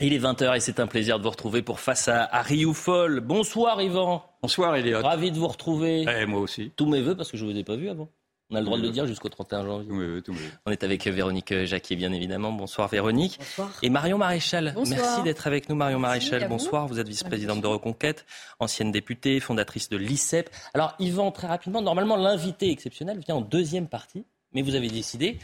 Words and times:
Il 0.00 0.12
est 0.12 0.18
20h 0.18 0.56
et 0.56 0.60
c'est 0.60 0.78
un 0.78 0.86
plaisir 0.86 1.18
de 1.18 1.22
vous 1.24 1.30
retrouver 1.30 1.62
pour 1.62 1.80
Face 1.80 2.08
à, 2.08 2.24
à 2.24 2.42
Rioufol. 2.42 3.20
Bonsoir 3.20 3.80
Yvan. 3.80 4.22
Bonsoir 4.42 4.76
Elliot. 4.76 5.00
Ravi 5.02 5.30
de 5.30 5.38
vous 5.38 5.48
retrouver. 5.48 6.04
Eh, 6.06 6.26
moi 6.26 6.40
aussi. 6.40 6.70
Tous 6.76 6.86
mes 6.86 7.00
voeux 7.00 7.16
parce 7.16 7.30
que 7.30 7.38
je 7.38 7.44
ne 7.46 7.52
vous 7.52 7.56
ai 7.58 7.64
pas 7.64 7.76
vu 7.76 7.88
avant. 7.88 8.08
On 8.50 8.56
a 8.56 8.60
le 8.60 8.66
droit 8.66 8.76
de 8.78 8.82
le 8.82 8.90
dire 8.90 9.06
jusqu'au 9.06 9.30
31 9.30 9.64
janvier. 9.64 9.88
Tous 9.88 9.94
mes 9.94 10.06
voeux, 10.06 10.22
tous 10.22 10.32
mes 10.32 10.38
voeux. 10.38 10.50
On 10.66 10.70
est 10.70 10.84
avec 10.84 11.04
Véronique 11.06 11.64
Jacquier, 11.64 11.96
bien 11.96 12.12
évidemment. 12.12 12.52
Bonsoir 12.52 12.88
Véronique. 12.88 13.38
Bonsoir. 13.38 13.72
Et 13.82 13.88
Marion 13.88 14.18
Maréchal. 14.18 14.72
Bonsoir. 14.74 15.00
Merci 15.00 15.22
d'être 15.22 15.46
avec 15.46 15.68
nous, 15.70 15.74
Marion 15.74 15.98
Merci, 15.98 16.28
Maréchal. 16.30 16.42
à 16.42 16.46
vous. 16.46 16.52
Bonsoir. 16.52 16.86
Vous 16.86 17.00
êtes 17.00 17.08
vice-présidente 17.08 17.62
de 17.62 17.66
Reconquête, 17.66 18.26
ancienne 18.60 18.92
députée, 18.92 19.40
fondatrice 19.40 19.88
de 19.88 19.96
l'ICEP. 19.96 20.50
Alors, 20.74 20.94
Yvan, 21.00 21.32
très 21.32 21.46
rapidement, 21.48 21.80
normalement, 21.80 22.16
l'invité 22.16 22.70
exceptionnel 22.70 23.18
vient 23.18 23.36
en 23.36 23.40
deuxième 23.40 23.88
partie, 23.88 24.26
mais 24.52 24.60
vous 24.62 24.74
avez 24.74 24.88
décidé 24.88 25.38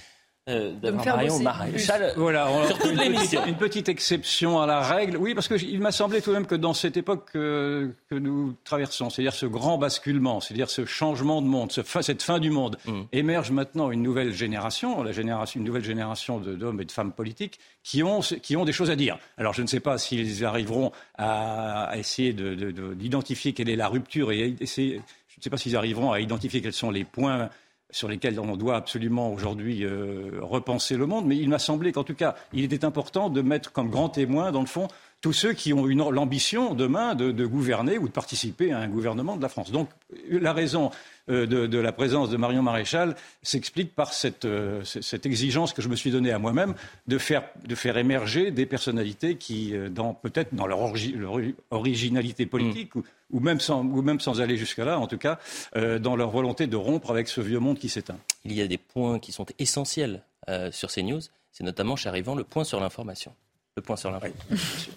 euh, 0.49 0.73
d'avoir 0.73 1.05
Marion 1.07 1.39
Maréchal. 1.39 2.15
Voilà, 2.17 2.51
on- 2.51 2.67
Sur 2.67 2.79
toute 2.79 2.91
une, 2.93 2.99
l'émission. 2.99 3.41
petite, 3.43 3.47
une 3.53 3.57
petite 3.59 3.89
exception 3.89 4.61
à 4.61 4.67
la 4.67 4.81
règle. 4.81 5.17
Oui, 5.17 5.35
parce 5.35 5.47
qu'il 5.47 5.81
m'a 5.81 5.93
semblé 5.93 6.21
tout 6.21 6.31
de 6.31 6.35
même 6.35 6.47
que 6.47 6.57
dans 6.57 6.75
cette 6.75 6.97
époque 6.97 7.29
euh, 7.37 7.91
que 8.11 8.17
nous 8.17 8.55
traversons, 8.65 9.09
c'est-à-dire 9.09 9.35
ce 9.35 9.47
grand 9.47 9.79
basculement, 9.79 10.41
c'est-à-dire 10.41 10.69
ce 10.69 10.85
changement 10.85 11.43
de 11.43 11.47
monde, 11.47 11.71
ce 11.71 11.83
fin- 11.83 12.03
cette 12.03 12.23
fin 12.23 12.41
du 12.41 12.51
monde, 12.51 12.77
Mm. 12.87 13.03
émerge 13.13 13.51
maintenant 13.53 13.91
une 13.93 14.03
nouvelle 14.03 14.33
génération, 14.33 15.03
la 15.05 15.13
génération, 15.13 15.61
une 15.61 15.67
nouvelle 15.67 15.85
génération 15.85 16.41
de- 16.41 16.57
d'hommes 16.57 16.81
et 16.81 16.85
de 16.85 16.93
femmes 16.93 17.13
politiques 17.13 17.61
qui 17.85 18.03
ont, 18.03 18.19
qui 18.21 18.57
ont 18.57 18.65
des 18.65 18.73
choses 18.73 18.91
à 18.91 18.97
dire. 18.97 19.19
Alors 19.39 19.53
je 19.55 19.63
ne 19.63 19.69
sais 19.69 19.79
pas 19.81 19.97
s'ils 19.99 20.45
arriveront 20.45 20.91
à, 21.19 21.85
à 21.85 21.97
essayer 21.99 22.33
de- 22.33 22.55
de- 22.57 22.71
de- 22.73 22.95
d'identifier 22.95 23.53
quelle 23.53 23.69
est 23.69 23.77
la 23.77 23.87
rupture 23.87 24.33
et 24.33 24.57
essayer, 24.61 25.01
je 25.29 25.37
ne 25.39 25.43
sais 25.43 25.51
pas 25.51 25.57
s'ils 25.57 25.77
arriveront 25.77 26.11
à 26.11 26.19
identifier 26.19 26.61
quels 26.61 26.73
sont 26.73 26.91
les 26.91 27.05
points 27.05 27.49
sur 27.93 28.09
lesquels 28.09 28.41
on 28.41 28.57
doit 28.57 28.77
absolument 28.77 29.33
aujourd'hui 29.33 29.85
euh, 29.85 30.41
repenser 30.41 30.97
le 30.97 31.07
monde, 31.07 31.27
mais 31.27 31.37
il 31.37 31.49
m'a 31.49 31.59
semblé 31.59 31.93
qu'en 31.93 32.05
tout 32.05 32.15
cas, 32.15 32.35
il 32.53 32.65
était 32.65 32.85
important 32.85 33.29
de 33.29 33.41
mettre 33.43 33.71
comme 33.71 33.91
grand 33.91 34.09
témoin, 34.09 34.51
dans 34.51 34.61
le 34.61 34.67
fond, 34.67 34.89
tous 35.23 35.33
ceux 35.33 35.55
qui 35.55 35.73
ont 35.73 35.87
une- 35.89 36.11
l'ambition 36.11 36.75
demain 36.75 37.15
de, 37.15 37.31
de 37.33 37.47
gouverner 37.47 37.97
ou 37.97 38.09
de 38.09 38.13
participer 38.13 38.73
à 38.73 38.79
un 38.81 38.89
gouvernement 38.89 39.37
de 39.37 39.43
la 39.43 39.49
France. 39.49 39.71
Donc 39.71 39.89
la 40.29 40.53
raison 40.53 40.91
euh, 41.31 41.47
de, 41.47 41.67
de 41.69 41.79
la 41.79 41.93
présence 41.93 42.29
de 42.29 42.37
Marion 42.37 42.63
Maréchal 42.63 43.15
s'explique 43.43 43.95
par 43.95 44.13
cette, 44.13 44.45
euh, 44.45 44.83
cette 44.85 45.25
exigence 45.25 45.73
que 45.73 45.81
je 45.81 45.89
me 45.89 45.95
suis 45.95 46.11
donnée 46.11 46.33
à 46.33 46.41
moi-même 46.41 46.75
de 47.07 47.19
faire, 47.19 47.45
de 47.65 47.75
faire 47.77 47.97
émerger 47.97 48.51
des 48.51 48.67
personnalités 48.67 49.37
qui, 49.37 49.75
euh, 49.77 49.89
dans, 49.89 50.13
peut-être 50.13 50.53
dans 50.55 50.67
leur, 50.67 50.81
orgi- 50.81 51.15
leur 51.17 51.39
originalité 51.71 52.45
politique, 52.47 52.95
ou, 52.97 53.05
ou 53.31 53.39
même 53.41 53.61
sans, 53.61 53.83
ou 53.85 54.03
même 54.03 54.19
sans 54.21 54.41
aller 54.41 54.57
jusqu'à 54.57 54.85
là, 54.85 54.99
en 54.99 55.07
tout 55.07 55.19
cas, 55.19 55.39
dans 55.75 56.17
leur 56.17 56.31
volonté 56.31 56.67
de 56.67 56.77
rompre 56.77 57.11
avec 57.11 57.29
ce 57.29 57.41
vieux 57.41 57.61
monde 57.61 57.79
qui 57.79 57.89
s'éteint. 57.89 58.19
Il 58.45 58.53
y 58.53 58.61
a 58.61 58.67
des 58.67 58.77
points 58.79 59.19
qui 59.21 59.31
sont 59.33 59.47
essentiels 59.61 60.23
euh, 60.49 60.73
sur 60.73 60.91
ces 60.91 61.03
news. 61.05 61.21
C'est 61.53 61.65
notamment, 61.65 61.95
cher 61.97 62.17
Yvan, 62.17 62.35
le 62.35 62.45
point 62.45 62.65
sur 62.65 62.81
l'information. 62.81 63.33
Le 63.77 63.83
point 63.83 63.97
sur 63.97 64.11
l'information. 64.11 64.93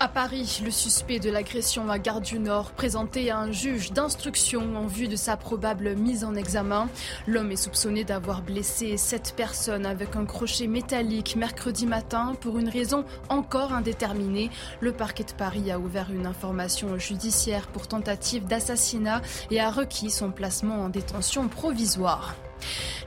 À 0.00 0.06
Paris, 0.06 0.62
le 0.64 0.70
suspect 0.70 1.18
de 1.18 1.28
l'agression 1.28 1.90
à 1.90 1.98
Gare 1.98 2.20
du 2.20 2.38
Nord 2.38 2.70
présenté 2.70 3.30
à 3.30 3.38
un 3.38 3.50
juge 3.50 3.92
d'instruction 3.92 4.76
en 4.76 4.86
vue 4.86 5.08
de 5.08 5.16
sa 5.16 5.36
probable 5.36 5.94
mise 5.96 6.22
en 6.24 6.36
examen. 6.36 6.88
L'homme 7.26 7.50
est 7.50 7.56
soupçonné 7.56 8.04
d'avoir 8.04 8.40
blessé 8.40 8.96
sept 8.96 9.34
personnes 9.36 9.84
avec 9.84 10.14
un 10.14 10.24
crochet 10.24 10.68
métallique 10.68 11.36
mercredi 11.36 11.84
matin 11.84 12.34
pour 12.40 12.58
une 12.58 12.68
raison 12.68 13.04
encore 13.28 13.72
indéterminée. 13.72 14.50
Le 14.80 14.92
parquet 14.92 15.24
de 15.24 15.32
Paris 15.32 15.70
a 15.72 15.80
ouvert 15.80 16.12
une 16.12 16.26
information 16.26 16.96
judiciaire 16.96 17.66
pour 17.66 17.88
tentative 17.88 18.46
d'assassinat 18.46 19.20
et 19.50 19.60
a 19.60 19.70
requis 19.70 20.10
son 20.10 20.30
placement 20.30 20.84
en 20.84 20.88
détention 20.88 21.48
provisoire. 21.48 22.36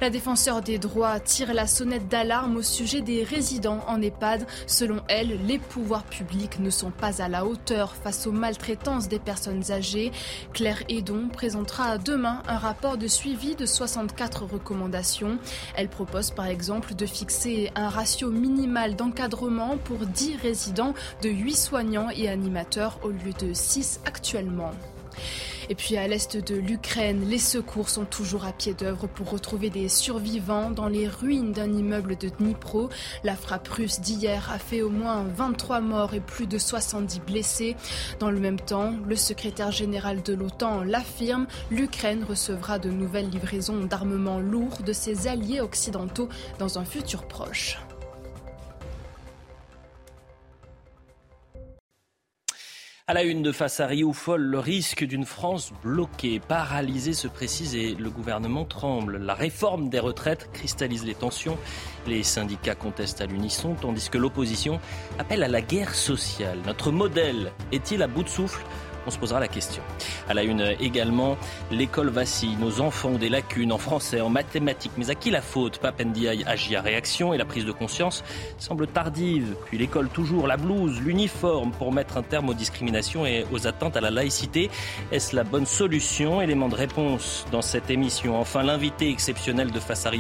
La 0.02 0.10
défenseur 0.10 0.62
des 0.62 0.80
droits 0.80 1.20
tire 1.20 1.54
la 1.54 1.68
sonnette 1.68 2.08
d'alarme 2.08 2.58
au 2.58 2.62
sujet 2.62 3.02
des 3.02 3.24
résidents 3.24 3.84
en 3.88 4.02
EHPAD. 4.02 4.48
Selon 4.66 5.02
elle, 5.08 5.46
les 5.46 5.60
pouvoirs 5.60 6.04
publics 6.04 6.60
ne 6.60 6.70
sont 6.70 6.92
pas 6.92 7.22
à 7.22 7.28
la 7.28 7.46
hauteur 7.46 7.96
face 7.96 8.26
aux 8.26 8.32
maltraitances 8.32 9.08
des 9.08 9.20
personnes 9.20 9.72
âgées. 9.72 10.12
Claire 10.54 10.84
Hédon 10.90 11.30
présentera 11.32 11.98
demain 11.98 12.42
un 12.48 12.58
rapport 12.58 12.98
de 12.98 13.08
suivi 13.08 13.56
de 13.56 13.66
64 13.66 14.46
recommandations. 14.46 15.38
Elle 15.76 15.90
propose 15.90 16.32
par 16.32 16.48
exemple 16.48 16.96
de 16.96 17.06
fixer 17.06 17.72
un 17.76 17.90
ratio 17.90 18.30
minimal 18.30 18.96
d'encadrement 18.96 19.78
pour 19.78 20.00
10 20.00 20.38
résidents 20.38 20.94
de 21.22 21.30
8 21.30 21.56
soignants 21.56 22.10
et 22.10 22.28
animateurs 22.28 23.00
au 23.04 23.10
lieu 23.10 23.34
de 23.40 23.54
6 23.54 24.02
actuellement. 24.06 24.72
Et 25.70 25.76
puis 25.76 25.98
à 25.98 26.08
l'est 26.08 26.38
de 26.38 26.56
l'Ukraine, 26.56 27.28
les 27.30 27.38
secours 27.38 27.90
sont 27.90 28.06
toujours 28.06 28.46
à 28.46 28.54
pied 28.54 28.74
d'œuvre 28.74 29.08
pour 29.08 29.30
retrouver 29.30 29.70
des 29.70 29.90
survivants 29.90 30.72
dans 30.72 30.88
les 30.88 31.08
ruines 31.08 31.52
d'un 31.52 31.72
immeuble 31.72 32.18
de 32.18 32.30
Dnipro. 32.30 32.90
La 33.24 33.36
frappe 33.36 33.68
russe 33.68 34.00
d'hier 34.00 34.50
a 34.52 34.60
fait 34.60 34.82
au 34.82 34.90
moins 34.90 35.24
23 35.24 35.82
morts 35.82 36.14
et 36.14 36.20
plus 36.20 36.48
de 36.48 36.58
70 36.58 37.20
blessés. 37.22 37.76
Dans 38.20 38.32
le 38.32 38.40
même 38.40 38.60
temps, 38.60 38.94
le 39.08 39.16
secrétaire 39.16 39.72
général 39.72 40.22
de 40.24 40.34
l'OTAN 40.34 40.84
l'affirme, 40.84 41.48
l'Ukraine 41.70 42.24
recevra 42.24 42.80
de 42.80 42.90
nouvelles 42.90 43.30
livraisons 43.30 43.86
d'armements 43.86 44.40
lourds 44.40 44.82
de 44.86 44.94
ses 44.94 45.28
alliés 45.28 45.62
occidentaux 45.62 46.30
dans 46.60 46.80
un 46.80 46.86
futur 46.86 47.28
proche. 47.28 47.78
À 53.12 53.14
la 53.14 53.24
une 53.24 53.42
de 53.42 53.52
face 53.52 53.82
à 53.82 53.88
Rioufol, 53.88 54.42
le 54.42 54.60
risque 54.60 55.04
d'une 55.04 55.26
France 55.26 55.74
bloquée, 55.84 56.40
paralysée 56.40 57.12
se 57.12 57.28
précise 57.28 57.76
et 57.76 57.94
le 57.94 58.10
gouvernement 58.10 58.64
tremble. 58.64 59.18
La 59.18 59.34
réforme 59.34 59.90
des 59.90 60.00
retraites 60.00 60.50
cristallise 60.54 61.04
les 61.04 61.14
tensions. 61.14 61.58
Les 62.08 62.24
syndicats 62.24 62.74
contestent 62.74 63.20
à 63.20 63.26
l'unisson, 63.26 63.76
tandis 63.76 64.10
que 64.10 64.18
l'opposition 64.18 64.80
appelle 65.20 65.44
à 65.44 65.50
la 65.50 65.60
guerre 65.60 65.94
sociale. 65.94 66.60
Notre 66.66 66.94
modèle 66.94 67.52
est-il 67.74 68.02
à 68.02 68.08
bout 68.08 68.24
de 68.24 68.30
souffle? 68.30 68.64
On 69.06 69.12
se 69.12 69.18
posera 69.18 69.40
la 69.40 69.48
question. 69.48 69.82
À 70.30 70.34
la 70.34 70.44
une 70.44 70.76
également, 70.80 71.38
l'école 71.72 72.10
vacille, 72.10 72.56
nos 72.58 72.82
enfants 72.82 73.10
ont 73.10 73.18
des 73.18 73.30
lacunes 73.30 73.72
en 73.72 73.78
français, 73.78 74.22
en 74.22 74.30
mathématiques. 74.30 74.92
Mais 74.98 75.10
à 75.10 75.16
qui 75.16 75.32
la 75.32 75.42
faute? 75.42 75.80
Pape 75.80 76.02
Ndiaye 76.04 76.44
agit 76.46 76.76
à 76.76 76.82
réaction 76.82 77.34
et 77.34 77.38
la 77.38 77.46
prise 77.46 77.66
de 77.66 77.72
conscience 77.72 78.24
semble 78.58 78.88
tardive. 78.88 79.56
Puis 79.66 79.78
l'école 79.78 80.10
toujours, 80.10 80.48
la 80.48 80.58
blouse, 80.58 81.00
l'uniforme 81.02 81.72
pour 81.72 81.92
mettre 81.92 82.18
un 82.18 82.24
terme 82.24 82.50
aux 82.50 82.54
discriminations 82.54 83.26
et 83.26 83.46
aux 83.52 83.68
atteintes 83.68 83.98
à 83.98 84.02
la 84.02 84.12
laïcité. 84.12 84.70
Est-ce 85.12 85.36
la 85.36 85.44
bonne 85.44 85.66
solution? 85.66 86.42
Élément 86.42 86.70
de 86.70 86.76
réponse 86.76 87.46
dans 87.52 87.62
cette 87.62 87.90
émission. 87.90 88.40
Enfin, 88.40 88.64
l'invité 88.64 89.10
exceptionnel 89.10 89.72
de 89.72 89.80
Face 89.80 90.06
à 90.06 90.12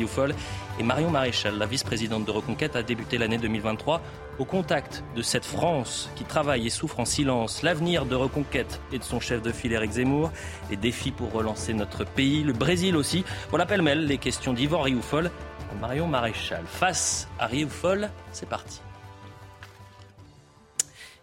et 0.81 0.83
Marion 0.83 1.11
Maréchal, 1.11 1.59
la 1.59 1.67
vice-présidente 1.67 2.25
de 2.25 2.31
Reconquête, 2.31 2.75
a 2.75 2.81
débuté 2.81 3.19
l'année 3.19 3.37
2023 3.37 4.01
au 4.39 4.45
contact 4.45 5.03
de 5.15 5.21
cette 5.21 5.45
France 5.45 6.09
qui 6.15 6.23
travaille 6.23 6.65
et 6.65 6.71
souffre 6.71 6.99
en 6.99 7.05
silence, 7.05 7.61
l'avenir 7.61 8.07
de 8.07 8.15
Reconquête 8.15 8.81
et 8.91 8.97
de 8.97 9.03
son 9.03 9.19
chef 9.19 9.43
de 9.43 9.51
file 9.51 9.73
Éric 9.73 9.91
Zemmour, 9.91 10.31
les 10.71 10.77
défis 10.77 11.11
pour 11.11 11.31
relancer 11.31 11.75
notre 11.75 12.03
pays, 12.03 12.41
le 12.41 12.53
Brésil 12.53 12.95
aussi. 12.95 13.23
Voilà 13.51 13.67
pêle-mêle 13.67 14.07
les 14.07 14.17
questions 14.17 14.53
d'Yvan 14.53 14.81
Rioufol 14.81 15.29
Marion 15.79 16.07
Maréchal. 16.07 16.63
Face 16.65 17.27
à 17.37 17.45
Rioufol, 17.45 18.09
c'est 18.31 18.49
parti. 18.49 18.81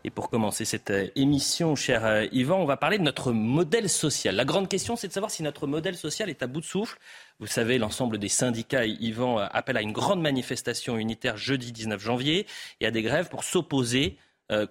Et 0.04 0.10
pour 0.10 0.30
commencer 0.30 0.64
cette 0.64 0.90
euh, 0.90 1.08
émission, 1.16 1.74
cher 1.74 2.06
euh, 2.06 2.26
Yvan, 2.30 2.60
on 2.60 2.64
va 2.66 2.76
parler 2.76 2.98
de 2.98 3.02
notre 3.02 3.32
modèle 3.32 3.88
social. 3.88 4.36
La 4.36 4.44
grande 4.44 4.68
question, 4.68 4.94
c'est 4.94 5.08
de 5.08 5.12
savoir 5.12 5.30
si 5.30 5.42
notre 5.42 5.66
modèle 5.66 5.96
social 5.96 6.30
est 6.30 6.42
à 6.42 6.46
bout 6.46 6.60
de 6.60 6.66
souffle. 6.66 6.98
Vous 7.40 7.48
savez, 7.48 7.78
l'ensemble 7.78 8.18
des 8.18 8.28
syndicats, 8.28 8.86
Yvan, 8.86 9.40
euh, 9.40 9.46
appellent 9.50 9.76
à 9.76 9.82
une 9.82 9.92
grande 9.92 10.20
manifestation 10.20 10.98
unitaire 10.98 11.36
jeudi 11.36 11.72
19 11.72 12.00
janvier 12.00 12.46
et 12.80 12.86
à 12.86 12.90
des 12.92 13.02
grèves 13.02 13.28
pour 13.28 13.44
s'opposer 13.44 14.16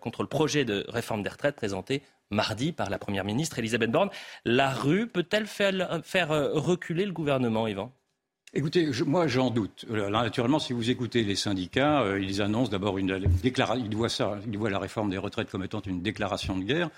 contre 0.01 0.23
le 0.23 0.27
projet 0.27 0.65
de 0.65 0.85
réforme 0.87 1.21
des 1.21 1.29
retraites 1.29 1.55
présenté 1.55 2.01
mardi 2.31 2.71
par 2.71 2.89
la 2.89 2.97
Première 2.97 3.23
ministre 3.23 3.59
Elisabeth 3.59 3.91
Borne. 3.91 4.09
La 4.43 4.71
rue 4.71 5.05
peut-elle 5.05 5.45
faire, 5.45 6.01
faire 6.03 6.29
reculer 6.29 7.05
le 7.05 7.11
gouvernement, 7.11 7.67
Yvan? 7.67 7.93
Écoutez, 8.53 8.91
je- 8.93 9.03
moi 9.03 9.27
j'en 9.27 9.49
doute. 9.49 9.85
Euh, 9.91 10.09
Là, 10.09 10.23
naturellement, 10.23 10.59
si 10.59 10.73
vous 10.73 10.89
écoutez 10.89 11.23
les 11.23 11.35
syndicats, 11.35 12.01
euh, 12.01 12.19
ils 12.19 12.41
annoncent 12.41 12.71
d'abord 12.71 12.97
une, 12.97 13.19
déclaration. 13.43 13.85
Ils 13.85 13.95
voient 13.95 14.09
ça, 14.09 14.39
ils 14.49 14.57
voient 14.57 14.69
la 14.69 14.79
réforme 14.79 15.09
des 15.09 15.17
retraites 15.17 15.49
comme 15.49 15.63
étant 15.63 15.81
une 15.81 16.01
déclaration 16.01 16.57
de 16.57 16.63
guerre. 16.63 16.89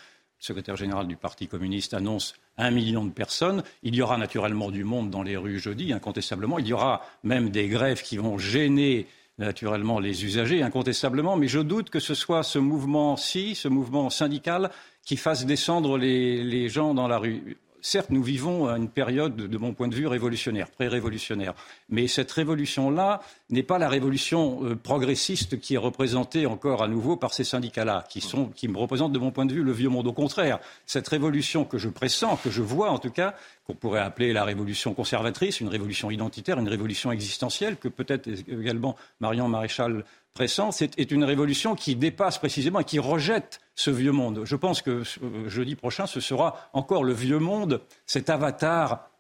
secrétaire 0.42 0.78
général 0.78 1.06
du 1.06 1.18
Parti 1.18 1.48
communiste, 1.50 1.94
annonce 1.94 2.34
un 2.58 2.72
million 2.72 3.04
de 3.04 3.12
personnes. 3.12 3.62
Il 3.84 3.94
y 3.94 4.02
aura 4.02 4.18
naturellement 4.18 4.72
du 4.72 4.86
monde 4.86 5.10
dans 5.10 5.22
les 5.22 5.36
rues 5.36 5.60
jeudi, 5.60 5.92
incontestablement. 5.92 6.60
Il 6.60 6.68
y 6.68 6.72
aura 6.72 7.02
même 7.24 7.50
des 7.50 7.68
grèves 7.68 8.02
qui 8.04 8.16
vont 8.16 8.38
gêner 8.38 9.06
naturellement 9.38 10.00
les 10.00 10.24
usagers, 10.24 10.62
incontestablement. 10.64 11.36
Mais 11.36 11.50
je 11.50 11.60
doute 11.60 11.90
que 11.90 12.00
ce 12.00 12.14
soit 12.14 12.44
ce 12.44 12.58
mouvement-ci, 12.58 13.54
ce 13.54 13.68
mouvement 13.68 14.10
syndical, 14.10 14.70
qui 15.04 15.18
fasse 15.18 15.46
descendre 15.46 15.98
les 15.98 16.70
gens 16.70 16.94
dans 16.94 17.10
la 17.10 17.18
rue 17.18 17.58
certes, 17.82 18.10
nous 18.10 18.24
vivons 18.24 18.68
une 18.70 18.90
période, 18.90 19.36
de 19.36 19.58
mon 19.58 19.74
point 19.74 19.88
de 19.88 19.96
vue, 19.96 20.08
révolutionnaire, 20.08 20.70
pré-révolutionnaire. 20.70 21.54
Mais 21.90 22.08
cette 22.08 22.32
révolution-là 22.32 23.22
n'est 23.50 23.64
pas 23.64 23.80
la 23.80 23.90
révolution 23.90 24.64
euh, 24.64 24.76
progressiste 24.76 25.60
qui 25.60 25.76
est 25.76 25.78
représentée 25.78 26.46
encore 26.46 26.84
à 26.84 26.88
nouveau 26.88 27.16
par 27.16 27.34
ces 27.34 27.44
syndicats-là, 27.44 28.06
qui, 28.10 28.24
qui 28.56 28.68
me 28.68 28.78
représentent, 28.78 29.14
de 29.14 29.20
mon 29.20 29.32
point 29.32 29.46
de 29.46 29.54
vue, 29.54 29.64
le 29.64 29.72
vieux 29.72 29.90
monde. 29.90 30.08
Au 30.08 30.14
contraire, 30.14 30.60
cette 30.86 31.08
révolution 31.08 31.66
que 31.66 31.78
je 31.78 31.90
pressens, 31.90 32.38
que 32.38 32.50
je 32.50 32.62
vois 32.62 32.92
en 32.92 33.00
tout 33.00 33.12
cas, 33.12 33.36
qu'on 33.70 33.76
pourrait 33.76 34.00
appeler 34.00 34.34
la 34.34 34.46
révolution 34.46 34.96
conservatrice, 34.96 35.60
une 35.60 35.68
révolution 35.68 36.10
identitaire, 36.10 36.58
une 36.58 36.68
révolution 36.68 37.12
existentielle, 37.12 37.78
que 37.78 37.88
peut-être 37.88 38.28
également 38.28 38.96
Marion 39.20 39.48
Maréchal 39.48 40.06
pressent, 40.34 40.82
est 40.82 41.12
une 41.12 41.24
révolution 41.24 41.76
qui 41.76 41.96
dépasse 41.96 42.40
précisément 42.40 42.80
et 42.80 42.84
qui 42.84 42.98
rejette 42.98 43.60
ce 43.76 43.92
vieux 43.92 44.12
monde. 44.12 44.42
Je 44.44 44.56
pense 44.56 44.82
que 44.82 45.04
euh, 45.22 45.50
jeudi 45.50 45.76
prochain, 45.76 46.08
ce 46.08 46.20
sera 46.20 46.70
encore 46.74 47.04
le 47.04 47.14
vieux 47.14 47.38
monde, 47.38 47.82
cet 48.08 48.32
avatar 48.32 49.12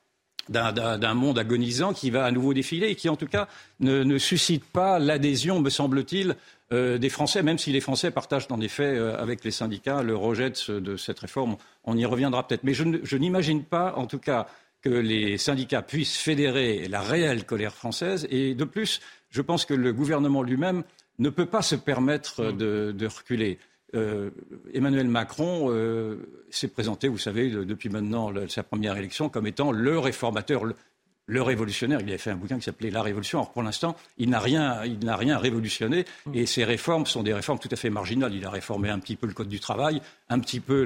d'un 0.49 1.13
monde 1.13 1.39
agonisant 1.39 1.93
qui 1.93 2.09
va 2.09 2.25
à 2.25 2.31
nouveau 2.31 2.53
défiler 2.53 2.87
et 2.87 2.95
qui, 2.95 3.07
en 3.07 3.15
tout 3.15 3.27
cas, 3.27 3.47
ne, 3.79 4.17
suscite 4.17 4.65
pas 4.65 4.99
l'adhésion, 4.99 5.61
me 5.61 5.69
semble-t-il, 5.69 6.35
euh, 6.71 6.97
des 6.97 7.09
Français, 7.09 7.41
même 7.41 7.57
si 7.57 7.71
les 7.71 7.81
Français 7.81 8.11
partagent 8.11 8.47
en 8.51 8.61
effet 8.61 8.83
euh, 8.83 9.19
avec 9.19 9.43
les 9.43 9.49
syndicats 9.49 10.03
le 10.03 10.15
rejet 10.15 10.51
de, 10.67 10.97
cette 10.97 11.19
réforme. 11.19 11.57
On 11.83 11.97
y 11.97 12.05
reviendra 12.05 12.47
peut-être. 12.47 12.63
Mais 12.63 12.75
je, 12.75 12.83
je 13.01 13.17
n'imagine 13.17 13.63
pas, 13.63 13.93
en 13.95 14.05
tout 14.05 14.19
cas, 14.19 14.47
que 14.81 14.89
les 14.89 15.37
syndicats 15.37 15.81
puissent 15.81 16.17
fédérer 16.17 16.87
la 16.87 17.01
réelle 17.01 17.45
colère 17.45 17.73
française. 17.73 18.27
Et 18.29 18.53
de 18.55 18.63
plus, 18.63 19.01
je 19.29 19.41
pense 19.41 19.65
que 19.65 19.73
le 19.73 19.93
gouvernement 19.93 20.43
lui-même 20.43 20.83
ne 21.19 21.29
peut 21.29 21.45
pas 21.45 21.61
se 21.61 21.75
permettre 21.75 22.51
mm. 22.51 22.57
de, 22.57 23.07
reculer. 23.07 23.59
Euh, 23.95 24.29
Emmanuel 24.73 25.07
Macron 25.07 25.67
euh, 25.69 26.17
s'est 26.49 26.67
présenté, 26.67 27.07
vous 27.07 27.17
savez, 27.17 27.49
depuis 27.49 27.89
maintenant 27.89 28.31
sa 28.47 28.63
première 28.63 28.97
élection, 28.97 29.29
comme 29.29 29.47
étant 29.47 29.71
le 29.71 29.97
réformateur, 29.97 30.63
le, 30.65 31.41
révolutionnaire. 31.41 31.99
Il 32.01 32.09
avait 32.09 32.17
fait 32.17 32.31
un 32.31 32.35
bouquin 32.35 32.57
qui 32.57 32.63
s'appelait 32.63 32.91
La 32.91 33.01
Révolution. 33.01 33.39
Or, 33.39 33.51
pour 33.51 33.63
l'instant, 33.63 33.95
il 34.17 34.29
n'a 34.29 34.39
rien, 34.39 34.83
il 34.85 34.99
n'a 34.99 35.15
rien 35.15 35.37
révolutionné. 35.37 36.05
Mm. 36.25 36.35
Et 36.35 36.45
ses 36.45 36.63
réformes 36.63 37.05
sont 37.05 37.23
des 37.23 37.33
réformes 37.33 37.59
tout 37.59 37.69
à 37.71 37.75
fait 37.75 37.89
marginales. 37.89 38.33
Il 38.33 38.45
a 38.45 38.49
réformé 38.49 38.89
un 38.89 38.99
petit 38.99 39.15
peu 39.15 39.27
le 39.27 39.33
code 39.33 39.49
du 39.49 39.59
travail, 39.59 40.01
un 40.29 40.39
petit 40.39 40.59
peu 40.59 40.85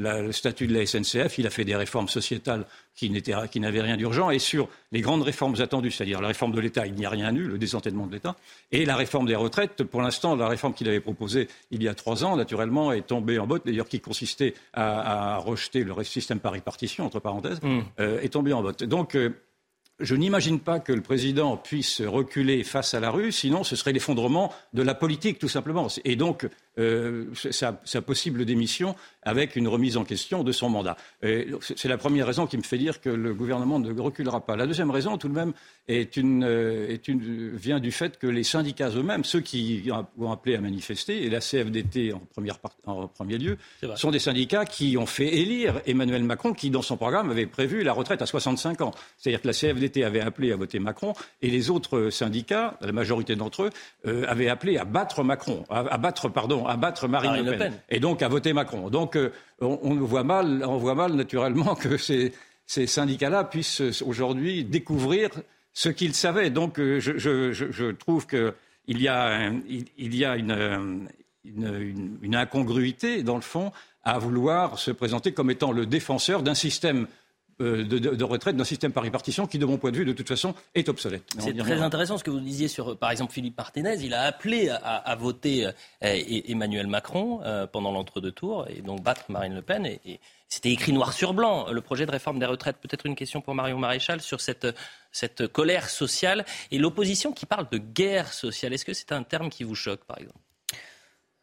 le, 0.00 0.26
le 0.26 0.32
statut 0.32 0.66
de 0.66 0.74
la 0.74 0.86
SNCF. 0.86 1.38
Il 1.38 1.46
a 1.46 1.50
fait 1.50 1.64
des 1.64 1.76
réformes 1.76 2.08
sociétales 2.08 2.64
qui, 3.08 3.60
n'avaient 3.60 3.80
rien 3.80 3.96
d'urgent. 3.96 4.30
Et 4.30 4.38
sur 4.38 4.68
les 4.92 5.00
grandes 5.00 5.22
réformes 5.22 5.54
attendues, 5.60 5.90
c'est-à-dire 5.90 6.20
la 6.20 6.28
réforme 6.28 6.52
de 6.52 6.60
l'État, 6.60 6.86
il 6.86 6.94
n'y 6.94 7.06
a 7.06 7.10
rien 7.10 7.34
eu, 7.34 7.44
le 7.44 7.58
désentêtement 7.58 8.06
de 8.06 8.12
l'État. 8.12 8.36
Et 8.72 8.84
la 8.84 8.96
réforme 8.96 9.26
des 9.26 9.36
retraites, 9.36 9.82
pour 9.84 10.02
l'instant, 10.02 10.36
la 10.36 10.48
réforme 10.48 10.74
qu'il 10.74 10.88
avait 10.88 11.00
proposée 11.00 11.48
il 11.70 11.82
y 11.82 11.88
a 11.88 11.94
trois 11.94 12.24
ans, 12.24 12.36
naturellement, 12.36 12.92
est 12.92 13.06
tombée 13.06 13.38
en 13.38 13.46
botte, 13.46 13.66
d'ailleurs, 13.66 13.88
qui 13.88 14.00
consistait 14.00 14.54
à, 14.72 15.38
rejeter 15.38 15.84
le 15.84 15.94
système 16.04 16.40
par 16.40 16.52
répartition, 16.52 17.06
entre 17.06 17.20
parenthèses, 17.20 17.60
mmh. 17.62 17.80
euh, 18.00 18.20
est 18.20 18.30
tombée 18.30 18.52
en 18.52 18.62
botte. 18.62 18.84
Donc, 18.84 19.14
euh, 19.14 19.30
je 20.00 20.14
n'imagine 20.14 20.60
pas 20.60 20.80
que 20.80 20.92
le 20.92 21.02
président 21.02 21.56
puisse 21.56 22.00
reculer 22.00 22.64
face 22.64 22.94
à 22.94 23.00
la 23.00 23.10
rue, 23.10 23.32
sinon 23.32 23.64
ce 23.64 23.76
serait 23.76 23.92
l'effondrement 23.92 24.52
de 24.72 24.82
la 24.82 24.94
politique, 24.94 25.38
tout 25.38 25.48
simplement. 25.48 25.88
Et 26.04 26.16
donc, 26.16 26.46
euh, 26.78 27.26
sa, 27.34 27.72
possible 28.00 28.44
démission 28.44 28.94
avec 29.22 29.56
une 29.56 29.68
remise 29.68 29.96
en 29.96 30.04
question 30.04 30.42
de 30.42 30.52
son 30.52 30.70
mandat. 30.70 30.96
C'est 31.20 31.88
la 31.88 31.98
première 31.98 32.26
raison 32.26 32.46
qui 32.46 32.56
me 32.56 32.62
fait 32.62 32.78
dire 32.78 33.00
que 33.00 33.10
le 33.10 33.34
gouvernement 33.34 33.78
ne 33.78 33.92
reculera 34.00 34.46
pas. 34.46 34.56
La 34.56 34.66
deuxième 34.66 34.90
raison, 34.90 35.18
tout 35.18 35.28
de 35.28 35.34
même, 35.34 35.52
est 35.88 36.16
une, 36.16 36.44
euh, 36.44 36.88
est 36.88 37.08
une, 37.08 37.50
vient 37.54 37.80
du 37.80 37.92
fait 37.92 38.18
que 38.18 38.26
les 38.26 38.44
syndicats 38.44 38.88
eux-mêmes, 38.90 39.24
ceux 39.24 39.40
qui 39.40 39.90
ont 40.18 40.32
appelé 40.32 40.54
à 40.54 40.60
manifester, 40.60 41.24
et 41.24 41.28
la 41.28 41.40
CFDT 41.40 42.12
en, 42.12 42.20
première 42.20 42.58
en 42.86 43.08
premier 43.08 43.36
lieu, 43.36 43.58
sont 43.96 44.10
des 44.10 44.18
syndicats 44.18 44.64
qui 44.64 44.96
ont 44.96 45.06
fait 45.06 45.36
élire 45.36 45.82
Emmanuel 45.86 46.22
Macron, 46.22 46.54
qui, 46.54 46.70
dans 46.70 46.82
son 46.82 46.96
programme, 46.96 47.30
avait 47.30 47.46
prévu 47.46 47.82
la 47.82 47.92
retraite 47.92 48.22
à 48.22 48.26
65 48.26 48.80
ans. 48.80 48.92
C'est-à-dire 49.18 49.42
que 49.42 49.48
la 49.48 49.54
CFDT 49.54 49.89
avait 49.98 50.20
appelé 50.20 50.52
à 50.52 50.56
voter 50.56 50.78
Macron, 50.78 51.14
et 51.42 51.50
les 51.50 51.70
autres 51.70 52.10
syndicats, 52.10 52.78
la 52.80 52.92
majorité 52.92 53.36
d'entre 53.36 53.64
eux, 53.64 53.70
euh, 54.06 54.24
avaient 54.28 54.48
appelé 54.48 54.78
à 54.78 54.84
battre 54.84 55.22
Macron, 55.22 55.64
à 55.68 55.98
battre, 55.98 56.28
pardon, 56.28 56.66
à 56.66 56.76
battre 56.76 57.08
Marine, 57.08 57.44
Le, 57.44 57.58
Pen, 57.58 57.72
et 57.88 58.00
donc 58.00 58.22
à 58.22 58.28
voter 58.28 58.52
Macron. 58.52 58.90
Donc 58.90 59.16
euh, 59.16 59.30
on, 59.60 59.94
voit 59.96 60.24
mal, 60.24 60.64
on 60.66 60.78
voit 60.78 60.94
mal 60.94 61.12
naturellement 61.12 61.74
que 61.74 61.96
ces, 61.96 62.32
syndicats-là 62.66 63.44
puissent 63.44 64.02
aujourd'hui 64.02 64.64
découvrir 64.64 65.30
ce 65.72 65.88
qu'ils 65.88 66.14
savaient. 66.14 66.50
Donc 66.50 66.78
euh, 66.78 67.00
je, 67.00 67.90
trouve 67.92 68.26
qu'il 68.26 68.52
y 68.88 69.08
a, 69.08 69.50
il, 69.68 70.14
y 70.14 70.24
a 70.24 70.36
une, 70.36 71.08
une, 71.44 72.36
incongruité, 72.36 73.22
dans 73.22 73.36
le 73.36 73.42
fond, 73.42 73.72
à 74.02 74.18
vouloir 74.18 74.78
se 74.78 74.90
présenter 74.90 75.32
comme 75.32 75.50
étant 75.50 75.72
le 75.72 75.86
défenseur 75.86 76.42
d'un 76.42 76.54
système 76.54 77.06
euh, 77.60 77.84
de, 77.84 78.24
retraite 78.24 78.56
d'un 78.56 78.64
système 78.64 78.92
par 78.92 79.02
répartition 79.02 79.46
qui, 79.46 79.58
de 79.58 79.66
mon 79.66 79.76
point 79.76 79.90
de 79.90 79.96
vue, 79.96 80.04
de 80.04 80.12
toute 80.12 80.28
façon, 80.28 80.54
est 80.74 80.88
obsolète. 80.88 81.22
C'est 81.38 81.56
très 81.56 81.82
intéressant 81.82 82.16
ce 82.18 82.24
que 82.24 82.30
vous 82.30 82.40
disiez 82.40 82.68
sur, 82.68 82.96
par 82.96 83.10
exemple, 83.10 83.32
Philippe 83.32 83.56
Martinez. 83.58 83.96
Il 84.02 84.14
a 84.14 84.22
appelé 84.22 84.70
à, 84.70 85.14
voter 85.16 85.66
euh, 85.66 85.72
Emmanuel 86.00 86.86
Macron 86.86 87.40
euh, 87.44 87.66
pendant 87.66 87.92
l'entre-deux 87.92 88.32
tours 88.32 88.66
et 88.68 88.82
donc 88.82 89.02
battre 89.02 89.24
Marine 89.28 89.54
Le 89.54 89.62
Pen. 89.62 89.86
Et, 89.86 90.20
c'était 90.48 90.72
écrit 90.72 90.92
noir 90.92 91.12
sur 91.12 91.32
blanc, 91.32 91.70
le 91.70 91.80
projet 91.80 92.06
de 92.06 92.10
réforme 92.10 92.40
des 92.40 92.46
retraites. 92.46 92.76
Peut-être 92.78 93.06
une 93.06 93.14
question 93.14 93.40
pour 93.40 93.54
Marion 93.54 93.78
Maréchal 93.78 94.20
sur 94.20 94.40
cette, 94.40 94.66
cette 95.12 95.46
colère 95.46 95.88
sociale 95.88 96.44
et 96.72 96.78
l'opposition 96.78 97.32
qui 97.32 97.46
parle 97.46 97.68
de 97.70 97.78
guerre 97.78 98.32
sociale. 98.32 98.72
Est-ce 98.72 98.84
que 98.84 98.92
c'est 98.92 99.12
un 99.12 99.22
terme 99.22 99.48
qui 99.48 99.62
vous 99.62 99.76
choque, 99.76 100.04
par 100.04 100.18
exemple? 100.18 100.40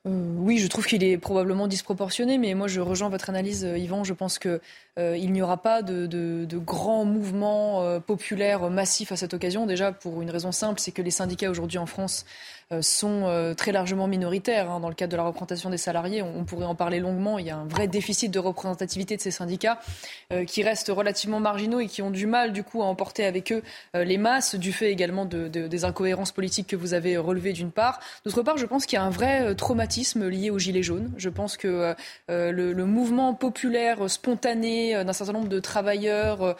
Euh, 0.08 0.36
oui, 0.38 0.58
je 0.58 0.68
trouve 0.68 0.86
qu'il 0.86 1.04
est 1.04 1.18
probablement 1.18 1.68
disproportionné, 1.68 2.38
mais 2.38 2.54
moi 2.54 2.68
je 2.68 2.80
rejoins 2.82 3.10
votre 3.10 3.30
analyse, 3.30 3.66
euh, 3.66 3.78
Yvan. 3.78 4.04
Je 4.04 4.14
pense 4.14 4.40
qu'il 4.40 4.60
euh, 5.00 5.18
n'y 5.18 5.42
aura 5.42 5.62
pas 5.62 5.82
de, 5.82 6.06
de, 6.06 6.58
grands 6.58 7.06
mouvements 7.06 8.00
populaires 8.02 8.70
massifs 8.70 9.12
à 9.12 9.16
cette 9.16 9.34
occasion. 9.34 9.66
Déjà 9.66 9.92
pour 9.92 10.22
une 10.22 10.30
raison 10.30 10.52
simple, 10.52 10.80
c'est 10.80 10.92
que 10.92 11.02
les 11.02 11.12
syndicats 11.12 11.50
aujourd'hui 11.50 11.78
en 11.78 11.86
France 11.86 12.26
euh, 12.26 12.57
sont 12.82 13.24
euh, 13.26 13.54
très 13.54 13.72
largement 13.72 14.08
minoritaires. 14.08 14.70
Hein, 14.70 14.80
dans 14.80 14.90
le 14.90 14.96
cadre 14.96 15.12
de 15.12 15.18
la 15.18 15.24
représentation 15.24 15.70
des 15.70 15.78
salariés, 15.78 16.22
on, 16.22 16.44
pourrait 16.44 16.66
en 16.66 16.76
parler 16.76 17.00
longuement. 17.00 17.40
Il 17.40 17.46
y 17.46 17.50
a 17.50 17.58
un 17.58 17.66
vrai 17.66 17.88
déficit 17.88 18.32
de 18.32 18.40
représentativité 18.40 19.16
de 19.16 19.22
ces 19.22 19.32
syndicats 19.32 19.80
euh, 20.34 20.44
qui 20.44 20.64
restent 20.64 20.90
relativement 20.90 21.40
marginaux 21.40 21.80
et 21.80 21.88
qui 21.88 22.02
ont 22.02 22.12
du 22.12 22.28
mal, 22.28 22.52
du 22.52 22.64
coup, 22.64 22.82
à 22.82 22.86
emporter 22.86 23.26
avec 23.26 23.52
eux 23.52 23.64
les 23.94 24.18
masses, 24.18 24.56
du 24.56 24.72
fait 24.72 24.92
également 24.92 25.26
de, 25.26 25.48
des 25.48 25.86
incohérences 25.86 26.32
politiques 26.32 26.68
que 26.68 26.76
vous 26.76 26.94
avez 26.94 27.18
relevées 27.18 27.54
d'une 27.54 27.72
part. 27.72 28.00
D'autre 28.26 28.44
part, 28.44 28.58
je 28.58 28.66
pense 28.66 28.86
qu'il 28.86 28.98
y 28.98 29.00
a 29.00 29.04
un 29.04 29.10
vrai 29.10 29.56
traumatisme 29.56 30.28
lié 30.28 30.50
aux 30.50 30.60
Gilets 30.60 30.84
jaunes. 30.84 31.12
Je 31.18 31.30
pense 31.30 31.58
que 31.58 31.96
le, 32.28 32.52
le, 32.52 32.86
mouvement 32.86 33.34
populaire 33.34 34.10
spontané 34.10 35.04
d'un 35.04 35.14
certain 35.14 35.34
nombre 35.34 35.50
de 35.50 35.60
travailleurs 35.60 36.56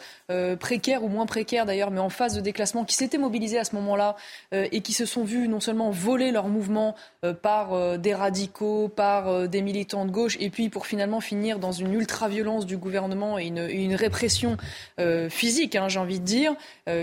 précaires 0.58 1.04
ou 1.04 1.08
moins 1.08 1.26
précaires 1.26 1.66
d'ailleurs, 1.66 1.90
mais 1.90 2.00
en 2.00 2.10
phase 2.10 2.34
de 2.34 2.40
déclassement, 2.40 2.84
qui 2.84 2.96
s'étaient 2.96 3.18
mobilisés 3.18 3.58
à 3.58 3.64
ce 3.64 3.74
moment-là 3.76 4.16
et 4.52 4.80
qui 4.80 4.92
se 4.92 5.06
sont 5.06 5.24
vus 5.24 5.48
non 5.48 5.60
seulement 5.60 5.90
voler 5.98 6.30
leur 6.30 6.48
mouvement 6.48 6.94
euh, 7.24 7.34
par 7.34 7.74
euh, 7.74 7.96
des 7.98 8.14
radicaux, 8.14 8.88
par 8.88 9.28
euh, 9.28 9.46
des 9.46 9.60
militants 9.60 10.06
de 10.06 10.10
gauche, 10.10 10.36
et 10.40 10.48
puis 10.50 10.68
pour 10.68 10.86
finalement 10.86 11.20
finir 11.20 11.58
dans 11.58 11.72
une 11.72 11.92
ultra-violence 11.92 12.64
du 12.64 12.76
gouvernement 12.76 13.38
et 13.38 13.46
une, 13.46 13.94
répression 13.98 14.56
physique, 15.28 15.74
hein, 15.74 15.88
j'ai 15.88 15.98
envie 15.98 16.20
de 16.20 16.24
dire, 16.24 16.54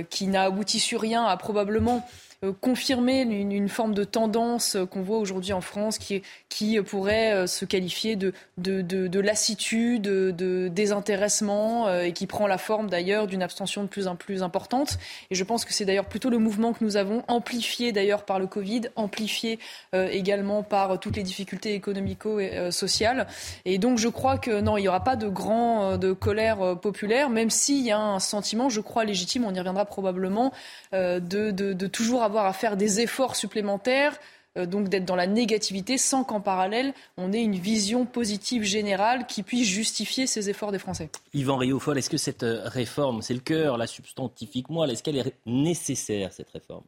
qui 0.10 0.28
n'a 0.28 0.44
abouti 0.44 0.80
sur 0.80 1.02
rien, 1.02 1.26
a 1.26 1.36
probablement 1.36 2.08
confirmer 2.52 3.22
une, 3.22 3.70
forme 3.70 3.94
de 3.94 4.04
tendance 4.04 4.76
euh, 4.76 4.86
qu'on 4.86 5.02
voit 5.02 5.18
aujourd'hui 5.18 5.54
en 5.54 5.62
France 5.62 5.98
qui, 5.98 6.22
qui 6.50 6.80
pourrait 6.82 7.34
euh, 7.34 7.48
se 7.48 7.66
qualifier 7.66 8.16
de, 8.16 8.34
de, 8.58 8.82
de, 8.82 9.20
lassitude, 9.20 10.04
de, 10.04 10.68
désintéressement 10.68 11.90
et 12.00 12.14
qui 12.14 12.28
prend 12.28 12.48
la 12.48 12.58
forme 12.58 12.90
d'ailleurs 12.90 13.28
d'une 13.28 13.44
abstention 13.44 13.84
de 13.84 13.88
plus 13.88 14.08
en 14.08 14.16
plus 14.16 14.44
importante. 14.44 14.98
Et 15.32 15.36
je 15.36 15.44
pense 15.44 15.66
que 15.66 15.74
c'est 15.74 15.86
d'ailleurs 15.86 16.06
plutôt 16.06 16.30
le 16.30 16.38
mouvement 16.38 16.74
que 16.74 16.84
nous 16.84 16.98
avons, 16.98 17.24
amplifié 17.28 17.92
d'ailleurs 17.92 18.24
par 18.24 18.40
le 18.40 18.48
Covid, 18.48 18.82
amplifié 18.96 19.60
également 19.94 20.64
par 20.64 21.00
toutes 21.00 21.16
les 21.16 21.24
difficultés 21.24 21.74
économico-sociales. 21.74 23.28
Et 23.66 23.78
donc 23.78 23.98
je 23.98 24.08
crois 24.08 24.38
que 24.38 24.62
non, 24.62 24.78
il 24.78 24.82
n'y 24.82 24.88
aura 24.88 25.04
pas 25.04 25.16
de 25.16 25.28
grand 25.28 25.98
de 25.98 26.14
colère 26.14 26.78
populaire, 26.80 27.30
même 27.30 27.50
s'il 27.50 27.84
y 27.86 27.92
a 27.92 28.00
un 28.00 28.20
sentiment, 28.20 28.70
je 28.70 28.82
crois, 28.82 29.06
légitime, 29.06 29.46
on 29.46 29.54
y 29.54 29.60
reviendra 29.60 29.86
probablement, 29.86 30.52
de 30.94 31.88
toujours 31.88 32.24
avoir 32.24 32.35
à 32.44 32.52
faire 32.52 32.76
des 32.76 33.00
efforts 33.00 33.38
supplémentaires, 33.38 34.20
euh, 34.58 34.66
donc 34.66 34.90
d'être 34.90 35.06
dans 35.06 35.16
la 35.16 35.28
négativité, 35.28 35.98
sans 35.98 36.24
qu'en 36.24 36.42
parallèle, 36.42 36.94
on 37.18 37.32
ait 37.32 37.42
une 37.42 37.56
vision 37.56 38.06
positive 38.06 38.64
générale 38.64 39.26
qui 39.28 39.44
puisse 39.44 39.68
justifier 39.68 40.28
ces 40.28 40.50
efforts 40.50 40.74
des 40.74 40.80
Français. 40.80 41.10
Yvan 41.34 41.56
Riofol, 41.58 41.98
est-ce 41.98 42.10
que 42.10 42.18
cette 42.18 42.44
euh, 42.44 42.62
réforme, 42.66 43.22
c'est 43.22 43.34
le 43.34 43.40
cœur, 43.40 43.78
la 43.78 43.88
substantifique 43.88 44.70
moelle, 44.70 44.92
est-ce 44.92 45.04
qu'elle 45.04 45.18
est 45.18 45.34
nécessaire, 45.46 46.34
cette 46.34 46.50
réforme? 46.50 46.84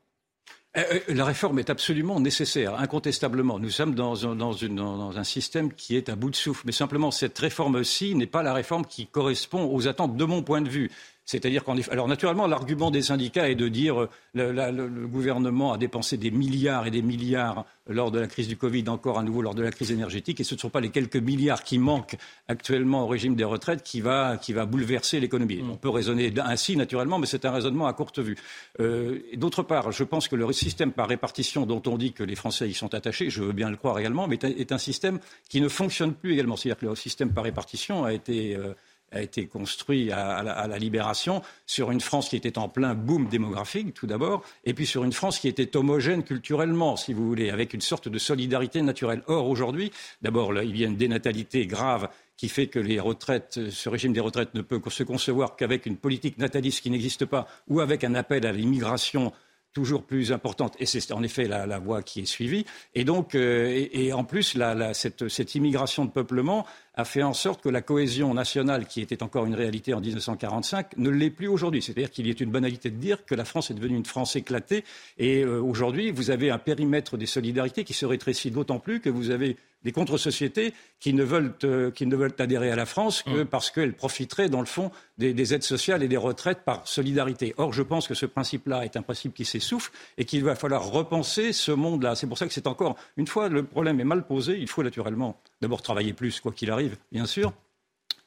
Euh, 0.78 1.00
la 1.08 1.26
réforme 1.26 1.60
est 1.60 1.70
absolument 1.70 2.20
nécessaire, 2.20 2.76
incontestablement. 2.76 3.58
Nous 3.58 3.72
sommes 3.72 3.96
dans 3.96 4.28
un, 4.28 4.36
dans, 4.36 4.54
une, 4.54 4.76
dans 4.76 5.18
un, 5.18 5.24
système 5.24 5.74
qui 5.74 5.96
est 5.96 6.10
à 6.10 6.16
bout 6.16 6.30
de 6.30 6.36
souffle. 6.36 6.64
Mais 6.66 6.72
simplement, 6.72 7.10
cette 7.10 7.38
réforme-ci 7.38 8.14
n'est 8.16 8.28
pas 8.28 8.44
la 8.44 8.54
réforme 8.54 8.86
qui 8.86 9.08
correspond 9.08 9.74
aux 9.74 9.88
attentes 9.88 10.18
de 10.18 10.26
mon 10.26 10.44
point 10.44 10.62
de 10.62 10.70
vue. 10.70 10.92
C'est-à-dire 11.28 11.66
qu'en 11.66 11.76
alors 11.92 12.08
naturellement, 12.08 12.48
l'argument 12.48 12.90
des 12.90 13.02
syndicats 13.02 13.50
est 13.50 13.56
de 13.56 13.68
dire 13.68 14.04
euh, 14.04 14.10
le, 14.34 14.52
le, 14.72 15.08
gouvernement 15.08 15.74
a 15.74 15.78
dépensé 15.78 16.16
des 16.16 16.32
milliards 16.32 16.88
et 16.88 16.92
des 16.92 17.02
milliards 17.02 17.66
lors 17.90 18.12
de 18.12 18.20
la 18.20 18.28
crise 18.28 18.48
du 18.48 18.56
Covid, 18.56 18.86
encore 18.88 19.20
à 19.20 19.24
nouveau 19.24 19.42
lors 19.42 19.54
de 19.54 19.62
la 19.62 19.72
crise 19.72 19.92
énergétique, 19.92 20.40
et 20.40 20.46
ce 20.46 20.56
ne 20.56 20.60
sont 20.60 20.70
pas 20.70 20.80
les 20.80 20.90
quelques 20.90 21.18
milliards 21.18 21.64
qui 21.64 21.80
manquent 21.80 22.16
actuellement 22.48 23.04
au 23.04 23.08
régime 23.08 23.36
des 23.36 23.44
retraites 23.44 23.84
qui 23.84 24.00
va, 24.00 24.38
qui 24.38 24.54
va 24.54 24.66
bouleverser 24.66 25.20
l'économie. 25.20 25.58
Mm. 25.58 25.72
On 25.72 25.76
peut 25.76 25.90
raisonner 25.90 26.34
ainsi 26.40 26.78
naturellement, 26.78 27.20
mais 27.20 27.28
c'est 27.28 27.44
un 27.44 27.52
raisonnement 27.52 27.88
à 27.88 27.94
courte 27.94 28.20
vue. 28.20 28.38
Euh, 28.80 29.20
D'autre 29.36 29.64
part, 29.64 29.92
je 29.92 30.06
pense 30.06 30.30
que 30.30 30.38
le 30.38 30.52
système 30.54 30.94
par 30.94 31.10
répartition 31.10 31.66
dont 31.66 31.82
on 31.88 31.98
dit 31.98 32.14
que 32.14 32.24
les 32.24 32.36
Français 32.36 32.70
y 32.70 32.74
sont 32.74 32.94
attachés, 32.94 33.30
je 33.30 33.44
veux 33.44 33.54
bien 33.54 33.70
le 33.70 33.76
croire 33.76 34.00
également, 34.00 34.30
mais 34.30 34.40
est 34.42 34.72
un 34.72 34.78
système 34.78 35.20
qui 35.50 35.60
ne 35.60 35.68
fonctionne 35.68 36.14
plus 36.14 36.32
également. 36.32 36.56
C'est-à-dire 36.56 36.80
que 36.80 36.86
le 36.86 36.96
système 36.96 37.34
par 37.34 37.44
répartition 37.44 38.06
a 38.06 38.14
été 38.14 38.56
euh, 38.56 38.74
a 39.12 39.22
été 39.22 39.48
construit 39.48 40.12
à, 40.12 40.44
la, 40.44 40.78
libération 40.78 41.42
sur 41.66 41.92
une 41.92 42.02
France 42.02 42.30
qui 42.30 42.36
était 42.36 42.58
en 42.58 42.70
plein 42.70 42.94
boom 42.94 43.28
démographique, 43.28 43.94
tout 43.94 44.08
d'abord, 44.08 44.44
et 44.66 44.74
puis 44.74 44.86
sur 44.86 45.04
une 45.04 45.14
France 45.14 45.40
qui 45.40 45.48
était 45.48 45.78
homogène 45.78 46.24
culturellement, 46.24 46.96
si 46.96 47.14
vous 47.14 47.28
voulez, 47.28 47.50
avec 47.50 47.74
une 47.74 47.82
sorte 47.82 48.10
de 48.10 48.20
solidarité 48.20 48.82
naturelle. 48.82 49.24
Or, 49.28 49.48
aujourd'hui, 49.50 49.92
d'abord, 50.22 50.54
il 50.62 50.78
y 50.78 50.84
a 50.84 50.88
une 50.88 50.98
dénatalité 50.98 51.66
grave 51.68 52.10
qui 52.36 52.50
fait 52.50 52.68
que 52.68 52.80
les 52.80 53.00
retraites, 53.00 53.70
ce 53.70 53.90
régime 53.90 54.14
des 54.14 54.20
retraites 54.20 54.54
ne 54.54 54.62
peut 54.62 54.80
se 54.90 55.04
concevoir 55.04 55.56
qu'avec 55.56 55.86
une 55.86 55.98
politique 55.98 56.38
nataliste 56.38 56.82
qui 56.82 56.92
n'existe 56.92 57.26
pas 57.26 57.48
ou 57.68 57.80
avec 57.80 58.04
un 58.04 58.14
appel 58.14 58.46
à 58.46 58.52
l'immigration 58.52 59.34
toujours 59.78 60.04
plus 60.04 60.32
importante, 60.32 60.76
et 60.80 60.88
c'est 60.88 61.12
en 61.12 61.22
effet 61.22 61.48
la, 61.48 61.78
voie 61.78 62.02
qui 62.02 62.22
est 62.22 62.26
suivie. 62.26 62.66
Et 62.96 63.04
donc, 63.04 63.36
euh, 63.36 63.88
et, 63.92 64.12
en 64.12 64.24
plus, 64.24 64.58
cette, 64.94 65.28
cette, 65.28 65.54
immigration 65.54 66.06
de 66.06 66.10
peuplement 66.10 66.66
a 66.98 67.06
fait 67.06 67.22
en 67.22 67.34
sorte 67.34 67.62
que 67.62 67.70
la 67.70 67.82
cohésion 67.82 68.34
nationale, 68.34 68.88
qui 68.88 69.02
était 69.02 69.22
encore 69.22 69.46
une 69.46 69.54
réalité 69.54 69.94
en 69.94 70.02
1945, 70.02 70.98
ne 70.98 71.10
l'est 71.10 71.30
plus 71.30 71.48
aujourd'hui. 71.48 71.84
C'est-à-dire 71.84 72.10
qu'il 72.10 72.26
y 72.26 72.32
est 72.32 72.42
une 72.42 72.50
banalité 72.50 72.90
de 72.90 72.98
dire 72.98 73.24
que 73.24 73.36
la 73.36 73.46
France 73.46 73.70
est 73.70 73.76
devenue 73.76 73.96
une 73.96 74.06
France 74.06 74.36
éclatée. 74.36 74.84
Et 75.20 75.44
euh, 75.44 75.62
aujourd'hui, 75.62 76.10
vous 76.10 76.32
avez 76.32 76.50
un 76.50 76.58
périmètre 76.58 77.16
des 77.16 77.28
solidarités 77.28 77.84
qui 77.84 77.94
se 77.94 78.08
rétrécit 78.08 78.50
d'autant 78.50 78.80
plus 78.80 79.00
que 79.00 79.10
vous 79.10 79.30
avez 79.30 79.58
des 79.84 79.92
contre-sociétés 79.92 80.74
qui, 81.00 81.14
ne 81.14 81.24
veulent, 81.24 81.54
euh, 81.64 81.92
qui 81.92 82.06
ne 82.08 82.16
veulent 82.16 82.34
adhérer 82.40 82.72
à 82.72 82.76
la 82.76 82.86
France 82.86 83.22
que 83.22 83.44
mmh. 83.44 83.46
parce 83.46 83.70
qu'elles 83.70 83.94
profiteraient, 83.94 84.50
dans 84.50 84.60
le 84.60 84.66
fond, 84.66 84.92
des, 85.18 85.54
aides 85.54 85.64
sociales 85.64 86.04
et 86.04 86.08
des 86.08 86.18
retraites 86.18 86.62
par 86.66 86.88
solidarité. 86.88 87.54
Or, 87.58 87.74
je 87.74 87.84
pense 87.84 88.08
que 88.08 88.14
ce 88.14 88.26
principe-là 88.26 88.86
est 88.86 88.98
un 88.98 89.02
principe 89.02 89.34
qui 89.34 89.46
s'essouffle 89.46 89.92
et 90.18 90.26
qu'il 90.26 90.44
va 90.44 90.56
falloir 90.56 90.90
repenser 90.90 91.54
ce 91.54 91.72
monde-là. 91.72 92.16
C'est 92.16 92.28
pour 92.28 92.38
ça 92.38 92.48
que 92.48 92.54
c'est 92.54 92.68
encore, 92.68 92.96
une 93.18 93.28
fois 93.28 93.50
le 93.50 93.64
problème 93.64 94.00
est 94.00 94.06
mal 94.06 94.26
posé, 94.26 94.58
il 94.60 94.68
faut 94.68 94.84
naturellement 94.84 95.40
d'abord 95.62 95.82
travailler 95.82 96.14
plus, 96.14 96.40
quoi 96.40 96.52
qu'il 96.52 96.72
arrive, 96.72 96.87
bien 97.12 97.26
sûr, 97.26 97.54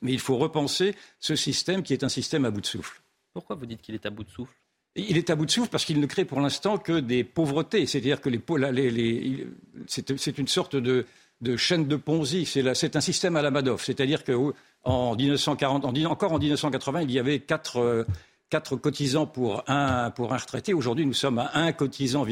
mais 0.03 0.13
il 0.13 0.21
faut 0.21 0.37
repenser 0.37 0.95
ce 1.19 1.37
système 1.37 1.83
qui 1.83 1.93
est 1.93 2.05
un 2.05 2.09
système 2.09 2.45
à 2.45 2.51
bout 2.51 2.61
de 2.61 2.67
souffle. 2.67 3.03
Pourquoi 3.33 3.57
vous 3.57 3.67
dites 3.67 3.83
qu'il 3.83 3.95
est 3.95 4.07
à 4.07 4.11
bout 4.11 4.25
de 4.25 4.31
souffle? 4.31 4.55
Il 4.97 5.17
est 5.17 5.31
à 5.31 5.37
bout 5.37 5.47
de 5.47 5.51
souffle 5.51 5.71
parce 5.71 5.85
qu'il 5.85 6.01
ne 6.01 6.07
crée 6.07 6.25
pour 6.25 6.41
l'instant 6.41 6.77
que 6.77 6.99
des 6.99 7.23
pauvretés. 7.23 7.87
C'est-à-dire 7.87 8.21
que 8.21 8.29
les, 8.29 8.91
les, 8.91 9.47
c'est 9.87 10.39
une 10.39 10.49
sorte 10.49 10.75
de, 10.75 11.07
de 11.41 11.57
chaîne 11.57 11.87
de 11.87 11.97
Ponzi. 11.97 12.45
C'est 12.45 12.97
un 12.97 13.01
système 13.01 13.37
à 13.37 13.43
la 13.43 13.53
Madoff. 13.53 13.85
C'est-à-dire 13.85 14.25
qu'en 14.25 15.15
1940, 15.15 15.85
encore 15.85 16.33
en 16.33 16.39
1980, 16.39 17.03
il 17.03 17.13
y 17.13 17.21
avait 17.21 17.39
quatre, 17.39 18.05
quatre 18.51 18.77
cotisants 18.77 19.27
pour 19.27 19.63
un, 19.69 20.11
pour 20.11 20.35
un 20.35 20.37
retraité. 20.37 20.75
Aujourd'hui, 20.75 21.07
nous 21.07 21.15
sommes 21.15 21.39
à 21.39 21.53
un 21.55 21.73
cotisant, 21.73 22.27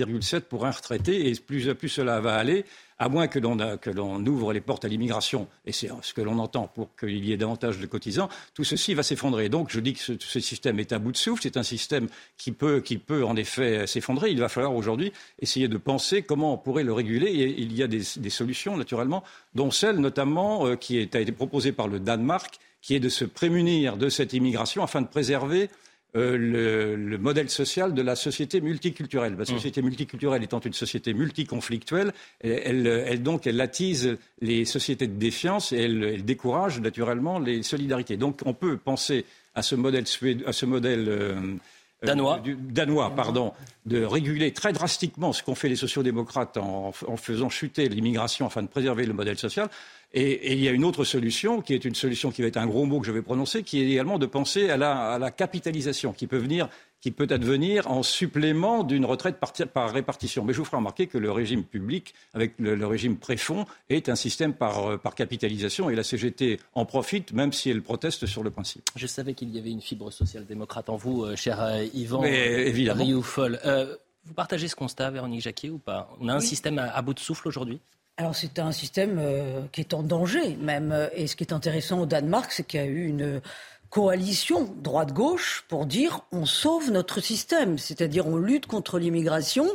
pour 0.48 0.66
un 0.66 0.70
retraité. 0.72 1.28
Et 1.28 1.34
plus, 1.34 1.72
plus 1.74 1.88
cela 1.88 2.20
va 2.20 2.34
aller, 2.34 2.64
à 2.98 3.08
moins 3.08 3.28
que 3.28 3.38
l'on 3.38 4.26
ouvre 4.26 4.52
les 4.52 4.60
portes 4.60 4.84
à 4.84 4.88
l'immigration, 4.88 5.46
et 5.64 5.72
c'est 5.72 5.88
ce 6.02 6.12
que 6.12 6.20
l'on 6.20 6.40
entend 6.40 6.66
pour 6.66 6.96
qu'il 6.96 7.24
y 7.24 7.32
ait 7.32 7.36
davantage 7.36 7.78
de 7.78 7.86
cotisants, 7.86 8.28
tout 8.54 8.64
ceci 8.64 8.94
va 8.94 9.04
s'effondrer. 9.04 9.48
Donc 9.48 9.70
je 9.70 9.78
dis 9.78 9.94
que 9.94 10.00
ce, 10.00 10.40
système 10.40 10.80
est 10.80 10.92
à 10.92 10.98
bout 10.98 11.12
de 11.12 11.16
souffle, 11.16 11.42
c'est 11.42 11.56
un 11.56 11.62
système 11.62 12.08
qui 12.36 12.50
peut, 12.50 12.80
qui 12.80 12.98
peut 12.98 13.24
en 13.24 13.36
effet 13.36 13.86
s'effondrer. 13.86 14.30
Il 14.30 14.40
va 14.40 14.48
falloir 14.48 14.74
aujourd'hui 14.74 15.12
essayer 15.40 15.68
de 15.68 15.76
penser 15.76 16.22
comment 16.22 16.54
on 16.54 16.58
pourrait 16.58 16.84
le 16.84 16.92
réguler, 16.92 17.28
et 17.28 17.60
il 17.60 17.72
y 17.72 17.84
a 17.84 17.86
des, 17.86 18.02
solutions 18.30 18.76
naturellement, 18.76 19.22
dont 19.54 19.70
celle 19.70 19.98
notamment 19.98 20.66
euh, 20.66 20.76
qui 20.76 20.98
a 20.98 21.02
été 21.02 21.32
proposée 21.32 21.72
par 21.72 21.86
le 21.86 22.00
Danemark, 22.00 22.58
qui 22.82 22.94
est 22.94 23.00
de 23.00 23.08
se 23.08 23.24
prémunir 23.24 23.96
de 23.96 24.08
cette 24.08 24.32
immigration 24.32 24.82
afin 24.82 25.02
de 25.02 25.06
préserver 25.06 25.70
euh, 26.16 26.96
le, 26.96 27.18
modèle 27.18 27.50
social 27.50 27.92
de 27.92 28.00
la 28.00 28.16
société 28.16 28.62
multiculturelle. 28.62 29.34
La 29.36 29.42
mmh. 29.42 29.46
société 29.46 29.82
multiculturelle 29.82 30.42
étant 30.42 30.60
une 30.60 30.72
société 30.72 31.12
multiconflictuelle, 31.12 32.12
elle, 32.40 32.86
elle, 32.86 33.22
donc 33.22 33.46
elle 33.46 33.60
attise 33.60 34.16
les 34.40 34.64
sociétés 34.64 35.06
de 35.06 35.18
défiance 35.18 35.72
et 35.72 35.82
elle, 35.82 36.24
décourage 36.24 36.80
naturellement 36.80 37.38
les 37.38 37.62
solidarités. 37.62 38.16
Donc 38.16 38.40
on 38.46 38.54
peut 38.54 38.78
penser 38.78 39.26
à 39.54 39.60
ce 39.60 39.74
modèle, 39.74 40.04
à 40.46 40.52
ce 40.52 40.64
modèle 40.64 41.08
euh, 41.08 41.34
euh, 41.34 42.06
danois. 42.06 42.40
danois, 42.58 43.14
pardon, 43.14 43.52
de 43.84 44.02
réguler 44.02 44.52
très 44.52 44.72
drastiquement 44.72 45.34
ce 45.34 45.42
qu'ont 45.42 45.54
fait 45.54 45.68
les 45.68 45.76
sociodémocrates 45.76 46.56
en, 46.56 46.92
en 47.06 47.16
faisant 47.18 47.50
chuter 47.50 47.88
l'immigration 47.90 48.46
afin 48.46 48.62
de 48.62 48.68
préserver 48.68 49.04
le 49.04 49.12
modèle 49.12 49.36
social. 49.36 49.68
Et, 50.14 50.54
il 50.54 50.60
y 50.60 50.68
a 50.68 50.72
une 50.72 50.84
autre 50.84 51.04
solution, 51.04 51.60
qui 51.60 51.74
est 51.74 51.84
une 51.84 51.94
solution 51.94 52.30
qui 52.30 52.42
va 52.42 52.48
être 52.48 52.56
un 52.56 52.66
gros 52.66 52.86
mot 52.86 53.00
que 53.00 53.06
je 53.06 53.12
vais 53.12 53.22
prononcer, 53.22 53.62
qui 53.62 53.80
est 53.80 53.90
également 53.90 54.18
de 54.18 54.26
penser 54.26 54.70
à 54.70 54.76
la, 54.76 55.30
capitalisation, 55.30 56.12
qui 56.12 56.26
peut 56.26 56.38
venir 56.38 56.68
qui 57.00 57.12
peut 57.12 57.28
advenir 57.30 57.88
en 57.88 58.02
supplément 58.02 58.82
d'une 58.82 59.04
retraite 59.04 59.36
par, 59.72 59.92
répartition. 59.92 60.44
Mais 60.44 60.52
je 60.52 60.58
vous 60.58 60.64
ferai 60.64 60.78
remarquer 60.78 61.06
que 61.06 61.16
le 61.16 61.30
régime 61.30 61.62
public, 61.62 62.12
avec 62.34 62.54
le, 62.58 62.84
régime 62.88 63.18
préfond, 63.18 63.66
est 63.88 64.08
un 64.08 64.16
système 64.16 64.52
par, 64.52 64.98
par, 64.98 65.14
capitalisation 65.14 65.90
et 65.90 65.94
la 65.94 66.02
CGT 66.02 66.58
en 66.74 66.84
profite, 66.86 67.32
même 67.32 67.52
si 67.52 67.70
elle 67.70 67.82
proteste 67.82 68.26
sur 68.26 68.42
le 68.42 68.50
principe. 68.50 68.82
Je 68.96 69.06
savais 69.06 69.34
qu'il 69.34 69.54
y 69.54 69.60
avait 69.60 69.70
une 69.70 69.80
fibre 69.80 70.10
social-démocrate 70.10 70.88
en 70.88 70.96
vous, 70.96 71.22
euh, 71.22 71.36
cher 71.36 71.60
euh, 71.60 71.84
Yvan 71.94 72.22
Mais, 72.22 72.66
évidemment. 72.66 73.04
Rioufol. 73.04 73.60
Euh, 73.64 73.94
vous 74.24 74.34
partagez 74.34 74.66
ce 74.66 74.74
constat, 74.74 75.12
Véronique 75.12 75.42
Jacquier, 75.42 75.70
ou 75.70 75.78
pas? 75.78 76.10
On 76.20 76.28
a 76.28 76.34
un 76.34 76.40
système 76.40 76.78
à 76.80 77.00
bout 77.00 77.14
de 77.14 77.20
souffle 77.20 77.46
aujourd'hui? 77.46 77.80
Alors 78.18 78.34
c'est 78.34 78.58
un 78.58 78.72
système 78.72 79.18
euh, 79.20 79.62
qui 79.70 79.80
est 79.80 79.94
en 79.94 80.02
danger 80.02 80.56
même. 80.56 81.08
Et 81.14 81.26
ce 81.28 81.36
qui 81.36 81.44
est 81.44 81.52
intéressant 81.52 82.00
au 82.00 82.06
Danemark, 82.06 82.50
c'est 82.52 82.64
qu'il 82.64 82.80
y 82.80 82.82
a 82.82 82.86
eu 82.86 83.06
une 83.06 83.40
coalition 83.90 84.68
droite-gauche 84.82 85.64
pour 85.68 85.86
dire 85.86 86.20
on 86.30 86.44
sauve 86.44 86.90
notre 86.90 87.20
système, 87.20 87.78
c'est-à-dire 87.78 88.26
on 88.26 88.36
lutte 88.36 88.66
contre 88.66 88.98
l'immigration 88.98 89.66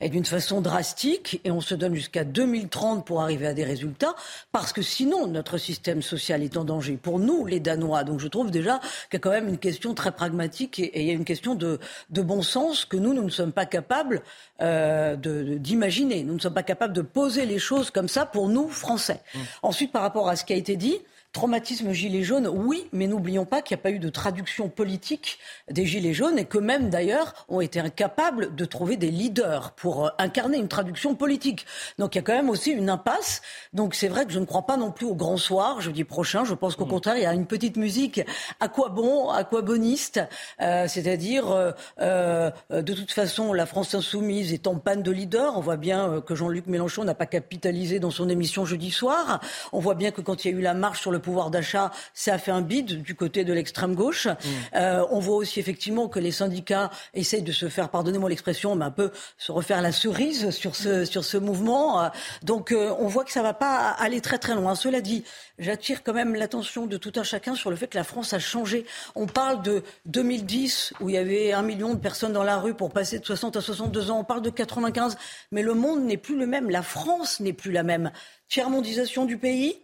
et 0.00 0.10
d'une 0.10 0.26
façon 0.26 0.60
drastique 0.60 1.40
et 1.44 1.50
on 1.50 1.62
se 1.62 1.74
donne 1.74 1.94
jusqu'à 1.94 2.24
2030 2.24 3.06
pour 3.06 3.22
arriver 3.22 3.46
à 3.46 3.54
des 3.54 3.64
résultats 3.64 4.14
parce 4.52 4.72
que 4.72 4.82
sinon 4.82 5.26
notre 5.26 5.56
système 5.56 6.02
social 6.02 6.42
est 6.42 6.56
en 6.56 6.64
danger 6.64 6.98
pour 7.00 7.18
nous 7.18 7.46
les 7.46 7.60
Danois. 7.60 8.04
Donc 8.04 8.20
je 8.20 8.28
trouve 8.28 8.50
déjà 8.50 8.78
qu'il 9.10 9.14
y 9.14 9.16
a 9.16 9.20
quand 9.20 9.30
même 9.30 9.48
une 9.48 9.58
question 9.58 9.94
très 9.94 10.12
pragmatique 10.12 10.78
et, 10.78 11.00
il 11.00 11.06
y 11.06 11.10
a 11.10 11.14
une 11.14 11.24
question 11.24 11.54
de, 11.54 11.80
de, 12.10 12.22
bon 12.22 12.42
sens 12.42 12.84
que 12.84 12.96
nous, 12.96 13.14
nous 13.14 13.24
ne 13.24 13.30
sommes 13.30 13.52
pas 13.52 13.66
capables 13.66 14.22
euh, 14.60 15.16
d'imaginer. 15.16 16.24
Nous 16.24 16.34
ne 16.34 16.40
sommes 16.40 16.54
pas 16.54 16.62
capables 16.62 16.92
de 16.92 17.02
poser 17.02 17.46
les 17.46 17.58
choses 17.58 17.90
comme 17.90 18.08
ça 18.08 18.26
pour 18.26 18.48
nous, 18.48 18.68
Français. 18.68 19.20
Mmh. 19.34 19.38
Ensuite, 19.62 19.92
par 19.92 20.02
rapport 20.02 20.28
à 20.28 20.36
ce 20.36 20.44
qui 20.44 20.52
a 20.52 20.56
été 20.56 20.76
dit, 20.76 20.98
Traumatisme 21.32 21.92
Gilets 21.92 22.24
jaunes, 22.24 22.46
oui, 22.46 22.86
mais 22.92 23.06
n'oublions 23.06 23.46
pas 23.46 23.62
qu'il 23.62 23.74
n'y 23.74 23.80
a 23.80 23.82
pas 23.84 23.90
eu 23.90 23.98
de 23.98 24.10
traduction 24.10 24.68
politique 24.68 25.38
des 25.70 25.86
Gilets 25.86 26.12
jaunes 26.12 26.38
et 26.38 26.44
que 26.44 26.58
même 26.58 26.90
d'ailleurs 26.90 27.46
ont 27.48 27.62
été 27.62 27.80
incapables 27.80 28.54
de 28.54 28.64
trouver 28.66 28.98
des 28.98 29.10
leaders 29.10 29.72
pour 29.72 30.04
euh, 30.04 30.10
incarner 30.18 30.58
une 30.58 30.68
traduction 30.68 31.14
politique. 31.14 31.64
Donc 31.98 32.14
il 32.14 32.18
y 32.18 32.20
a 32.20 32.22
quand 32.22 32.34
même 32.34 32.50
aussi 32.50 32.70
une 32.72 32.90
impasse. 32.90 33.40
Donc 33.72 33.94
c'est 33.94 34.08
vrai 34.08 34.26
que 34.26 34.32
je 34.32 34.40
ne 34.40 34.44
crois 34.44 34.66
pas 34.66 34.76
non 34.76 34.90
plus 34.90 35.06
au 35.06 35.14
grand 35.14 35.38
soir 35.38 35.80
jeudi 35.80 36.04
prochain. 36.04 36.44
Je 36.44 36.52
pense 36.52 36.76
qu'au 36.76 36.84
mmh. 36.84 36.90
contraire, 36.90 37.16
il 37.16 37.22
y 37.22 37.26
a 37.26 37.32
une 37.32 37.46
petite 37.46 37.78
musique 37.78 38.20
à 38.60 38.68
quoi 38.68 38.90
bon, 38.90 39.30
à 39.30 39.44
quoi 39.44 39.62
boniste, 39.62 40.20
euh, 40.60 40.86
c'est-à-dire 40.86 41.72
euh, 41.98 42.50
de 42.70 42.92
toute 42.92 43.10
façon 43.10 43.54
la 43.54 43.64
France 43.64 43.94
insoumise 43.94 44.52
est 44.52 44.66
en 44.66 44.74
panne 44.74 45.02
de 45.02 45.10
leader. 45.10 45.56
On 45.56 45.60
voit 45.62 45.78
bien 45.78 46.20
que 46.20 46.34
Jean-Luc 46.34 46.66
Mélenchon 46.66 47.04
n'a 47.04 47.14
pas 47.14 47.24
capitalisé 47.24 48.00
dans 48.00 48.10
son 48.10 48.28
émission 48.28 48.66
jeudi 48.66 48.90
soir. 48.90 49.40
On 49.72 49.80
voit 49.80 49.94
bien 49.94 50.10
que 50.10 50.20
quand 50.20 50.44
il 50.44 50.50
y 50.50 50.54
a 50.54 50.58
eu 50.58 50.60
la 50.60 50.74
marche 50.74 51.00
sur 51.00 51.10
le 51.10 51.21
pouvoir 51.22 51.50
d'achat, 51.50 51.90
ça 52.12 52.34
a 52.34 52.38
fait 52.38 52.50
un 52.50 52.60
bide 52.60 53.02
du 53.02 53.14
côté 53.14 53.44
de 53.44 53.52
l'extrême 53.52 53.94
gauche. 53.94 54.26
Mmh. 54.26 54.48
Euh, 54.74 55.06
on 55.10 55.20
voit 55.20 55.36
aussi 55.36 55.60
effectivement 55.60 56.08
que 56.08 56.18
les 56.18 56.32
syndicats 56.32 56.90
essayent 57.14 57.42
de 57.42 57.52
se 57.52 57.68
faire, 57.68 57.88
pardonnez-moi 57.88 58.28
l'expression, 58.28 58.74
mais 58.76 58.84
un 58.84 58.90
peu 58.90 59.10
se 59.38 59.52
refaire 59.52 59.80
la 59.80 59.92
cerise 59.92 60.50
sur 60.50 60.76
ce, 60.76 61.04
sur 61.04 61.24
ce 61.24 61.38
mouvement. 61.38 62.10
Donc 62.42 62.72
euh, 62.72 62.94
on 62.98 63.06
voit 63.06 63.24
que 63.24 63.32
ça 63.32 63.40
ne 63.40 63.46
va 63.46 63.54
pas 63.54 63.88
aller 63.90 64.20
très 64.20 64.38
très 64.38 64.54
loin. 64.54 64.74
Cela 64.74 65.00
dit, 65.00 65.24
j'attire 65.58 66.02
quand 66.02 66.12
même 66.12 66.34
l'attention 66.34 66.86
de 66.86 66.96
tout 66.96 67.12
un 67.16 67.22
chacun 67.22 67.54
sur 67.54 67.70
le 67.70 67.76
fait 67.76 67.86
que 67.86 67.96
la 67.96 68.04
France 68.04 68.32
a 68.32 68.38
changé. 68.38 68.84
On 69.14 69.26
parle 69.26 69.62
de 69.62 69.82
2010 70.06 70.94
où 71.00 71.08
il 71.08 71.14
y 71.14 71.18
avait 71.18 71.52
un 71.52 71.62
million 71.62 71.94
de 71.94 71.98
personnes 71.98 72.32
dans 72.32 72.42
la 72.42 72.58
rue 72.58 72.74
pour 72.74 72.90
passer 72.90 73.18
de 73.18 73.24
60 73.24 73.56
à 73.56 73.60
62 73.60 74.10
ans. 74.10 74.20
On 74.20 74.24
parle 74.24 74.42
de 74.42 74.50
95, 74.50 75.16
mais 75.50 75.62
le 75.62 75.74
monde 75.74 76.04
n'est 76.04 76.16
plus 76.16 76.38
le 76.38 76.46
même. 76.46 76.70
La 76.70 76.82
France 76.82 77.40
n'est 77.40 77.52
plus 77.52 77.72
la 77.72 77.82
même. 77.82 78.12
Tiers-mondisation 78.48 79.24
du 79.24 79.38
pays, 79.38 79.78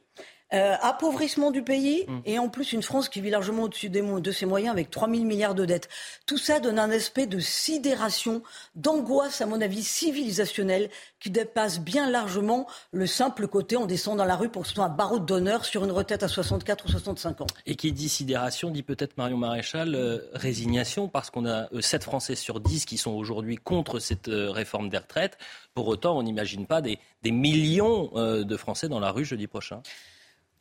euh, 0.54 0.76
appauvrissement 0.80 1.50
du 1.50 1.62
pays 1.62 2.06
mmh. 2.08 2.18
et 2.24 2.38
en 2.38 2.48
plus 2.48 2.72
une 2.72 2.82
France 2.82 3.10
qui 3.10 3.20
vit 3.20 3.28
largement 3.28 3.64
au-dessus 3.64 3.90
de 3.90 4.32
ses 4.32 4.46
moyens 4.46 4.72
avec 4.72 4.90
3 4.90 5.06
000 5.10 5.24
milliards 5.24 5.54
de 5.54 5.66
dettes. 5.66 5.90
Tout 6.24 6.38
ça 6.38 6.58
donne 6.58 6.78
un 6.78 6.90
aspect 6.90 7.26
de 7.26 7.38
sidération, 7.38 8.42
d'angoisse, 8.74 9.42
à 9.42 9.46
mon 9.46 9.60
avis, 9.60 9.82
civilisationnelle 9.82 10.88
qui 11.20 11.28
dépasse 11.28 11.80
bien 11.80 12.08
largement 12.08 12.66
le 12.92 13.06
simple 13.06 13.46
côté 13.46 13.76
on 13.76 13.84
descend 13.84 14.16
dans 14.16 14.24
la 14.24 14.36
rue 14.36 14.48
pour 14.48 14.62
que 14.62 14.68
ce 14.68 14.74
soit 14.74 14.86
un 14.86 14.88
barreau 14.88 15.18
d'honneur 15.18 15.66
sur 15.66 15.84
une 15.84 15.90
retraite 15.90 16.22
à 16.22 16.28
64 16.28 16.86
ou 16.86 16.88
65 16.88 17.42
ans. 17.42 17.46
Et 17.66 17.76
qui 17.76 17.92
dit 17.92 18.08
sidération 18.08 18.70
dit 18.70 18.82
peut-être 18.82 19.18
Marion 19.18 19.36
Maréchal 19.36 19.94
euh, 19.94 20.18
résignation 20.32 21.08
parce 21.08 21.28
qu'on 21.28 21.46
a 21.46 21.68
7 21.78 22.00
euh, 22.00 22.04
Français 22.04 22.36
sur 22.36 22.60
10 22.60 22.86
qui 22.86 22.96
sont 22.96 23.12
aujourd'hui 23.12 23.56
contre 23.56 23.98
cette 23.98 24.30
réforme 24.30 24.88
des 24.88 24.96
retraites. 24.96 25.36
Pour 25.74 25.88
autant, 25.88 26.16
on 26.16 26.22
n'imagine 26.22 26.66
pas 26.66 26.80
des, 26.80 26.98
millions 27.24 28.10
de 28.14 28.56
Français 28.56 28.88
dans 28.88 29.00
la 29.00 29.10
rue 29.10 29.26
jeudi 29.26 29.46
prochain. 29.46 29.82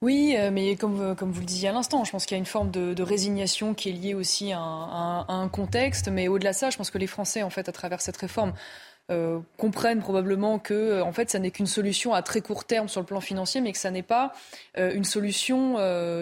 Oui, 0.01 0.35
euh, 0.37 0.51
mais 0.51 0.75
comme, 0.75 1.15
comme 1.15 1.31
vous 1.31 1.39
le 1.39 1.45
disiez 1.45 1.69
à 1.69 1.71
l'instant, 1.71 2.03
je 2.03 2.11
pense 2.11 2.25
qu'il 2.25 2.35
y 2.35 2.37
a 2.37 2.39
une 2.39 2.45
forme 2.45 2.69
de, 2.69 3.01
résignation 3.01 3.73
qui 3.73 3.89
est 3.89 3.93
liée 3.93 4.13
aussi 4.13 4.51
à 4.53 4.59
un 5.27 5.49
contexte. 5.49 6.09
Mais 6.09 6.27
au-delà 6.27 6.51
de 6.51 6.55
ça, 6.55 6.69
je 6.69 6.77
pense 6.77 6.91
que 6.91 6.97
les 6.97 7.07
Français, 7.07 7.41
en 7.41 7.49
fait, 7.49 7.67
à 7.67 7.71
travers 7.71 8.01
cette 8.01 8.17
réforme, 8.17 8.53
euh, 9.09 9.39
comprennent 9.55 10.01
probablement 10.01 10.59
que 10.59 10.73
euh, 10.73 11.01
en 11.01 11.13
fait 11.13 11.29
ça 11.29 11.39
n'est 11.39 11.49
qu'une 11.49 11.65
solution 11.65 12.13
à 12.13 12.21
très 12.21 12.41
court 12.41 12.65
terme 12.65 12.89
sur 12.89 12.99
le 12.99 13.05
plan 13.05 13.21
financier, 13.21 13.61
mais 13.61 13.71
que 13.71 13.77
ça 13.77 13.89
n'est 13.89 14.03
pas 14.03 14.33
euh, 14.77 14.91
une 14.93 15.05
solution 15.05 15.77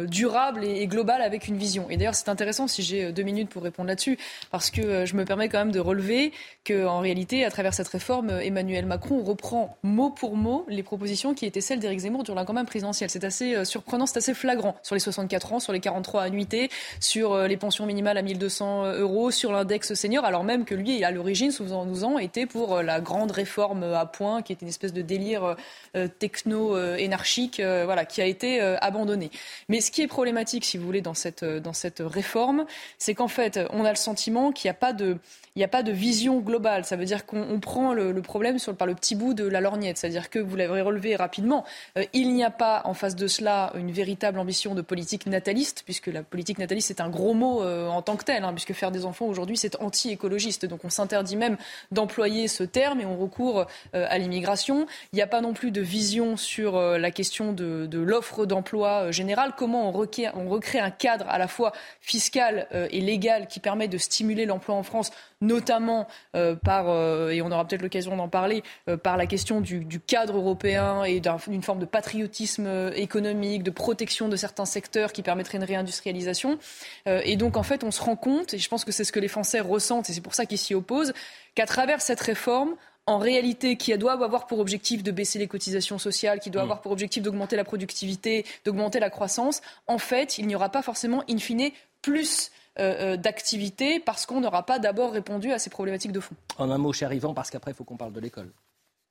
durable 0.06 0.64
et, 0.64 0.86
globale 0.86 1.24
avec 1.24 1.48
une 1.48 1.58
vision. 1.58 1.88
Et 1.90 1.98
d'ailleurs 1.98 2.14
c'est 2.14 2.30
intéressant 2.30 2.68
si 2.68 2.84
j'ai 2.84 3.12
deux 3.12 3.24
minutes 3.24 3.50
pour 3.50 3.64
répondre 3.64 3.88
là-dessus, 3.88 4.20
parce 4.52 4.70
que 4.70 5.04
je 5.04 5.16
me 5.16 5.26
permets 5.26 5.50
quand 5.50 5.58
même 5.58 5.72
de 5.72 5.80
relever 5.80 6.32
que 6.64 6.86
en 6.86 7.00
réalité 7.00 7.44
à 7.44 7.50
travers 7.50 7.74
cette 7.74 7.88
réforme, 7.88 8.30
Emmanuel 8.30 8.86
Macron 8.86 9.24
reprend 9.24 9.78
mot 9.82 10.12
pour 10.12 10.36
mot 10.36 10.64
les 10.68 10.84
propositions 10.84 11.34
qui 11.34 11.48
étaient 11.48 11.62
celles 11.62 11.80
d'Éric 11.80 12.02
Zemmour 12.02 12.22
durant 12.22 12.38
la 12.38 12.46
campagne 12.46 12.66
présidentielle. 12.66 13.10
C'est 13.10 13.24
assez 13.24 13.66
surprenant, 13.66 14.06
c'est 14.06 14.18
assez 14.18 14.36
flagrant 14.36 14.76
sur 14.84 14.94
les 14.94 15.00
64 15.00 15.54
ans, 15.54 15.60
sur 15.60 15.74
les 15.74 15.80
43 15.80 16.22
annuités, 16.22 16.70
sur 17.00 17.48
les 17.48 17.58
pensions 17.58 17.88
minimales 17.88 18.18
à 18.18 18.22
1200 18.22 18.94
euros, 18.98 19.32
sur 19.32 19.52
l'index 19.52 19.96
senior, 19.96 20.24
alors 20.24 20.44
même 20.44 20.66
que 20.66 20.76
lui 20.76 21.04
à 21.04 21.10
l'origine, 21.10 21.52
souvenons-nous-en, 21.52 22.20
était 22.20 22.46
pour 22.46 22.75
euh, 22.76 22.84
la 22.84 23.02
grande 23.02 23.32
réforme 23.32 23.84
à 23.84 24.06
point, 24.06 24.42
qui 24.42 24.54
est 24.54 24.62
une 24.62 24.68
espèce 24.68 24.94
de 24.94 25.02
délire 25.02 25.56
euh, 25.96 26.08
techno-énarchique, 26.08 27.60
euh, 27.60 27.86
voilà, 27.86 28.06
qui 28.06 28.22
a 28.22 28.26
été 28.26 28.60
abandonné. 28.82 29.32
Mais 29.70 29.82
ce 29.82 29.92
qui 29.92 30.02
est 30.02 30.08
problématique, 30.08 30.66
si 30.66 30.78
vous 30.78 30.86
voulez, 30.86 31.02
dans 31.02 31.14
cette, 31.14 31.44
dans 31.44 31.74
cette 31.74 32.02
réforme, 32.06 32.66
c'est 32.98 33.14
qu'en 33.14 33.28
fait, 33.28 33.60
on 33.72 33.86
a 33.86 33.90
le 33.90 33.96
sentiment 33.96 34.52
qu'il 34.52 34.68
n'y 34.68 34.72
a 34.72 34.80
pas 34.80 34.94
de 34.94 35.18
a 35.64 35.70
pas 35.70 35.84
de 35.84 35.92
vision 35.92 36.40
globale. 36.40 36.84
Ça 36.84 36.98
veut 36.98 37.06
dire 37.06 37.26
qu'on 37.26 37.60
prend 37.62 37.94
le, 37.94 38.22
problème 38.22 38.60
sur, 38.60 38.76
par 38.76 38.88
le 38.88 38.94
petit 38.94 39.16
bout 39.16 39.34
de 39.34 39.46
la 39.46 39.62
lorgnette. 39.62 39.98
C'est-à-dire 39.98 40.30
que, 40.30 40.40
vous 40.40 40.56
l'avez 40.58 40.82
relevé 40.82 41.16
rapidement, 41.16 41.64
euh, 41.98 42.04
il 42.12 42.34
n'y 42.34 42.44
a 42.44 42.50
pas 42.50 42.82
en 42.84 42.94
face 42.94 43.16
de 43.16 43.28
cela 43.28 43.72
une 43.76 43.92
véritable 43.92 44.38
ambition 44.40 44.76
de 44.76 44.82
politique 44.82 45.28
nataliste, 45.28 45.84
puisque 45.86 46.08
la 46.08 46.24
politique 46.24 46.58
nataliste 46.58 46.92
est 46.92 47.00
un 47.00 47.10
gros 47.10 47.34
mot 47.34 47.64
euh, 47.64 47.88
en 47.88 48.02
tant 48.02 48.18
que 48.18 48.26
tel, 48.26 48.44
hein, 48.44 48.52
puisque 48.52 48.74
faire 48.74 48.92
des 48.92 49.06
enfants 49.06 49.28
aujourd'hui, 49.28 49.56
c'est 49.56 49.82
anti-écologiste. 49.82 50.66
Donc 50.66 50.84
on 50.84 50.90
s'interdit 50.90 51.38
même 51.38 51.58
d'employer 51.92 52.50
ce 52.50 52.64
terme 52.66 53.02
et 53.02 53.06
on 53.06 53.18
recourt 53.18 53.68
euh, 53.94 54.06
à 54.10 54.18
l'immigration. 54.18 54.88
Il 55.14 55.16
n'y 55.16 55.22
a 55.22 55.28
pas 55.28 55.42
non 55.42 55.54
plus 55.54 55.72
de 55.72 55.82
vision 55.82 56.38
sur 56.38 56.80
la 56.80 57.12
question 57.12 57.54
de, 57.54 57.88
l'offre 57.98 58.46
d'emploi 58.46 59.12
générale. 59.12 59.54
Comment 59.58 59.90
on, 59.90 60.08
on 60.36 60.50
recrée 60.50 60.80
un 60.80 60.92
cadre 60.92 61.26
à 61.30 61.38
la 61.38 61.48
fois 61.48 61.72
fiscal 62.02 62.68
et 62.92 63.02
légal 63.02 63.48
qui 63.48 63.60
permet 63.60 63.88
de 63.88 63.98
stimuler 63.98 64.46
l'emploi 64.46 64.76
en 64.76 64.84
France 64.84 65.12
notamment 65.46 66.08
euh, 66.36 66.56
par, 66.56 66.90
euh, 66.90 67.30
et 67.30 67.42
on 67.42 67.52
aura 67.52 67.66
peut-être 67.66 67.82
l'occasion 67.82 68.16
d'en 68.16 68.28
parler, 68.28 68.64
euh, 68.90 68.98
par 68.98 69.18
la 69.18 69.26
question 69.26 69.62
du, 69.62 69.86
cadre 70.06 70.38
européen 70.38 71.04
et 71.04 71.22
d'une 71.48 71.64
forme 71.64 71.80
de 71.80 71.86
patriotisme 71.86 72.92
économique, 72.96 73.64
de 73.64 73.72
protection 73.72 74.28
de 74.28 74.36
certains 74.36 74.66
secteurs 74.66 75.14
qui 75.14 75.24
permettrait 75.24 75.58
une 75.58 75.64
réindustrialisation. 75.64 76.60
et 77.08 77.36
donc, 77.38 77.58
en 77.58 77.64
fait, 77.64 77.84
on 77.84 77.92
se 77.92 78.02
rend 78.02 78.16
compte, 78.16 78.54
et 78.54 78.58
je 78.58 78.70
pense 78.70 78.86
que 78.86 78.92
c'est 78.92 79.04
ce 79.04 79.12
que 79.12 79.20
les 79.20 79.28
Français 79.28 79.60
ressentent, 79.60 80.10
et 80.10 80.14
c'est 80.14 80.22
pour 80.22 80.36
ça 80.36 80.46
qu'ils 80.46 80.58
s'y 80.58 80.76
opposent, 80.76 81.14
qu'à 81.56 81.66
travers 81.66 82.02
cette 82.02 82.20
réforme, 82.22 82.76
en 83.08 83.18
réalité, 83.18 83.78
qui 83.78 83.96
doit 83.98 84.14
avoir 84.14 84.48
pour 84.48 84.60
objectif 84.60 85.04
de 85.04 85.12
baisser 85.12 85.40
les 85.40 85.48
cotisations 85.48 85.98
sociales, 85.98 86.40
qui 86.40 86.50
doit 86.50 86.62
mm. 86.62 86.66
avoir 86.66 86.82
pour 86.82 86.92
objectif 86.92 87.24
d'augmenter 87.24 87.56
la 87.56 87.64
productivité, 87.64 88.46
d'augmenter 88.66 89.00
la 89.00 89.10
croissance, 89.10 89.62
en 89.88 89.98
fait, 89.98 90.38
il 90.38 90.48
n'y 90.48 90.56
aura 90.56 90.70
pas 90.70 90.82
forcément, 90.82 91.24
in 91.30 91.38
fine, 91.38 91.72
plus 92.02 92.52
euh, 92.80 93.14
euh, 93.14 93.18
d'activité 93.18 94.00
parce 94.00 94.26
qu'on 94.26 94.42
n'aura 94.42 94.66
pas 94.66 94.80
d'abord 94.80 95.14
répondu 95.14 95.52
à 95.52 95.60
ces 95.60 95.70
problématiques 95.70 96.12
de 96.12 96.20
fond. 96.20 96.36
En 96.58 96.70
un 96.70 96.78
mot, 96.78 96.92
cher 96.92 97.14
Yvan, 97.14 97.34
parce 97.34 97.50
qu'après, 97.50 97.72
il 97.72 97.74
faut 97.74 97.86
qu'on 97.86 97.98
parle 97.98 98.14
de 98.14 98.20
l'école. 98.20 98.52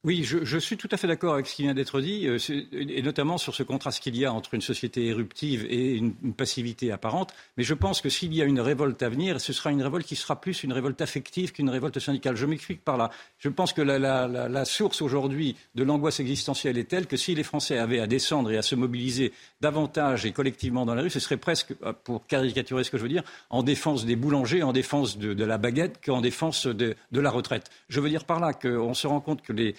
Oui, 0.04 0.23
je, 0.23 0.58
suis 0.58 0.76
tout 0.76 0.88
à 0.92 0.99
fait 0.99 1.06
d'accord 1.06 1.33
avec 1.33 1.46
ce 1.46 1.55
qui 1.55 1.62
vient 1.62 1.72
d'être 1.72 1.98
dit, 2.02 2.26
euh, 2.29 2.37
et 2.72 3.00
notamment 3.00 3.38
sur 3.38 3.55
ce 3.55 3.62
contraste 3.62 4.02
qu'il 4.02 4.14
y 4.18 4.26
a 4.26 4.35
entre 4.35 4.52
une 4.52 4.61
société 4.61 5.07
éruptive 5.07 5.64
et 5.70 5.94
une, 5.94 6.12
passivité 6.35 6.92
apparente. 6.92 7.33
Mais 7.57 7.64
je 7.64 7.72
pense 7.72 8.02
que 8.02 8.11
s'il 8.11 8.35
y 8.35 8.42
a 8.42 8.44
une 8.44 8.61
révolte 8.61 9.02
à 9.02 9.09
venir, 9.09 9.40
ce 9.40 9.55
sera 9.55 9.70
une 9.70 9.83
révolte 9.83 10.07
qui 10.07 10.16
sera 10.16 10.38
plus 10.38 10.62
une 10.62 10.74
révolte 10.74 11.00
affective 11.00 11.52
qu'une 11.52 11.70
révolte 11.70 12.00
syndicale. 12.00 12.37
Je 12.37 12.44
m'explique 12.44 12.85
par 12.85 12.98
là. 12.98 13.11
Je 13.38 13.48
pense 13.48 13.72
que 13.72 13.81
la, 13.81 14.64
source 14.66 15.00
aujourd'hui 15.00 15.57
de 15.74 15.83
l'angoisse 15.83 16.20
existentielle 16.20 16.76
est 16.76 16.85
telle 16.85 17.07
que 17.07 17.16
si 17.16 17.35
les 17.35 17.42
Français 17.42 17.79
avaient 17.79 18.00
à 18.00 18.07
descendre 18.07 18.50
et 18.50 18.59
à 18.59 18.62
se 18.62 18.74
mobiliser 18.74 19.33
davantage 19.62 20.26
et 20.26 20.33
collectivement 20.33 20.85
dans 20.85 20.94
la 20.94 21.00
rue, 21.00 21.11
ce 21.11 21.20
serait 21.20 21.38
presque, 21.38 21.74
euh, 21.83 21.94
pour 22.05 22.26
caricaturer 22.26 22.85
ce 22.85 22.90
que 22.90 22.98
je 22.98 23.02
veux 23.05 23.09
dire, 23.09 23.24
en 23.48 23.62
défense 23.62 24.05
des 24.05 24.16
boulangers, 24.16 24.62
en 24.62 24.74
défense 24.74 25.16
de, 25.16 25.44
la 25.44 25.57
baguette 25.57 26.05
qu'en 26.05 26.20
défense 26.20 26.66
de, 26.66 26.94
de 27.11 27.20
la 27.20 27.31
retraite. 27.31 27.70
Je 27.88 28.00
veux 28.00 28.11
dire 28.11 28.24
par 28.24 28.38
là 28.38 28.52
qu'on 28.52 28.92
se 28.92 29.07
rend 29.07 29.20
compte 29.20 29.40
que 29.40 29.55
les 29.55 29.74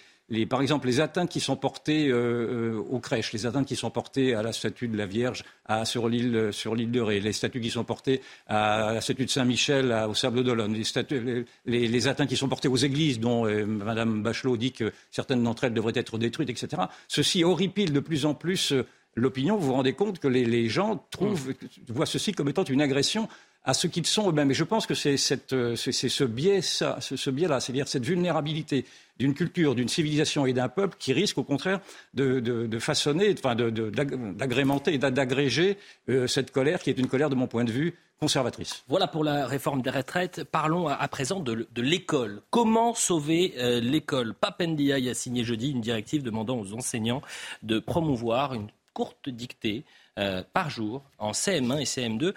par 0.50 0.62
exemple, 0.62 0.88
les 0.88 1.02
atteintes 1.02 1.30
qui 1.30 1.40
sont 1.40 1.56
portées 1.56 2.08
euh, 2.08 2.74
euh, 2.74 2.84
aux 2.90 3.00
crèches, 3.00 3.32
les 3.32 3.46
atteintes 3.46 3.68
qui 3.68 3.76
sont 3.76 3.92
portées 3.92 4.34
à 4.34 4.42
la 4.42 4.54
statue 4.54 4.88
de 4.88 4.98
la 4.98 5.06
Vierge 5.06 5.44
sur 5.84 6.10
l'île 6.10 6.36
euh, 6.36 6.52
sur 6.52 6.76
de 6.76 7.00
Ré, 7.00 7.20
les 7.20 7.34
statues 7.34 7.62
qui 7.62 7.70
sont 7.70 7.84
portées 7.84 8.22
à 8.48 8.94
la 8.94 9.02
statue 9.02 9.26
de 9.26 9.30
Saint-Michel 9.30 9.92
au 10.10 10.14
Sable 10.16 10.44
d'Olonne, 10.44 10.74
les, 10.74 11.46
les, 11.66 11.88
les, 11.88 12.08
atteintes 12.08 12.30
qui 12.30 12.38
sont 12.38 12.50
portées 12.50 12.68
aux 12.68 12.76
églises, 12.76 13.20
dont 13.20 13.46
Mme 13.46 14.24
Bachelot 14.24 14.58
dit 14.58 14.72
que 14.72 14.92
certaines 15.12 15.44
d'entre 15.44 15.66
elles 15.66 15.74
devraient 15.74 15.94
être 15.96 16.18
détruites, 16.18 16.50
etc. 16.50 16.84
Ceci 17.08 17.44
horripile 17.44 17.94
de 17.94 18.00
plus 18.00 18.26
en 18.26 18.34
plus 18.34 18.74
l'opinion. 19.16 19.58
Vous 19.58 19.68
vous 19.68 19.74
rendez 19.74 19.94
compte 19.94 20.20
que 20.20 20.28
les, 20.28 20.70
gens 20.70 21.06
trouvent, 21.12 21.54
voient 21.88 22.06
ceci 22.06 22.34
comme 22.34 22.50
étant 22.50 22.64
une 22.64 22.82
agression 22.82 23.28
à 23.64 23.74
ce 23.74 23.88
qu'ils 23.88 24.06
sont 24.06 24.30
eux-mêmes. 24.30 24.52
Et 24.52 24.54
je 24.56 24.64
pense 24.64 24.86
que 24.86 24.94
c'est 24.94 25.18
ce, 25.18 26.24
biais-là, 26.24 27.60
c'est-à-dire 27.60 27.88
cette 27.88 28.06
vulnérabilité 28.06 28.86
d'une 29.17 29.34
culture, 29.34 29.75
d'une 29.75 29.88
civilisation 29.88 30.45
et 30.45 30.54
d'un 30.54 30.69
peuple 30.69 30.97
qui 30.99 31.13
risque 31.13 31.38
au 31.38 31.43
contraire 31.43 31.80
de, 32.13 32.80
façonner, 32.80 33.34
d'agrémenter 33.34 34.93
et 34.93 34.97
d'agréger 34.97 35.78
euh, 36.10 36.28
cette 36.28 36.51
colère 36.51 36.80
qui 36.80 36.89
est 36.89 36.99
une 36.99 37.08
colère 37.08 37.30
de 37.30 37.36
mon 37.36 37.47
point 37.47 37.63
de 37.63 37.71
vue 37.71 37.95
conservatrice. 38.19 38.84
Voilà 38.88 39.08
pour 39.08 39.23
la 39.23 39.45
réforme 39.45 39.82
des 39.82 39.89
retraites. 39.89 40.43
Parlons 40.43 40.88
à, 40.88 41.08
présent 41.08 41.39
de, 41.39 41.67
l'école. 41.75 42.41
Comment 42.49 42.93
sauver 42.93 43.54
euh, 43.58 43.80
l'école? 43.80 44.34
Papendia 44.34 44.95
a 44.95 45.13
signé 45.13 45.43
jeudi 45.43 45.71
une 45.71 45.82
directive 45.82 46.23
demandant 46.23 46.58
aux 46.58 46.73
enseignants 46.73 47.21
de 47.63 47.80
promouvoir 47.80 48.54
une 48.54 48.67
courte 48.93 49.30
dictée 49.30 49.84
euh, 50.17 50.43
par 50.54 50.69
jour 50.69 51.04
en 51.17 51.32
CM1 51.32 51.82
et 51.82 51.84
CM2. 51.84 52.34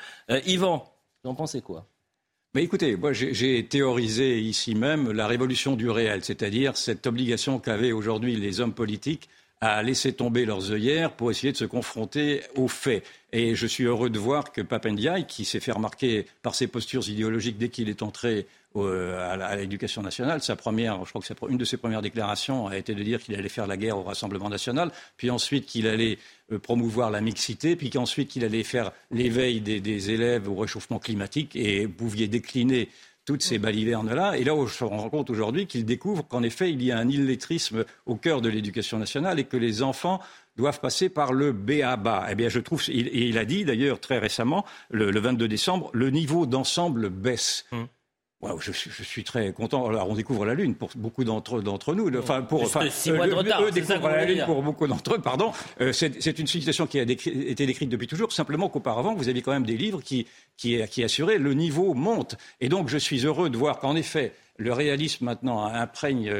Yvan, 0.46 0.84
vous 1.22 1.30
en 1.30 1.34
pensez 1.34 1.60
quoi? 1.60 1.86
Mais 2.58 2.64
écoutez, 2.64 2.96
moi 2.96 3.12
j'ai 3.12 3.64
théorisé 3.66 4.40
ici 4.40 4.74
même 4.74 5.12
la 5.12 5.28
révolution 5.28 5.76
du 5.76 5.88
réel, 5.88 6.24
c'est-à-dire 6.24 6.76
cette 6.76 7.06
obligation 7.06 7.60
qu'avaient 7.60 7.92
aujourd'hui 7.92 8.34
les 8.34 8.58
hommes 8.58 8.74
politiques 8.74 9.28
à 9.60 9.80
laisser 9.84 10.12
tomber 10.12 10.44
leurs 10.44 10.72
œillères 10.72 11.12
pour 11.12 11.30
essayer 11.30 11.52
de 11.52 11.56
se 11.56 11.64
confronter 11.64 12.40
aux 12.56 12.66
faits. 12.66 13.04
Et 13.32 13.54
je 13.54 13.64
suis 13.64 13.84
heureux 13.84 14.10
de 14.10 14.18
voir 14.18 14.50
que 14.50 14.60
Papendiaï, 14.60 15.24
qui 15.24 15.44
s'est 15.44 15.60
fait 15.60 15.70
remarquer 15.70 16.26
par 16.42 16.56
ses 16.56 16.66
postures 16.66 17.08
idéologiques 17.08 17.58
dès 17.58 17.68
qu'il 17.68 17.88
est 17.88 18.02
entré 18.02 18.48
à 18.76 19.57
l'éducation 19.57 20.02
nationale. 20.02 20.42
Sa 20.42 20.57
première, 20.57 21.04
je 21.04 21.11
crois 21.11 21.20
que 21.22 21.50
une 21.50 21.59
de 21.59 21.64
ses 21.64 21.76
premières 21.76 22.02
déclarations 22.02 22.66
a 22.66 22.76
été 22.76 22.94
de 22.94 23.02
dire 23.02 23.20
qu'il 23.20 23.35
allait 23.35 23.48
faire 23.48 23.66
la 23.66 23.76
guerre 23.76 23.98
au 23.98 24.02
Rassemblement 24.02 24.48
national, 24.48 24.90
puis 25.16 25.31
ensuite 25.31 25.66
qu'il 25.66 25.87
allait 25.87 26.18
euh, 26.52 26.59
promouvoir 26.59 27.11
la 27.11 27.20
mixité, 27.20 27.76
puis 27.76 27.90
qu'ensuite 27.90 28.28
qu'il 28.28 28.44
allait 28.44 28.62
faire 28.62 28.92
l'éveil 29.11 29.61
des, 29.61 30.11
élèves 30.11 30.48
au 30.48 30.54
réchauffement 30.54 30.98
climatique, 30.98 31.57
et 31.57 31.88
pouviez 31.88 32.28
décliner 32.28 32.88
toutes 33.24 33.42
ces 33.42 33.59
balivernes-là. 33.59 34.38
Et 34.38 34.44
là, 34.44 34.54
on 34.54 34.66
se 34.66 34.85
rend 34.85 35.11
compte 35.11 35.28
aujourd'hui 35.28 35.66
qu'il 35.66 35.85
découvre 35.85 36.26
qu'en 36.26 36.42
effet, 36.42 36.70
il 36.70 36.83
y 36.83 36.92
a 36.92 36.98
un 36.98 37.09
illettrisme 37.09 37.85
au 38.07 38.16
cœur 38.16 38.40
de 38.40 38.48
l'éducation 38.48 38.98
nationale 38.98 39.38
et 39.38 39.44
que 39.44 39.59
les 39.59 39.83
enfants 39.83 40.20
doivent 40.57 40.81
passer 40.81 41.09
par 41.09 41.33
le 41.33 41.52
BABA. 41.52 42.28
Eh 42.31 42.35
bien, 42.35 42.48
je 42.48 42.59
trouve, 42.59 42.83
et 42.88 43.28
il 43.28 43.37
a 43.37 43.44
dit 43.44 43.64
d'ailleurs 43.64 44.00
très 44.00 44.18
récemment, 44.18 44.64
le, 44.90 45.18
22 45.18 45.46
décembre, 45.46 45.90
le 45.92 46.11
niveau 46.11 46.46
d'ensemble 46.46 47.11
baisse. 47.11 47.66
Hum 48.40 48.59
je, 48.61 48.70
suis, 48.70 49.24
très 49.24 49.53
content. 49.53 49.88
Alors, 49.88 50.09
on 50.09 50.14
découvre 50.14 50.44
la 50.44 50.55
Lune 50.55 50.77
pour 50.77 50.90
beaucoup 50.94 51.24
d'entre 51.24 51.61
d'entre 51.61 51.94
nous. 51.94 52.09
Enfin, 52.16 52.42
pour 52.42 52.62
enfin, 52.62 52.83
euh, 52.85 53.64
eux 53.66 53.70
découvrent 53.72 54.09
la 54.09 54.24
Lune 54.24 54.44
pour 54.46 54.62
beaucoup 54.62 54.87
d'entre 54.87 55.14
eux. 55.14 55.18
Pardon. 55.18 55.53
Euh, 55.81 55.92
c'est 55.92 56.38
une 56.38 56.46
situation 56.46 56.87
qui 56.87 57.01
a 57.01 57.03
été 57.03 57.66
décrite 57.66 57.88
depuis 57.88 58.07
toujours. 58.07 58.33
Simplement 58.33 58.68
qu'auparavant, 58.68 59.14
vous 59.14 59.29
aviez 59.29 59.42
quand 59.42 59.53
même 59.53 59.66
des 59.66 59.77
livres 59.77 60.03
qui 60.03 60.27
qui, 60.57 60.81
qui 60.88 61.03
assuraient 61.03 61.38
le 61.38 61.53
niveau 61.55 61.94
monte. 61.94 62.37
Et 62.61 62.68
donc, 62.68 62.88
je 62.88 62.98
suis 62.98 63.27
heureux 63.27 63.51
de 63.51 63.57
voir 63.57 63.81
qu'en 63.81 63.96
effet, 63.96 64.33
le 64.58 64.72
réalisme 64.72 65.24
maintenant 65.24 65.64
imprègne 65.66 66.32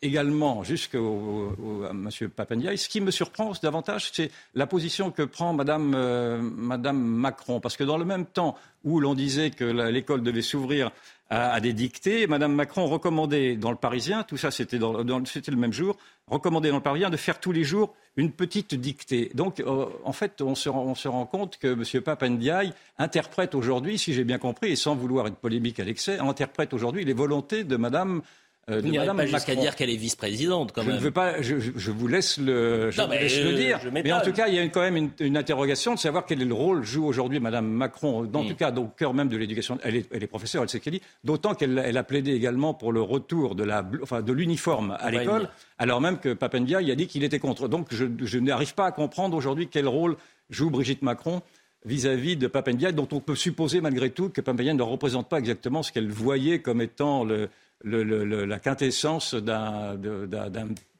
également 0.00 0.64
jusqu'à 0.64 0.98
M. 0.98 2.08
Papandiaï. 2.34 2.78
Ce 2.78 2.88
qui 2.88 3.02
me 3.02 3.10
surprend 3.10 3.52
davantage, 3.62 4.10
c'est 4.12 4.30
la 4.54 4.66
position 4.66 5.10
que 5.10 5.22
prend 5.22 5.52
Mme, 5.52 5.92
euh, 5.94 6.38
Madame 6.40 6.98
Macron. 6.98 7.60
Parce 7.60 7.76
que 7.76 7.84
dans 7.84 7.98
le 7.98 8.06
même 8.06 8.24
temps 8.24 8.56
où 8.82 8.98
l'on 8.98 9.14
disait 9.14 9.50
que 9.50 9.64
l'école 9.64 10.22
devait 10.22 10.42
s'ouvrir 10.42 10.90
à, 11.34 11.60
des 11.60 11.72
dictées. 11.72 12.26
Madame 12.26 12.54
Macron 12.54 12.86
recommandait 12.86 13.56
dans 13.56 13.70
le 13.70 13.76
Parisien, 13.76 14.22
tout 14.22 14.36
ça 14.36 14.50
c'était, 14.50 14.78
le 14.78 15.56
même 15.56 15.72
jour, 15.72 15.96
recommandait 16.28 16.70
dans 16.70 16.76
le 16.76 16.82
Parisien 16.82 17.10
de 17.10 17.16
faire 17.16 17.40
tous 17.40 17.52
les 17.52 17.64
jours 17.64 17.94
une 18.16 18.30
petite 18.30 18.74
dictée. 18.74 19.30
Donc, 19.34 19.60
euh, 19.60 19.86
en 20.04 20.12
fait, 20.12 20.40
on 20.40 20.54
se, 20.54 20.68
rend 20.68 21.26
compte 21.26 21.58
que 21.58 21.68
M. 21.68 22.02
Papandiaï 22.02 22.72
interprète 22.98 23.54
aujourd'hui, 23.54 23.98
si 23.98 24.14
j'ai 24.14 24.24
bien 24.24 24.38
compris, 24.38 24.70
et 24.70 24.76
sans 24.76 24.94
vouloir 24.94 25.26
être 25.26 25.36
polémique 25.36 25.80
à 25.80 25.84
l'excès, 25.84 26.18
interprète 26.18 26.72
aujourd'hui 26.72 27.04
les 27.04 27.14
volontés 27.14 27.64
de 27.64 27.76
Madame 27.76 28.22
euh, 28.70 28.80
vous 28.80 28.88
n'irez 28.88 29.06
pas 29.06 29.26
jusqu'à 29.26 29.54
dire 29.54 29.76
qu'elle 29.76 29.90
est 29.90 29.96
vice-présidente, 29.96 30.72
quand 30.72 30.82
je 30.82 30.88
même. 30.88 30.96
Ne 30.96 31.02
veux 31.02 31.10
pas, 31.10 31.42
je, 31.42 31.90
vous 31.90 32.08
laisse 32.08 32.38
le, 32.38 32.90
je 32.90 33.00
euh, 33.02 33.52
dire. 33.54 33.80
Mais 33.92 34.12
en 34.12 34.22
tout 34.22 34.32
cas, 34.32 34.48
il 34.48 34.54
y 34.54 34.58
a 34.58 34.66
quand 34.68 34.80
même 34.80 35.10
une, 35.18 35.36
interrogation 35.36 35.94
de 35.94 35.98
savoir 35.98 36.24
quel 36.24 36.40
est 36.40 36.46
le 36.46 36.54
rôle 36.54 36.82
joue 36.82 37.04
aujourd'hui 37.04 37.40
Mme 37.40 37.66
Macron, 37.66 38.24
dans 38.24 38.42
mm. 38.42 38.48
tout 38.48 38.54
cas 38.54 38.72
au 38.72 38.86
cœur 38.86 39.12
même 39.12 39.28
de 39.28 39.36
l'éducation. 39.36 39.78
Elle 39.82 39.96
est, 39.96 40.06
elle 40.12 40.22
est 40.22 40.28
professeure, 40.28 40.62
elle 40.62 40.68
sait 40.68 40.80
qu'elle 40.80 40.94
dit, 40.94 41.02
d'autant 41.24 41.54
qu'elle 41.54 41.82
elle 41.84 41.98
a 41.98 42.04
plaidé 42.04 42.32
également 42.32 42.72
pour 42.72 42.92
le 42.92 43.02
retour 43.02 43.54
de, 43.54 43.64
la, 43.64 43.84
enfin, 44.02 44.22
de 44.22 44.32
l'uniforme 44.32 44.96
à 44.98 45.10
l'école, 45.10 45.48
alors 45.78 46.00
même 46.00 46.18
que 46.18 46.32
Papendia 46.32 46.78
a 46.78 46.94
dit 46.94 47.06
qu'il 47.06 47.24
était 47.24 47.38
contre. 47.38 47.68
Donc 47.68 47.88
je, 47.90 48.06
je 48.22 48.38
n'arrive 48.38 48.74
pas 48.74 48.86
à 48.86 48.92
comprendre 48.92 49.36
aujourd'hui 49.36 49.68
quel 49.70 49.88
rôle 49.88 50.16
joue 50.48 50.70
Brigitte 50.70 51.02
Macron 51.02 51.42
vis-à-vis 51.84 52.36
de 52.36 52.46
Papendia, 52.46 52.92
dont 52.92 53.08
on 53.12 53.20
peut 53.20 53.34
supposer 53.34 53.82
malgré 53.82 54.08
tout 54.10 54.30
que 54.30 54.40
Papendia 54.40 54.72
ne 54.72 54.82
représente 54.82 55.28
pas 55.28 55.38
exactement 55.38 55.82
ce 55.82 55.92
qu'elle 55.92 56.10
voyait 56.10 56.60
comme 56.60 56.80
étant 56.80 57.24
le, 57.24 57.50
la 57.84 58.58
quintessence 58.58 59.34
d'un 59.34 59.96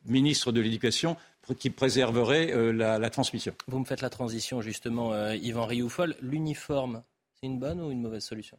ministre 0.07 0.53
de 0.53 0.61
l'Éducation 0.61 1.17
qui 1.59 1.71
préserverait 1.71 2.53
euh, 2.53 2.73
la, 2.73 3.11
transmission. 3.11 3.55
Vous 3.67 3.79
me 3.79 3.85
faites 3.85 4.01
la 4.01 4.11
transition 4.11 4.63
justement, 4.63 5.13
euh, 5.13 5.37
Yvan 5.37 5.67
Rioufol. 5.67 6.17
L'uniforme, 6.23 7.03
c'est 7.35 7.47
une 7.47 7.59
bonne 7.59 7.81
ou 7.81 7.91
une 7.91 8.01
mauvaise 8.01 8.25
solution? 8.25 8.59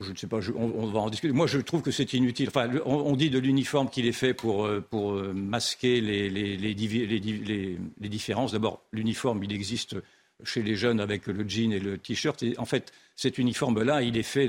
Je 0.00 0.12
ne 0.12 0.16
sais 0.16 0.28
pas, 0.28 0.38
on, 0.54 0.86
va 0.86 1.00
en 1.00 1.10
discuter. 1.10 1.34
Moi, 1.34 1.48
je 1.48 1.58
trouve 1.58 1.82
que 1.82 1.90
c'est 1.90 2.12
inutile. 2.12 2.48
Enfin, 2.48 2.70
on, 2.86 3.16
dit 3.16 3.30
de 3.30 3.38
l'uniforme 3.40 3.90
qu'il 3.90 4.06
est 4.06 4.12
fait 4.12 4.32
pour, 4.32 4.64
euh, 4.64 4.80
pour 4.80 5.12
masquer 5.34 6.00
les, 6.00 6.30
les, 6.30 6.56
les 6.56 8.08
différences. 8.08 8.52
D'abord, 8.52 8.80
l'uniforme, 8.92 9.42
il 9.42 9.52
existe 9.52 9.96
chez 10.44 10.62
les 10.62 10.76
jeunes 10.76 11.00
avec 11.00 11.26
le 11.26 11.48
jean 11.48 11.72
et 11.72 11.80
le 11.80 11.98
t-shirt. 11.98 12.44
En 12.58 12.64
fait, 12.64 12.92
cet 13.16 13.38
uniforme-là, 13.38 14.02
il 14.02 14.16
est 14.16 14.22
fait 14.22 14.48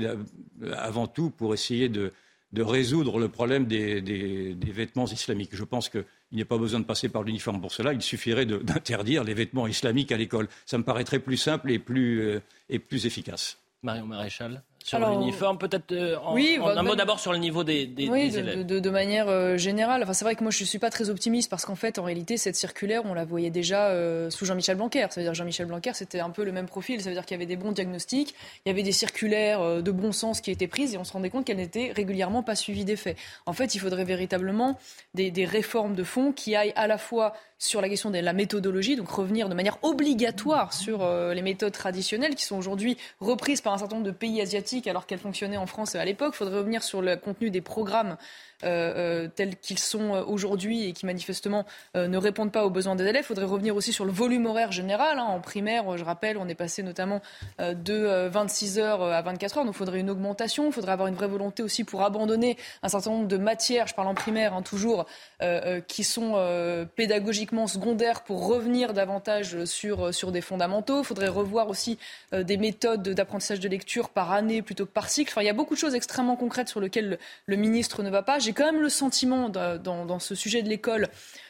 avant 0.76 1.08
tout 1.08 1.30
pour 1.30 1.52
essayer 1.52 1.88
de, 1.88 2.12
de 2.52 2.62
résoudre 2.62 3.18
le 3.18 3.28
problème 3.28 3.66
des, 3.66 4.56
vêtements 4.72 5.06
islamiques. 5.06 5.54
Je 5.54 5.64
pense 5.64 5.88
qu'il 5.88 6.04
n'y 6.32 6.42
a 6.42 6.46
pas 6.46 6.58
besoin 6.58 6.80
de 6.80 6.84
passer 6.84 7.08
par 7.08 7.22
l'uniforme 7.22 7.60
pour 7.60 7.72
cela. 7.72 7.92
Il 7.92 8.02
suffirait 8.02 8.46
d'interdire 8.46 9.24
les 9.24 9.34
vêtements 9.34 9.66
islamiques 9.66 10.12
à 10.12 10.16
l'école. 10.16 10.48
Ça 10.66 10.78
me 10.78 10.84
paraîtrait 10.84 11.20
plus 11.20 11.36
simple 11.36 11.70
et 11.70 11.78
plus, 11.78 12.20
euh, 12.20 12.40
et 12.68 12.78
plus 12.78 13.06
efficace. 13.06 13.58
Marion 13.82 14.06
Maréchal 14.06 14.62
sur 14.82 14.98
l'uniforme, 14.98 15.58
peut-être 15.58 15.92
euh, 15.92 16.16
en, 16.24 16.34
oui, 16.34 16.58
un 16.58 16.74
bah, 16.74 16.82
mot 16.82 16.96
d'abord 16.96 17.20
sur 17.20 17.32
le 17.32 17.38
niveau 17.38 17.64
des, 17.64 17.86
des, 17.86 18.08
oui, 18.08 18.34
élèves. 18.34 18.66
De, 18.66 18.78
de, 18.78 18.90
manière 18.90 19.28
euh, 19.28 19.58
générale. 19.58 20.02
Enfin, 20.02 20.14
c'est 20.14 20.24
vrai 20.24 20.34
que 20.34 20.42
moi, 20.42 20.50
je 20.50 20.62
ne 20.62 20.66
suis 20.66 20.78
pas 20.78 20.90
très 20.90 21.10
optimiste 21.10 21.50
parce 21.50 21.66
qu'en 21.66 21.74
fait, 21.74 21.98
en 21.98 22.02
réalité, 22.02 22.38
cette 22.38 22.56
circulaire, 22.56 23.02
on 23.04 23.12
la 23.12 23.24
voyait 23.24 23.50
déjà 23.50 23.88
euh, 23.88 24.30
sous 24.30 24.46
Jean-Michel 24.46 24.76
Blanquer. 24.76 25.06
Ça 25.10 25.20
veut 25.20 25.26
dire 25.26 25.34
Jean-Michel 25.34 25.66
Blanquer, 25.66 25.92
c'était 25.94 26.20
un 26.20 26.30
peu 26.30 26.44
le 26.44 26.52
même 26.52 26.66
profil. 26.66 27.02
Ça 27.02 27.10
veut 27.10 27.14
dire 27.14 27.26
qu'il 27.26 27.34
y 27.34 27.38
avait 27.38 27.46
des 27.46 27.56
bons 27.56 27.72
diagnostics, 27.72 28.34
il 28.64 28.70
y 28.70 28.72
avait 28.72 28.82
des 28.82 28.92
circulaires 28.92 29.82
de 29.82 29.90
bon 29.90 30.12
sens 30.12 30.40
qui 30.40 30.50
étaient 30.50 30.66
prises 30.66 30.94
et 30.94 30.98
on 30.98 31.04
se 31.04 31.12
rendait 31.12 31.30
compte 31.30 31.44
qu'elles 31.44 31.58
n'étaient 31.58 31.92
régulièrement 31.94 32.42
pas 32.42 32.54
suivies 32.54 32.84
d'effets. 32.84 33.16
En 33.46 33.52
fait, 33.52 33.74
il 33.74 33.78
faudrait 33.78 34.04
véritablement 34.04 34.78
des, 35.14 35.30
des 35.30 35.44
réformes 35.44 35.94
de 35.94 36.04
fond 36.04 36.32
qui 36.32 36.56
aillent 36.56 36.72
à 36.76 36.86
la 36.86 36.96
fois 36.96 37.34
sur 37.58 37.82
la 37.82 37.90
question 37.90 38.10
de 38.10 38.18
la 38.18 38.32
méthodologie, 38.32 38.96
donc 38.96 39.10
revenir 39.10 39.50
de 39.50 39.54
manière 39.54 39.76
obligatoire 39.82 40.72
sur 40.72 41.06
les 41.34 41.42
méthodes 41.42 41.74
traditionnelles 41.74 42.34
qui 42.34 42.46
sont 42.46 42.56
aujourd'hui 42.56 42.96
reprises 43.20 43.60
par 43.60 43.74
un 43.74 43.78
certain 43.78 43.96
nombre 43.96 44.06
de 44.06 44.12
pays 44.12 44.40
asiatiques 44.40 44.69
alors 44.86 45.06
qu'elles 45.06 45.18
fonctionnaient 45.18 45.56
en 45.56 45.66
France 45.66 45.94
à 45.94 46.04
l'époque. 46.04 46.34
Il 46.34 46.38
faudrait 46.38 46.58
revenir 46.58 46.82
sur 46.82 47.02
le 47.02 47.16
contenu 47.16 47.50
des 47.50 47.60
programmes 47.60 48.16
euh, 48.64 49.24
euh, 49.24 49.28
tels 49.34 49.56
qu'ils 49.56 49.78
sont 49.78 50.14
euh, 50.14 50.22
aujourd'hui 50.22 50.88
et 50.88 50.92
qui 50.92 51.06
manifestement 51.06 51.64
ne 51.94 52.16
répondent 52.16 52.52
pas 52.52 52.64
aux 52.64 52.70
besoins 52.70 52.94
des 52.94 53.04
élèves. 53.04 53.22
Il 53.24 53.26
faudrait 53.26 53.44
revenir 53.44 53.76
aussi 53.76 53.92
sur 53.92 54.04
le 54.04 54.12
volume 54.12 54.46
horaire 54.46 54.72
général. 54.72 55.18
Hein. 55.18 55.24
En 55.24 55.40
primaire, 55.40 55.96
je 55.96 56.04
rappelle, 56.04 56.36
on 56.36 56.48
est 56.48 56.54
passé 56.54 56.82
notamment 56.82 57.20
de 57.58 58.28
26 58.28 58.78
heures 58.78 59.02
à 59.02 59.22
24 59.22 59.58
heures. 59.58 59.64
Donc 59.64 59.74
il 59.74 59.78
faudrait 59.78 60.00
une 60.00 60.10
augmentation. 60.10 60.66
Il 60.66 60.72
faudrait 60.72 60.92
avoir 60.92 61.08
une 61.08 61.14
vraie 61.14 61.28
volonté 61.28 61.62
aussi 61.62 61.84
pour 61.84 62.02
abandonner 62.02 62.56
un 62.82 62.88
certain 62.88 63.10
nombre 63.10 63.28
de 63.28 63.36
matières, 63.36 63.86
je 63.86 63.94
parle 63.94 64.08
en 64.08 64.14
primaire 64.14 64.54
hein, 64.54 64.62
toujours, 64.62 65.06
qui 65.86 66.04
sont 66.04 66.86
pédagogiquement 66.96 67.66
secondaires 67.66 68.22
pour 68.22 68.46
revenir 68.46 68.92
davantage 68.92 69.64
sur, 69.64 70.14
sur 70.14 70.32
des 70.32 70.40
fondamentaux. 70.40 71.00
Il 71.00 71.04
faudrait 71.04 71.28
revoir 71.28 71.68
aussi 71.68 71.98
des 72.32 72.56
méthodes 72.56 73.08
d'apprentissage 73.08 73.60
de 73.60 73.68
lecture 73.68 74.10
par 74.10 74.32
année 74.32 74.62
plutôt 74.62 74.86
que 74.86 74.92
par 74.92 75.08
cycle. 75.08 75.32
Enfin, 75.32 75.42
il 75.42 75.46
y 75.46 75.50
a 75.50 75.54
beaucoup 75.54 75.74
de 75.74 75.80
choses 75.80 75.94
extrêmement 75.94 76.36
concrètes 76.36 76.68
sur 76.68 76.80
lesquelles 76.80 77.18
le, 77.46 77.56
ministre 77.56 78.02
ne 78.02 78.10
va 78.10 78.22
pas 78.22 78.38
quand 78.52 78.64
même 78.64 78.80
le 78.80 78.88
sentiment 78.88 79.48
dans, 79.48 80.18
ce 80.18 80.34
sujet 80.34 80.62
de 80.62 80.68
l'école 80.68 81.08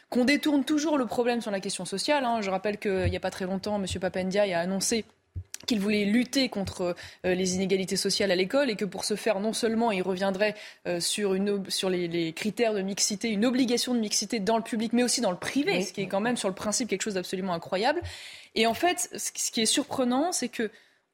qu'on 0.08 0.24
détourne 0.24 0.64
toujours 0.64 0.98
le 0.98 1.06
problème 1.06 1.40
sur 1.40 1.50
la 1.50 1.60
question 1.60 1.84
sociale. 1.84 2.24
Hein. 2.24 2.40
Je 2.42 2.50
rappelle 2.50 2.78
qu'il 2.78 3.10
n'y 3.10 3.16
a 3.16 3.20
pas 3.20 3.30
très 3.30 3.46
longtemps, 3.46 3.80
M. 3.80 3.86
Papendia 4.00 4.42
a 4.42 4.60
annoncé 4.60 5.04
qu'il 5.66 5.80
voulait 5.80 6.04
lutter 6.04 6.48
contre 6.48 6.96
euh, 7.26 7.34
les 7.34 7.54
inégalités 7.54 7.96
sociales 7.96 8.30
à 8.30 8.36
l'école 8.36 8.70
et 8.70 8.76
que 8.76 8.84
pour 8.84 9.04
ce 9.04 9.14
faire, 9.14 9.40
non 9.40 9.52
seulement 9.52 9.92
il 9.92 10.02
reviendrait 10.02 10.54
euh, 10.88 11.00
sur, 11.00 11.34
les, 11.34 12.32
critères 12.32 12.74
de 12.74 12.82
mixité, 12.82 13.28
une 13.28 13.44
obligation 13.44 13.94
de 13.94 14.00
mixité 14.00 14.40
dans 14.40 14.56
le 14.56 14.62
public, 14.62 14.92
mais 14.92 15.02
aussi 15.02 15.20
dans 15.20 15.30
le 15.30 15.36
privé, 15.36 15.82
ce 15.82 15.92
qui 15.92 16.00
est 16.00 16.08
quand 16.08 16.20
même 16.20 16.36
sur 16.36 16.48
le 16.48 16.54
principe 16.54 16.88
quelque 16.88 17.02
chose 17.02 17.14
d'absolument 17.14 17.52
incroyable. 17.52 18.00
Et 18.54 18.66
en 18.66 18.74
fait, 18.74 19.10
ce 19.16 19.30
qui 19.50 19.60
est 19.60 19.66
surprenant, 19.66 20.32
c'est 20.32 20.48
que 20.48 20.70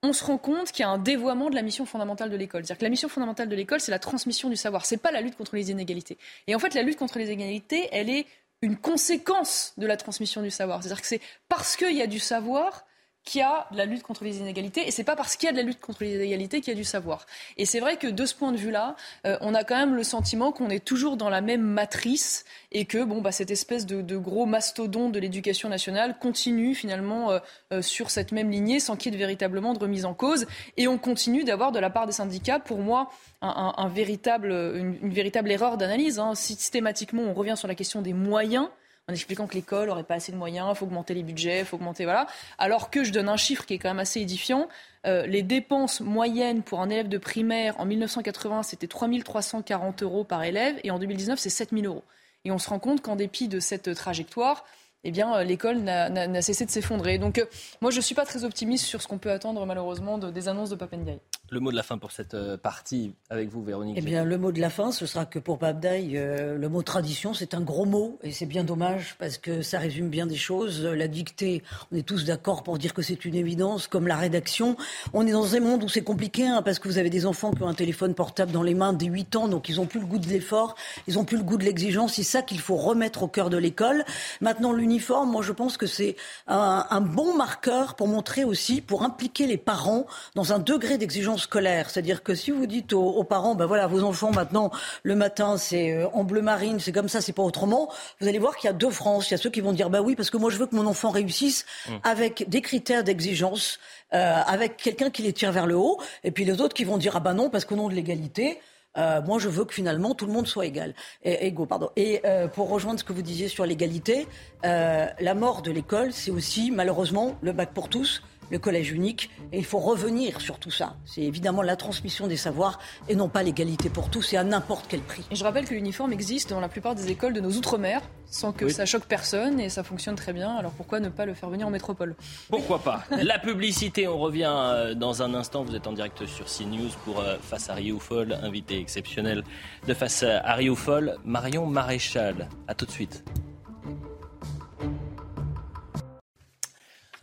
on 0.07 0.13
se 0.13 0.25
rend 0.25 0.39
compte 0.39 0.73
qu'il 0.73 0.83
y 0.83 0.87
a 0.87 0.89
un 0.89 0.99
dévoiement 0.99 1.51
de 1.51 1.55
la 1.55 1.63
mission 1.63 1.85
fondamentale 1.85 2.31
de 2.31 2.37
l'école. 2.37 2.65
C'est-à-dire 2.65 2.79
que 2.79 2.85
la 2.85 2.91
mission 2.91 3.09
fondamentale 3.09 3.49
de 3.49 3.57
l'école, 3.57 3.81
c'est 3.81 3.91
la 3.91 3.99
transmission 3.99 4.49
du 4.49 4.57
savoir. 4.57 4.87
C'est 4.87 4.97
pas 4.97 5.11
la 5.11 5.21
lutte 5.21 5.37
contre 5.37 5.57
les 5.57 5.71
inégalités. 5.71 6.17
Et 6.47 6.55
en 6.55 6.59
fait, 6.59 6.75
la 6.75 6.83
lutte 6.83 6.99
contre 6.99 7.19
les 7.19 7.27
inégalités, 7.27 7.89
elle 7.93 8.09
est 8.09 8.27
une 8.63 8.77
conséquence 8.77 9.75
de 9.77 9.87
la 9.87 9.97
transmission 9.97 10.43
du 10.43 10.51
savoir. 10.51 10.83
C'est-à-dire 10.83 11.03
que 11.03 11.07
c'est 11.07 11.21
parce 11.49 11.77
qu'il 11.77 11.97
y 11.97 12.03
a 12.03 12.07
du 12.07 12.19
savoir 12.19 12.86
qu'il 13.27 13.41
y 13.41 13.45
a 13.45 13.67
de 13.73 13.77
la 13.77 13.85
lutte 13.85 14.03
contre 14.03 14.25
les 14.25 14.39
inégalités 14.39 14.87
et 14.87 14.91
c'est 14.91 15.05
pas 15.05 15.17
parce 15.17 15.37
qu'il 15.37 15.49
y 15.49 15.51
a 15.51 15.53
de 15.53 15.59
la 15.59 15.65
lutte 15.65 15.81
contre 15.81 16.05
les 16.05 16.15
inégalités 16.15 16.61
qu'il 16.61 16.73
y 16.73 16.77
a 16.77 16.79
du 16.79 16.85
savoir. 16.85 17.27
Et 17.59 17.67
c'est 17.67 17.81
vrai 17.81 17.97
que 17.97 18.07
de 18.07 18.25
ce 18.25 18.35
point 18.35 18.53
de 18.53 18.57
vue-là, 18.57 18.97
euh, 19.27 19.37
on 19.41 19.53
a 19.53 19.65
quand 19.65 19.77
même 19.77 19.95
le 19.95 20.05
sentiment 20.05 20.53
qu'on 20.53 20.71
est 20.71 20.85
toujours 20.85 21.17
dans 21.17 21.29
la 21.29 21.41
même 21.41 21.61
matrice 21.61 22.45
et 22.73 22.85
que 22.85 23.05
bon 23.05 23.21
bah 23.21 23.33
cette 23.33 23.51
espèce 23.51 23.85
de, 23.85 24.17
gros 24.17 24.47
mastodon 24.47 25.11
de 25.11 25.19
l'éducation 25.19 25.69
nationale 25.69 26.17
continue 26.19 26.75
finalement 26.75 27.33
euh, 27.33 27.39
euh, 27.73 27.83
sur 27.83 28.11
cette 28.11 28.31
même 28.33 28.51
lignée 28.51 28.81
sans 28.81 28.97
qu'il 28.97 29.13
y 29.13 29.17
ait 29.17 29.19
véritablement 29.19 29.75
de 29.75 29.79
remise 29.81 30.05
en 30.05 30.15
cause 30.15 30.47
et 30.77 30.87
on 30.87 30.97
continue 30.97 31.43
d'avoir 31.43 31.73
de 31.73 31.81
la 31.81 31.91
part 31.91 32.07
des 32.07 32.13
syndicats 32.13 32.61
pour 32.61 32.79
moi 32.79 33.11
un, 33.43 33.89
véritable, 33.89 34.51
une, 34.51 35.13
véritable 35.13 35.53
erreur 35.53 35.77
d'analyse. 35.77 36.19
Hein. 36.19 36.35
Systématiquement, 36.35 37.23
on 37.23 37.35
revient 37.35 37.55
sur 37.57 37.69
la 37.69 37.75
question 37.75 38.03
des 38.03 38.13
moyens 38.13 38.69
en 39.09 39.13
expliquant 39.13 39.47
que 39.47 39.55
l'école 39.55 39.87
n'aurait 39.87 40.03
pas 40.03 40.15
assez 40.15 40.33
de 40.33 40.37
moyens, 40.37 40.69
il 40.73 40.77
faut 40.77 40.87
augmenter 40.87 41.15
les 41.15 41.23
budgets, 41.23 41.61
il 41.61 41.65
faut 41.65 41.77
augmenter, 41.77 42.05
voilà. 42.05 42.27
Alors 42.59 42.91
que 42.91 43.05
je 43.05 43.13
donne 43.13 43.29
un 43.29 43.37
chiffre 43.37 43.65
qui 43.65 43.75
est 43.75 43.79
quand 43.79 43.91
même 43.91 44.01
assez 44.01 44.21
édifiant. 44.21 44.69
Euh, 45.07 45.27
les 45.27 45.43
dépenses 45.43 46.01
moyennes 46.01 46.63
pour 46.63 46.81
un 46.81 46.91
élève 46.91 47.09
de 47.09 47.19
primaire 47.19 47.79
en 47.79 47.85
1980, 47.85 48.65
c'était 48.65 48.89
3 48.89 49.09
340 49.25 50.03
euros 50.03 50.25
par 50.25 50.43
élève 50.43 50.77
et 50.83 50.91
en 50.91 50.99
2019, 50.99 51.39
c'est 51.39 51.51
7 51.51 51.71
000 51.71 51.87
euros. 51.87 52.03
Et 52.45 52.51
on 52.51 52.59
se 52.59 52.69
rend 52.69 52.81
compte 52.81 53.01
qu'en 53.01 53.15
dépit 53.15 53.47
de 53.47 53.61
cette 53.61 53.95
trajectoire, 53.95 54.65
eh 55.05 55.13
bien, 55.13 55.37
euh, 55.37 55.45
l'école 55.45 55.79
n'a 55.79 56.43
cessé 56.43 56.67
de 56.67 56.71
s'effondrer. 56.71 57.19
Donc, 57.19 57.39
euh, 57.39 57.45
moi, 57.81 57.93
je 57.93 57.99
ne 57.99 58.03
suis 58.03 58.17
pas 58.17 58.25
très 58.25 58.43
optimiste 58.43 58.87
sur 58.87 59.01
ce 59.03 59.07
qu'on 59.07 59.19
peut 59.19 59.31
attendre, 59.31 59.65
malheureusement, 59.67 60.19
des 60.19 60.49
annonces 60.49 60.71
de 60.71 60.75
Papendiaï. 60.75 61.21
Le 61.51 61.61
mot 61.61 61.71
de 61.71 61.77
la 61.77 61.83
fin 61.83 61.99
pour 61.99 62.11
cette 62.11 62.35
euh, 62.35 62.57
partie 62.57 63.15
avec 63.31 63.49
vous, 63.49 63.63
Véronique. 63.63 63.97
Eh 63.99 64.03
bien, 64.03 64.25
le 64.25 64.39
mot 64.39 64.53
de 64.53 64.61
la 64.61 64.71
fin, 64.71 64.91
ce 64.91 65.07
sera 65.07 65.27
que 65.27 65.39
pour 65.39 65.59
Papendiaï, 65.59 66.13
le 66.15 66.69
mot 66.69 66.83
tradition, 66.83 67.35
c'est 67.35 67.55
un 67.55 67.61
gros 67.61 67.85
mot 67.85 68.19
et 68.23 68.33
c'est 68.33 68.47
bien 68.47 68.65
dommage 68.65 69.17
parce 69.19 69.39
que 69.39 69.63
ça 69.63 69.79
résume 69.79 70.09
bien 70.09 70.27
des 70.27 70.37
choses. 70.37 70.85
La 70.85 71.09
dictée, 71.09 71.63
on 71.93 71.97
est 71.97 72.07
tous 72.07 72.25
d'accord 72.25 72.63
pour 72.63 72.79
dire 72.79 72.95
que 72.95 73.03
c'est 73.03 73.25
une 73.25 73.35
évidence, 73.35 73.87
comme 73.87 74.07
la 74.07 74.17
rédaction. 74.17 74.77
On 75.13 75.27
est 75.27 75.33
dans 75.33 75.55
un 75.55 75.61
monde 75.61 75.85
où 75.85 75.89
c'est 75.89 76.03
compliqué 76.03 76.47
hein, 76.47 76.63
parce 76.63 76.79
que 76.79 76.89
vous 76.89 76.99
avez 76.99 77.11
des 77.11 77.27
enfants 77.27 77.53
qui 77.53 77.63
ont 77.63 77.69
un 77.69 77.75
téléphone 77.75 78.15
portable 78.15 78.53
dans 78.53 78.63
les 78.63 78.75
mains 78.75 78.93
dès 78.93 79.07
8 79.07 79.37
ans, 79.37 79.49
donc 79.49 79.69
ils 79.69 79.77
n'ont 79.77 79.87
plus 79.87 80.01
le 80.01 80.07
goût 80.07 80.19
de 80.19 80.29
l'effort, 80.29 80.75
ils 81.07 81.15
n'ont 81.15 81.25
plus 81.25 81.37
le 81.37 81.43
goût 81.43 81.57
de 81.57 81.65
l'exigence. 81.65 82.15
C'est 82.15 82.23
ça 82.23 82.43
qu'il 82.43 82.61
faut 82.61 82.77
remettre 82.77 83.23
au 83.23 83.29
cœur 83.29 83.51
de 83.51 83.57
l'école. 83.57 84.05
Maintenant, 84.41 84.73
l'uniforme, 84.73 85.31
moi 85.31 85.43
je 85.43 85.53
pense 85.53 85.77
que 85.77 85.87
c'est 85.87 86.17
un, 86.47 87.01
bon 87.01 87.37
marqueur 87.37 87.95
pour 87.95 88.09
montrer 88.09 88.45
aussi, 88.45 88.81
pour 88.81 89.03
impliquer 89.03 89.47
les 89.47 89.57
parents 89.57 90.07
dans 90.35 90.53
un 90.53 90.59
degré 90.59 90.99
d'exigence 90.99 91.36
scolaire. 91.37 91.91
C'est-à-dire 91.91 92.23
que 92.23 92.35
si 92.35 92.51
vous 92.51 92.67
dites 92.67 92.93
aux, 92.93 93.25
parents, 93.25 93.55
ben 93.55 93.67
voilà, 93.67 93.87
vos 93.87 94.03
enfants 94.03 94.33
maintenant, 94.33 94.71
le 95.03 95.15
matin 95.15 95.57
c'est 95.57 95.93
euh, 95.93 96.09
en 96.13 96.25
bleu 96.25 96.43
marine, 96.43 96.81
c'est 96.81 96.93
comme 96.93 97.09
ça, 97.09 97.21
c'est 97.21 97.33
pas 97.33 97.43
autrement, 97.43 97.89
vous 98.21 98.29
allez 98.29 98.39
voir 98.39 98.57
qu'il 98.57 98.69
y 98.69 98.71
a 98.71 98.75
deux 98.75 98.91
France. 98.91 99.31
Il 99.31 99.33
y 99.33 99.35
a 99.35 99.39
ceux 99.39 99.51
qui 99.51 99.61
vont 99.61 99.73
dire, 99.73 99.91
bah 99.91 100.01
oui, 100.01 100.15
parce 100.15 100.31
que 100.31 100.37
moi 100.37 100.51
je 100.51 100.57
veux 100.57 100.67
que 100.67 100.77
mon 100.77 100.87
enfant 100.87 101.11
réussisse 101.11 101.65
mmh. 101.89 101.93
avec 102.05 102.49
des 102.49 102.61
critères 102.61 103.05
d'exigence, 103.05 103.79
euh, 104.15 104.41
avec 104.47 104.77
quelqu'un 104.77 105.11
qui 105.11 105.23
les 105.23 105.33
tire 105.33 105.53
vers 105.53 105.67
le 105.67 105.77
haut, 105.77 106.01
et 106.25 106.31
puis 106.31 106.45
les 106.45 106.61
autres 106.61 106.75
qui 106.75 106.85
vont 106.85 106.99
dire, 106.99 107.15
ah 107.17 107.21
ben 107.21 107.35
non, 107.35 107.51
parce 107.51 107.65
qu'au 107.65 107.77
nom 107.77 107.89
de 107.89 107.95
l'égalité, 107.95 108.61
Euh, 108.97 109.21
moi, 109.23 109.39
je 109.39 109.49
veux 109.49 109.65
que 109.65 109.75
finalement 109.75 110.15
tout 110.15 110.27
le 110.27 110.33
monde 110.33 110.47
soit 110.47 110.67
égal, 110.67 110.95
et, 111.23 111.47
égaux. 111.47 111.67
Pardon. 111.67 111.91
Et 111.97 112.21
euh, 112.25 112.49
pour 112.49 112.69
rejoindre 112.69 112.99
ce 112.99 113.05
que 113.05 113.13
vous 113.13 113.23
disiez 113.23 113.49
sur 113.49 113.67
l'égalité, 113.67 114.27
euh, 114.65 115.07
la 115.21 115.35
mort 115.35 115.63
de 115.63 115.71
l'école, 115.71 116.13
c'est 116.13 116.31
aussi 116.31 116.71
malheureusement 116.71 117.37
le 117.43 117.53
bac 117.53 117.73
pour 117.75 117.89
tous 117.89 118.23
le 118.51 118.59
collège 118.59 118.93
unique. 118.93 119.31
Et 119.53 119.59
il 119.59 119.65
faut 119.65 119.79
revenir 119.79 120.41
sur 120.41 120.59
tout 120.59 120.71
ça. 120.71 120.97
C'est 121.05 121.23
évidemment 121.23 121.63
la 121.63 121.77
transmission 121.77 122.27
des 122.27 122.37
savoirs 122.37 122.79
et 123.09 123.15
non 123.15 123.29
pas 123.29 123.43
l'égalité 123.43 123.89
pour 123.89 124.11
tous 124.11 124.33
et 124.33 124.37
à 124.37 124.45
n'importe 124.45 124.87
quel 124.89 125.01
prix. 125.01 125.25
Et 125.31 125.37
je 125.37 125.45
rappelle 125.45 125.65
que 125.65 125.75
l'uniforme 125.75 126.13
existe 126.13 126.51
dans 126.51 126.61
la 126.61 126.69
plupart 126.69 126.95
des 126.95 127.11
écoles 127.11 127.33
de 127.33 127.41
nos 127.41 127.53
outre-mer 127.53 128.03
sans 128.29 128.53
que 128.53 128.69
ça 128.69 128.87
choque 128.87 129.07
personne 129.07 129.61
et 129.61 129.69
ça 129.69 129.85
fonctionne 129.85 130.17
très 130.17 130.33
bien. 130.33 130.55
Alors 130.57 130.73
pourquoi 130.73 131.01
ne 131.01 131.09
pas 131.09 131.27
le 131.27 131.35
faire 131.35 131.49
venir 131.49 131.67
en 131.67 131.71
métropole? 131.71 132.17
Pourquoi 132.49 132.81
pas? 132.81 133.05
La 133.11 133.39
publicité, 133.39 134.09
on 134.09 134.19
revient 134.19 134.53
euh, 134.53 134.95
dans 134.95 135.23
un 135.23 135.35
instant. 135.35 135.63
Vous 135.63 135.75
êtes 135.75 135.87
en 135.87 135.93
direct 135.93 136.27
sur 136.27 136.47
CNews 136.47 136.91
pour 137.05 137.21
euh, 137.21 137.37
Face 137.41 137.71
à 137.71 137.75
Rioufol, 137.75 138.33
invité 138.43 138.79
exceptionnel 138.79 139.45
de 139.87 139.95
Face 139.95 140.23
à 140.23 140.55
Rioufol, 140.55 141.17
Marion 141.25 141.67
Maréchal. 141.67 142.49
A 142.69 142.75
tout 142.75 142.87
de 142.87 142.91
suite. 142.91 143.25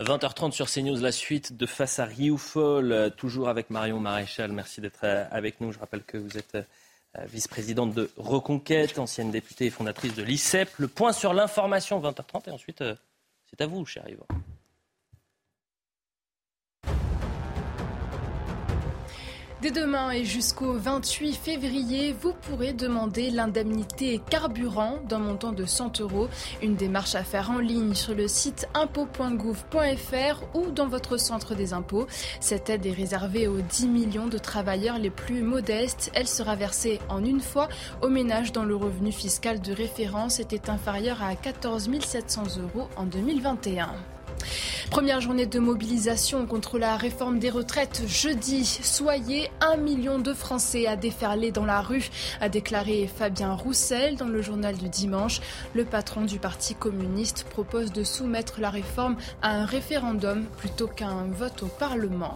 20h30 0.00 0.50
sur 0.50 0.68
CNews, 0.68 1.00
la 1.00 1.12
suite 1.12 1.56
de 1.56 1.66
Face 1.66 2.00
à 2.00 2.04
Rioufol, 2.04 2.90
euh, 2.90 3.10
toujours 3.10 3.48
avec 3.48 3.70
Marion 3.70 4.00
Maréchal. 4.00 4.50
Merci 4.50 4.80
d'être 4.80 5.04
euh, 5.04 5.24
avec 5.30 5.60
nous. 5.60 5.70
Je 5.70 5.78
rappelle 5.78 6.02
que 6.02 6.18
vous 6.18 6.36
êtes 6.36 6.56
euh, 6.56 7.24
vice-présidente 7.26 7.94
de 7.94 8.10
Reconquête, 8.16 8.98
ancienne 8.98 9.30
députée 9.30 9.66
et 9.66 9.70
fondatrice 9.70 10.14
de 10.14 10.24
l'ICEP. 10.24 10.68
Le 10.78 10.88
point 10.88 11.12
sur 11.12 11.32
l'information, 11.32 12.00
20h30, 12.00 12.48
et 12.48 12.50
ensuite, 12.50 12.82
c'est 13.48 13.60
à 13.60 13.66
vous, 13.66 13.86
cher 13.86 14.04
Yvan. 14.08 14.26
Dès 19.64 19.70
demain 19.70 20.10
et 20.10 20.26
jusqu'au 20.26 20.74
28 20.74 21.32
février, 21.32 22.14
vous 22.20 22.34
pourrez 22.34 22.74
demander 22.74 23.30
l'indemnité 23.30 24.20
carburant 24.28 24.98
d'un 25.08 25.20
montant 25.20 25.52
de 25.52 25.64
100 25.64 26.02
euros. 26.02 26.28
Une 26.62 26.74
démarche 26.74 27.14
à 27.14 27.24
faire 27.24 27.50
en 27.50 27.60
ligne 27.60 27.94
sur 27.94 28.14
le 28.14 28.28
site 28.28 28.68
impôt.gouv.fr 28.74 30.42
ou 30.54 30.70
dans 30.70 30.86
votre 30.86 31.16
centre 31.16 31.54
des 31.54 31.72
impôts. 31.72 32.06
Cette 32.40 32.68
aide 32.68 32.84
est 32.84 32.92
réservée 32.92 33.48
aux 33.48 33.62
10 33.62 33.88
millions 33.88 34.26
de 34.26 34.36
travailleurs 34.36 34.98
les 34.98 35.08
plus 35.08 35.40
modestes. 35.40 36.10
Elle 36.12 36.28
sera 36.28 36.56
versée 36.56 37.00
en 37.08 37.24
une 37.24 37.40
fois 37.40 37.70
aux 38.02 38.10
ménages 38.10 38.52
dont 38.52 38.64
le 38.64 38.76
revenu 38.76 39.12
fiscal 39.12 39.62
de 39.62 39.72
référence 39.72 40.40
était 40.40 40.68
inférieur 40.68 41.22
à 41.22 41.36
14 41.36 41.88
700 42.04 42.42
euros 42.60 42.90
en 42.98 43.04
2021. 43.04 43.94
Première 44.90 45.20
journée 45.20 45.46
de 45.46 45.58
mobilisation 45.58 46.46
contre 46.46 46.78
la 46.78 46.96
réforme 46.96 47.38
des 47.38 47.50
retraites 47.50 48.02
jeudi. 48.06 48.64
Soyez 48.64 49.50
un 49.60 49.76
million 49.76 50.18
de 50.18 50.32
Français 50.32 50.86
à 50.86 50.96
déferler 50.96 51.52
dans 51.52 51.64
la 51.64 51.80
rue, 51.80 52.10
a 52.40 52.48
déclaré 52.48 53.06
Fabien 53.06 53.54
Roussel 53.54 54.16
dans 54.16 54.28
le 54.28 54.42
journal 54.42 54.76
du 54.76 54.88
dimanche. 54.88 55.40
Le 55.74 55.84
patron 55.84 56.22
du 56.22 56.38
Parti 56.38 56.74
communiste 56.74 57.44
propose 57.50 57.92
de 57.92 58.04
soumettre 58.04 58.60
la 58.60 58.70
réforme 58.70 59.16
à 59.42 59.50
un 59.50 59.66
référendum 59.66 60.44
plutôt 60.58 60.86
qu'à 60.86 61.08
un 61.08 61.26
vote 61.26 61.62
au 61.62 61.66
Parlement. 61.66 62.34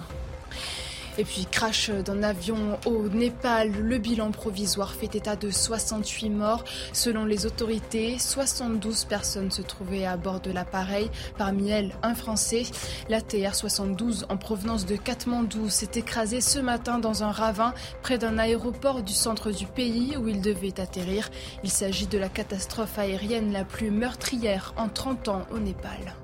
Et 1.19 1.25
puis 1.25 1.47
crash 1.51 1.91
d'un 1.91 2.23
avion 2.23 2.79
au 2.87 3.09
Népal, 3.09 3.73
le 3.73 3.99
bilan 3.99 4.31
provisoire 4.31 4.95
fait 4.95 5.17
état 5.17 5.35
de 5.35 5.51
68 5.51 6.31
morts. 6.31 6.63
Selon 6.93 7.25
les 7.25 7.45
autorités, 7.45 8.19
72 8.21 9.05
personnes 9.05 9.51
se 9.51 9.61
trouvaient 9.61 10.07
à 10.07 10.17
bord 10.17 10.41
de 10.41 10.53
l'appareil, 10.53 11.11
parmi 11.37 11.71
elles 11.71 11.93
un 12.05 12.15
Français. 12.15 12.63
La 13.09 13.21
TR-72 13.21 14.27
en 14.29 14.37
provenance 14.37 14.87
de 14.87 14.95
Katmandou 14.95 15.69
s'est 15.69 15.91
écrasée 15.97 16.41
ce 16.41 16.61
matin 16.61 17.01
dans 17.01 17.25
un 17.25 17.33
ravin 17.33 17.75
près 18.01 18.19
d'un 18.19 18.39
aéroport 18.39 19.03
du 19.03 19.13
centre 19.13 19.51
du 19.51 19.67
pays 19.67 20.17
où 20.17 20.29
il 20.29 20.41
devait 20.41 20.81
atterrir. 20.81 21.31
Il 21.65 21.71
s'agit 21.71 22.07
de 22.07 22.19
la 22.19 22.29
catastrophe 22.29 22.97
aérienne 22.97 23.53
la 23.53 23.65
plus 23.65 23.91
meurtrière 23.91 24.73
en 24.77 24.89
30 24.89 25.29
ans 25.29 25.47
au 25.51 25.59
Népal. 25.59 26.15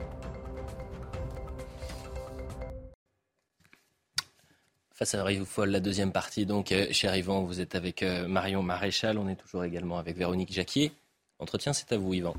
Face 5.05 5.17
à 5.17 5.45
Folle, 5.45 5.69
la 5.69 5.81
deuxième 5.81 6.12
partie. 6.12 6.47
Donc, 6.47 6.73
euh, 6.73 6.87
cher 6.90 7.14
Yvan, 7.14 7.43
vous 7.43 7.61
êtes 7.61 7.75
avec 7.75 8.03
euh, 8.03 8.27
Marion 8.27 8.62
Maréchal. 8.62 9.19
On 9.19 9.29
est 9.29 9.35
toujours 9.35 9.62
également 9.62 9.99
avec 9.99 10.17
Véronique 10.17 10.51
Jacquier. 10.51 10.93
Entretien, 11.38 11.75
c'est 11.75 11.93
à 11.93 11.99
vous, 11.99 12.14
Yvan. 12.14 12.35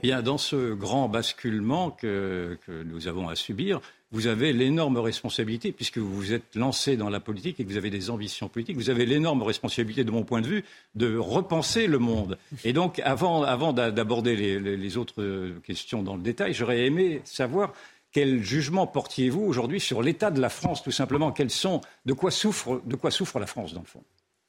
Bien, 0.00 0.22
dans 0.22 0.38
ce 0.38 0.74
grand 0.74 1.08
basculement 1.08 1.90
que, 1.90 2.56
nous 2.68 3.08
avons 3.08 3.28
à 3.28 3.34
subir, 3.34 3.80
vous 4.12 4.28
avez 4.28 4.52
l'énorme 4.52 4.98
responsabilité, 4.98 5.72
puisque 5.72 5.98
vous 5.98 6.14
vous 6.14 6.32
êtes 6.32 6.54
lancé 6.54 6.96
dans 6.96 7.10
la 7.10 7.18
politique 7.18 7.58
et 7.58 7.64
que 7.64 7.68
vous 7.68 7.76
avez 7.76 7.90
des 7.90 8.10
ambitions 8.10 8.48
politiques, 8.48 8.76
vous 8.76 8.90
avez 8.90 9.04
l'énorme 9.04 9.42
responsabilité, 9.42 10.04
de 10.04 10.12
mon 10.12 10.22
point 10.22 10.40
de 10.40 10.46
vue, 10.46 10.64
de 10.94 11.16
repenser 11.16 11.88
le 11.88 11.98
monde. 11.98 12.38
Et 12.62 12.72
donc, 12.72 13.00
avant 13.04 13.72
d'aborder 13.72 14.36
les, 14.36 14.96
autres 14.96 15.50
questions 15.64 16.04
dans 16.04 16.14
le 16.14 16.22
détail, 16.22 16.54
j'aurais 16.54 16.86
aimé 16.86 17.22
savoir 17.24 17.72
quel 18.12 18.42
jugement 18.42 18.86
portiez-vous 18.86 19.42
aujourd'hui 19.42 19.80
sur 19.80 20.02
l'état 20.02 20.30
de 20.30 20.40
la 20.40 20.50
France, 20.50 20.82
tout 20.82 20.92
simplement? 20.92 21.32
Quels 21.32 21.50
sont, 21.50 21.80
de 22.04 22.12
quoi 22.12 22.30
souffre, 22.30 22.82
de 22.84 22.96
quoi 22.96 23.10
souffre 23.10 23.38
la 23.38 23.46
France, 23.46 23.72
dans 23.72 23.80
le 23.80 23.86
fond, 23.86 24.02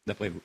d'après 0.06 0.30
vous? 0.30 0.41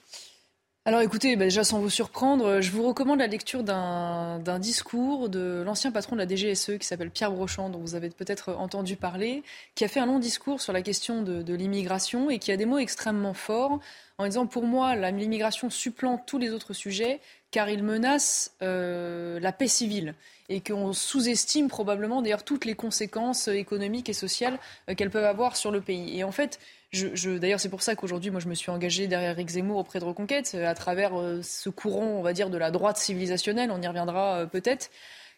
Alors 0.88 1.02
écoutez, 1.02 1.36
bah, 1.36 1.44
déjà 1.44 1.64
sans 1.64 1.80
vous 1.80 1.90
surprendre, 1.90 2.62
je 2.62 2.70
vous 2.70 2.82
recommande 2.82 3.18
la 3.18 3.26
lecture 3.26 3.62
d'un 3.62 4.58
discours 4.58 5.28
de 5.28 5.62
l'ancien 5.62 5.92
patron 5.92 6.16
de 6.16 6.22
la 6.22 6.26
DGSE 6.26 6.78
qui 6.78 6.86
s'appelle 6.86 7.10
Pierre 7.10 7.30
Brochand, 7.30 7.68
dont 7.68 7.80
vous 7.80 7.94
avez 7.94 8.08
peut-être 8.08 8.54
entendu 8.54 8.96
parler, 8.96 9.42
qui 9.74 9.84
a 9.84 9.88
fait 9.88 10.00
un 10.00 10.06
long 10.06 10.18
discours 10.18 10.62
sur 10.62 10.72
la 10.72 10.80
question 10.80 11.20
de, 11.20 11.54
l'immigration 11.54 12.30
et 12.30 12.38
qui 12.38 12.52
a 12.52 12.56
des 12.56 12.64
mots 12.64 12.78
extrêmement 12.78 13.34
forts 13.34 13.80
en 14.16 14.24
disant 14.24 14.46
pour 14.46 14.64
moi 14.64 14.96
l'immigration 14.96 15.68
supplante 15.68 16.22
tous 16.26 16.38
les 16.38 16.52
autres 16.52 16.72
sujets 16.72 17.20
car 17.50 17.70
il 17.70 17.82
menace 17.82 18.52
euh, 18.62 19.40
la 19.40 19.52
paix 19.52 19.68
civile 19.68 20.14
et 20.48 20.60
qu'on 20.60 20.92
sous-estime 20.92 21.68
probablement 21.68 22.22
d'ailleurs 22.22 22.44
toutes 22.44 22.64
les 22.64 22.74
conséquences 22.74 23.48
économiques 23.48 24.08
et 24.08 24.14
sociales 24.14 24.58
euh, 24.88 24.94
qu'elles 24.94 25.10
peuvent 25.10 25.24
avoir 25.24 25.56
sur 25.56 25.70
le 25.70 25.80
pays. 25.80 26.18
Et 26.18 26.24
en 26.24 26.32
fait, 26.32 26.58
d'ailleurs, 26.92 27.60
c'est 27.60 27.68
pour 27.68 27.82
ça 27.82 27.94
qu'aujourd'hui, 27.94 28.30
moi, 28.30 28.40
je 28.40 28.48
me 28.48 28.54
suis 28.54 28.70
engagée 28.70 29.06
derrière 29.06 29.30
Eric 29.30 29.48
Zemmour 29.48 29.78
auprès 29.78 29.98
de 29.98 30.04
Reconquête, 30.04 30.52
euh, 30.54 30.66
à 30.66 30.74
travers 30.74 31.12
ce 31.42 31.70
courant, 31.70 32.06
on 32.06 32.22
va 32.22 32.32
dire, 32.32 32.50
de 32.50 32.58
la 32.58 32.70
droite 32.70 32.98
civilisationnelle. 32.98 33.70
On 33.70 33.80
y 33.80 33.86
reviendra 33.86 34.46
peut-être 34.46 34.90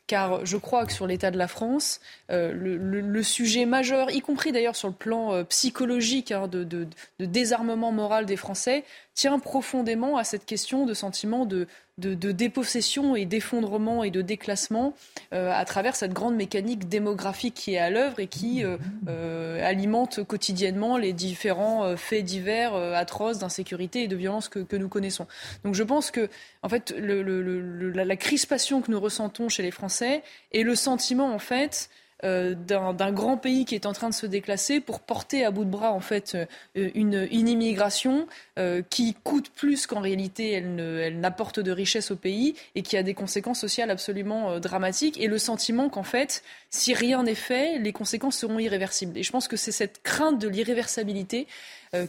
car 0.06 0.44
je 0.44 0.56
crois 0.56 0.86
que 0.86 0.92
sur 0.92 1.06
l'état 1.06 1.30
de 1.30 1.38
la 1.38 1.46
France, 1.46 2.00
le, 2.30 3.22
sujet 3.22 3.64
majeur, 3.64 4.10
y 4.10 4.20
compris 4.20 4.50
d'ailleurs 4.50 4.74
sur 4.74 4.88
le 4.88 4.94
plan 4.94 5.44
psychologique 5.44 6.32
hein, 6.32 6.48
de, 6.48 6.88
désarmement 7.20 7.92
moral 7.92 8.26
des 8.26 8.36
Français, 8.36 8.82
tient 9.14 9.38
profondément 9.38 10.16
à 10.16 10.24
cette 10.24 10.46
question 10.46 10.86
de 10.86 10.94
sentiment 10.94 11.44
de, 11.44 11.66
de, 11.98 12.32
dépossession 12.32 13.16
et 13.16 13.26
d'effondrement 13.26 14.04
et 14.04 14.10
de 14.10 14.22
déclassement 14.22 14.94
euh, 15.32 15.52
à 15.52 15.64
travers 15.64 15.96
cette 15.96 16.12
grande 16.12 16.34
mécanique 16.36 16.88
démographique 16.88 17.54
qui 17.54 17.74
est 17.74 17.78
à 17.78 17.90
l'œuvre 17.90 18.20
et 18.20 18.26
qui 18.26 18.64
euh, 18.64 18.76
euh, 19.08 19.62
alimente 19.64 20.24
quotidiennement 20.24 20.96
les 20.96 21.12
différents 21.12 21.96
faits 21.96 22.24
divers 22.24 22.74
atroces 22.74 23.38
d'insécurité 23.38 24.04
et 24.04 24.08
de 24.08 24.16
violence 24.16 24.48
que, 24.48 24.76
nous 24.76 24.88
connaissons. 24.88 25.26
Donc 25.64 25.74
je 25.74 25.82
pense 25.82 26.10
que 26.10 26.28
en 26.62 26.68
fait 26.68 26.94
la, 26.96 28.04
la, 28.04 28.16
crispation 28.16 28.80
que 28.80 28.90
nous 28.90 29.00
ressentons 29.00 29.48
chez 29.48 29.62
les 29.62 29.70
Français 29.70 30.22
et 30.52 30.62
le 30.62 30.74
sentiment 30.74 31.34
en 31.34 31.38
fait 31.38 31.90
euh, 32.24 32.54
d'un 32.54 33.12
grand 33.12 33.38
pays 33.38 33.64
qui 33.64 33.74
est 33.74 33.86
en 33.86 33.94
train 33.94 34.10
de 34.10 34.14
se 34.14 34.26
déclasser 34.26 34.80
pour 34.80 35.00
porter 35.00 35.42
à 35.42 35.50
bout 35.50 35.64
de 35.64 35.70
bras 35.70 35.92
en 35.92 36.00
fait 36.00 36.34
euh, 36.76 36.90
une, 36.94 37.26
immigration 37.30 38.26
euh, 38.58 38.82
qui 38.90 39.14
coûte 39.24 39.48
plus 39.48 39.86
qu'en 39.86 40.00
réalité 40.00 40.52
elle 40.52 41.18
n'apporte 41.18 41.60
de 41.60 41.70
richesse 41.70 42.10
au 42.10 42.16
pays 42.16 42.56
et 42.74 42.82
qui 42.82 42.98
a 42.98 43.02
des 43.02 43.14
conséquences 43.14 43.60
sociales 43.60 43.90
absolument 43.90 44.60
dramatiques 44.60 45.18
et 45.18 45.28
le 45.28 45.38
sentiment 45.38 45.88
qu'en 45.88 46.02
fait 46.02 46.42
si 46.68 46.92
rien 46.92 47.22
n'est 47.22 47.34
fait 47.34 47.78
les 47.78 47.92
conséquences 47.92 48.36
seront 48.36 48.58
irréversibles 48.58 49.16
et 49.16 49.22
je 49.22 49.32
pense 49.32 49.48
que 49.48 49.56
c'est 49.56 49.72
cette 49.72 50.02
crainte 50.02 50.38
de 50.38 50.48
l'irréversibilité 50.48 51.46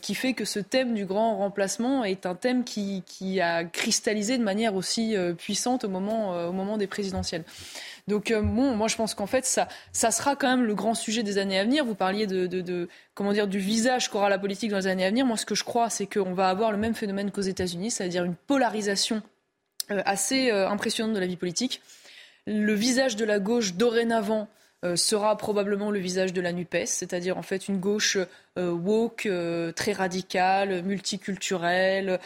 qui 0.03 0.13
fait 0.13 0.33
que 0.33 0.45
ce 0.45 0.59
thème 0.59 0.93
du 0.93 1.05
grand 1.05 1.37
remplacement 1.37 2.03
est 2.03 2.27
un 2.27 2.35
thème 2.35 2.63
qui, 2.63 3.41
a 3.41 3.63
cristallisé 3.63 4.37
de 4.37 4.43
manière 4.43 4.75
aussi 4.75 5.15
puissante 5.39 5.85
au 5.85 5.89
moment, 5.89 6.49
au 6.49 6.51
moment 6.51 6.77
des 6.77 6.85
présidentielles. 6.85 7.43
Donc 8.11 8.29
euh, 8.29 8.41
moi 8.41 8.89
je 8.89 8.97
pense 8.97 9.15
qu'en 9.15 9.25
fait 9.25 9.45
ça, 9.45 9.69
ça 9.93 10.11
sera 10.11 10.35
quand 10.35 10.49
même 10.49 10.65
le 10.65 10.75
grand 10.75 10.95
sujet 10.95 11.23
des 11.23 11.37
années 11.37 11.57
à 11.57 11.63
venir. 11.63 11.85
Vous 11.85 11.95
parliez 11.95 12.27
de, 12.27 12.89
comment 13.13 13.31
dire 13.31 13.47
du 13.47 13.57
visage 13.57 14.09
qu'aura 14.09 14.27
la 14.27 14.37
politique 14.37 14.69
dans 14.69 14.79
les 14.79 14.87
années 14.87 15.05
à 15.05 15.09
venir. 15.09 15.25
Moi 15.25 15.37
ce 15.37 15.45
que 15.45 15.55
je 15.55 15.63
crois 15.63 15.89
c'est 15.89 16.07
qu'on 16.07 16.33
va 16.33 16.49
avoir 16.49 16.73
le 16.73 16.77
même 16.77 16.93
phénomène 16.93 17.31
qu'aux 17.31 17.39
États-Unis, 17.39 17.89
c'est-à-dire 17.89 18.25
une 18.25 18.35
polarisation 18.35 19.21
euh, 19.91 20.01
assez 20.05 20.51
euh, 20.51 20.67
impressionnante 20.67 21.15
de 21.15 21.19
la 21.19 21.25
vie 21.25 21.37
politique. 21.37 21.81
Le 22.47 22.73
visage 22.73 23.15
de 23.15 23.23
la 23.23 23.39
gauche 23.39 23.75
dorénavant 23.75 24.49
sera 24.95 25.37
probablement 25.37 25.91
le 25.91 25.99
visage 25.99 26.33
de 26.33 26.41
la 26.41 26.53
NUPES, 26.53 26.85
c'est-à-dire 26.85 27.37
en 27.37 27.43
fait 27.43 27.67
une 27.67 27.77
gauche 27.77 28.17
woke, 28.57 29.29
très 29.75 29.93
radical, 29.93 30.83
multiculturel, 30.83 32.19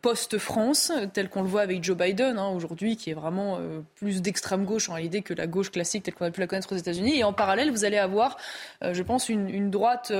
post-France, 0.00 0.92
tel 1.12 1.28
qu'on 1.28 1.42
le 1.42 1.48
voit 1.48 1.62
avec 1.62 1.82
Joe 1.82 1.96
Biden 1.96 2.38
hein, 2.38 2.48
aujourd'hui, 2.48 2.96
qui 2.96 3.10
est 3.10 3.14
vraiment 3.14 3.58
plus 3.96 4.22
d'extrême 4.22 4.64
gauche 4.64 4.88
en 4.88 4.94
réalité 4.94 5.22
que 5.22 5.34
la 5.34 5.46
gauche 5.46 5.70
classique 5.70 6.04
telle 6.04 6.14
qu'on 6.14 6.26
a 6.26 6.30
pu 6.30 6.40
la 6.40 6.46
connaître 6.46 6.72
aux 6.72 6.78
États-Unis. 6.78 7.18
Et 7.18 7.24
en 7.24 7.32
parallèle, 7.32 7.70
vous 7.70 7.84
allez 7.84 7.98
avoir, 7.98 8.36
je 8.82 9.02
pense, 9.02 9.28
une, 9.28 9.48
une 9.48 9.70
droite 9.70 10.12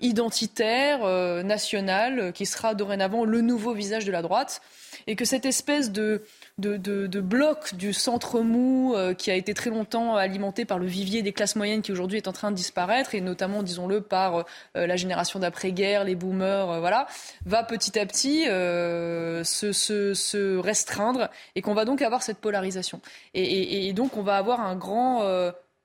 identitaire, 0.00 1.00
nationale, 1.44 2.32
qui 2.32 2.46
sera 2.46 2.74
dorénavant 2.74 3.24
le 3.24 3.40
nouveau 3.40 3.72
visage 3.72 4.04
de 4.04 4.12
la 4.12 4.22
droite 4.22 4.60
et 5.06 5.16
que 5.16 5.24
cette 5.24 5.46
espèce 5.46 5.90
de, 5.90 6.22
de, 6.58 7.20
bloc 7.20 7.74
du 7.74 7.92
centre 7.92 8.40
mou 8.40 8.94
euh, 8.94 9.14
qui 9.14 9.30
a 9.30 9.34
été 9.34 9.54
très 9.54 9.70
longtemps 9.70 10.16
alimenté 10.16 10.64
par 10.64 10.78
le 10.78 10.86
vivier 10.86 11.22
des 11.22 11.32
classes 11.32 11.56
moyennes 11.56 11.82
qui 11.82 11.92
aujourd'hui 11.92 12.18
est 12.18 12.28
en 12.28 12.32
train 12.32 12.50
de 12.50 12.56
disparaître 12.56 13.14
et 13.14 13.20
notamment, 13.20 13.62
disons-le, 13.62 14.00
par 14.00 14.44
euh, 14.76 14.86
la 14.86 14.96
génération 14.96 15.38
d'après-guerre, 15.38 16.04
les 16.04 16.14
boomers, 16.14 16.70
euh, 16.70 16.80
voilà, 16.80 17.06
va 17.46 17.62
petit 17.62 17.98
à 17.98 18.06
petit 18.06 18.44
se, 18.44 19.72
se, 19.72 20.58
restreindre 20.58 21.28
et 21.54 21.62
qu'on 21.62 21.74
va 21.74 21.84
donc 21.84 22.02
avoir 22.02 22.22
cette 22.22 22.38
polarisation. 22.38 23.00
Et, 23.34 23.88
et 23.88 23.92
donc 23.92 24.16
on 24.16 24.22
va 24.22 24.36
avoir 24.36 24.60
un 24.60 24.76
grand, 24.76 25.22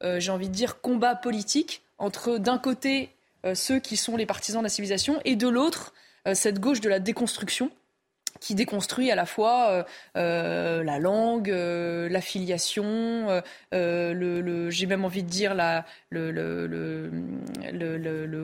j'ai 0.01 0.31
envie 0.31 0.49
de 0.49 0.53
dire, 0.53 0.81
combat 0.81 1.15
politique 1.15 1.81
entre 1.97 2.37
d'un 2.37 2.57
côté 2.57 3.09
ceux 3.53 3.79
qui 3.79 3.97
sont 3.97 4.17
les 4.17 4.25
partisans 4.25 4.61
de 4.61 4.65
la 4.65 4.69
civilisation 4.69 5.19
et 5.25 5.35
de 5.35 5.47
l'autre 5.47 5.93
cette 6.33 6.59
gauche 6.59 6.81
de 6.81 6.89
la 6.89 6.99
déconstruction 6.99 7.71
qui 8.43 8.55
déconstruit 8.55 9.09
à 9.09 9.15
la 9.15 9.25
fois 9.25 9.69
euh, 9.69 9.83
euh, 10.17 10.83
la 10.83 10.99
langue, 10.99 11.49
euh, 11.49 12.09
l'affiliation, 12.09 13.41
le, 13.71 14.69
j'ai 14.69 14.85
même 14.85 15.05
envie 15.05 15.23
de 15.23 15.29
dire 15.29 15.55
le, 16.11 16.25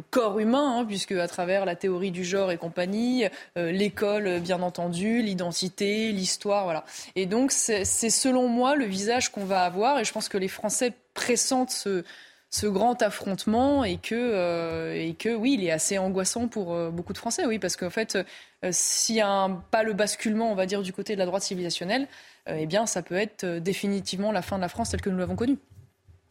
corps 0.09 0.39
humain, 0.39 0.79
hein, 0.79 0.85
puisque 0.85 1.11
à 1.11 1.27
travers 1.27 1.65
la 1.65 1.75
théorie 1.75 2.11
du 2.11 2.23
genre 2.23 2.49
et 2.51 2.57
compagnie, 2.57 3.25
l'école 3.57 4.39
bien 4.39 4.61
entendu, 4.61 5.21
l'identité, 5.21 6.13
l'histoire, 6.13 6.63
voilà. 6.63 6.85
Et 7.17 7.25
donc 7.25 7.51
c'est 7.51 7.83
selon 7.83 8.47
moi 8.47 8.75
le 8.75 8.85
visage 8.85 9.29
qu'on 9.29 9.43
va 9.43 9.63
avoir, 9.63 9.99
et 9.99 10.05
je 10.05 10.13
pense 10.13 10.29
que 10.29 10.37
les 10.37 10.47
Français 10.47 10.93
pressentent 11.13 11.71
ce 11.71 12.05
ce 12.49 12.65
grand 12.65 13.01
affrontement 13.01 13.83
et 13.83 13.97
que, 13.97 14.15
euh, 14.15 14.95
et 14.95 15.13
que 15.13 15.35
oui, 15.35 15.55
il 15.59 15.63
est 15.63 15.71
assez 15.71 15.97
angoissant 15.97 16.47
pour 16.47 16.73
euh, 16.73 16.89
beaucoup 16.89 17.13
de 17.13 17.17
Français, 17.17 17.45
oui, 17.45 17.59
parce 17.59 17.75
qu'en 17.75 17.91
fait, 17.91 18.15
euh, 18.15 18.69
s'il 18.71 19.15
n'y 19.15 19.21
a 19.21 19.49
pas 19.69 19.83
le 19.83 19.93
basculement, 19.93 20.51
on 20.51 20.55
va 20.55 20.65
dire, 20.65 20.81
du 20.81 20.91
côté 20.91 21.13
de 21.13 21.19
la 21.19 21.25
droite 21.25 21.43
civilisationnelle, 21.43 22.07
eh 22.47 22.65
bien, 22.65 22.87
ça 22.87 23.03
peut 23.03 23.15
être 23.15 23.45
définitivement 23.59 24.31
la 24.31 24.41
fin 24.41 24.55
de 24.55 24.61
la 24.61 24.69
France 24.69 24.89
telle 24.89 25.01
que 25.01 25.11
nous 25.11 25.19
l'avons 25.19 25.35
connue. 25.35 25.57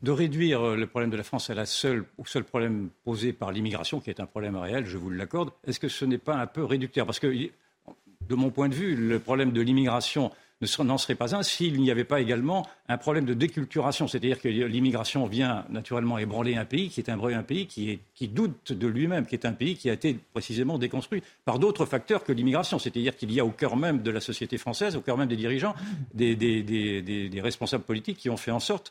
De 0.02 0.10
réduire 0.10 0.74
le 0.74 0.86
problème 0.88 1.10
de 1.10 1.16
la 1.16 1.22
France 1.22 1.48
à 1.48 1.54
la 1.54 1.64
seule, 1.64 2.06
au 2.18 2.26
seul 2.26 2.42
problème 2.42 2.88
posé 3.04 3.32
par 3.32 3.52
l'immigration, 3.52 4.00
qui 4.00 4.10
est 4.10 4.18
un 4.18 4.26
problème 4.26 4.56
réel, 4.56 4.84
je 4.84 4.98
vous 4.98 5.10
l'accorde, 5.10 5.50
est-ce 5.64 5.78
que 5.78 5.88
ce 5.88 6.04
n'est 6.04 6.18
pas 6.18 6.34
un 6.34 6.48
peu 6.48 6.64
réducteur? 6.64 7.06
Parce 7.06 7.20
que, 7.20 7.28
de 7.28 8.34
mon 8.34 8.50
point 8.50 8.68
de 8.68 8.74
vue, 8.74 8.96
le 8.96 9.20
problème 9.20 9.52
de 9.52 9.60
l'immigration 9.60 10.32
n'en 10.80 10.98
serait 10.98 11.14
pas 11.14 11.36
un 11.36 11.42
s'il 11.42 11.80
n'y 11.80 11.90
avait 11.90 12.04
pas 12.04 12.20
également 12.20 12.66
un 12.88 12.98
problème 12.98 13.24
de 13.24 13.34
déculturation. 13.34 14.08
C'est-à-dire 14.08 14.40
que 14.40 14.48
l'immigration 14.48 15.26
vient 15.26 15.64
naturellement 15.70 16.18
ébranler 16.18 16.56
un 16.56 16.64
pays 16.64 16.88
qui 16.88 17.00
est 17.00 17.08
un, 17.08 17.22
un 17.22 17.42
pays 17.42 17.66
qui, 17.66 18.28
doute 18.28 18.72
de 18.72 18.86
lui-même, 18.86 19.26
qui 19.26 19.34
est 19.34 19.46
un 19.46 19.52
pays 19.52 19.76
qui 19.76 19.88
a 19.88 19.92
été 19.92 20.18
précisément 20.32 20.78
déconstruit 20.78 21.22
par 21.44 21.58
d'autres 21.58 21.86
facteurs 21.86 22.24
que 22.24 22.32
l'immigration. 22.32 22.78
C'est-à-dire 22.78 23.16
qu'il 23.16 23.32
y 23.32 23.40
a 23.40 23.44
au 23.44 23.50
cœur 23.50 23.76
même 23.76 24.02
de 24.02 24.10
la 24.10 24.20
société 24.20 24.58
française, 24.58 24.96
au 24.96 25.00
cœur 25.00 25.16
même 25.16 25.28
des 25.28 25.36
dirigeants, 25.36 25.74
des, 26.14 27.40
responsables 27.40 27.84
politiques 27.84 28.18
qui 28.18 28.30
ont 28.30 28.36
fait 28.36 28.50
en 28.50 28.60
sorte 28.60 28.90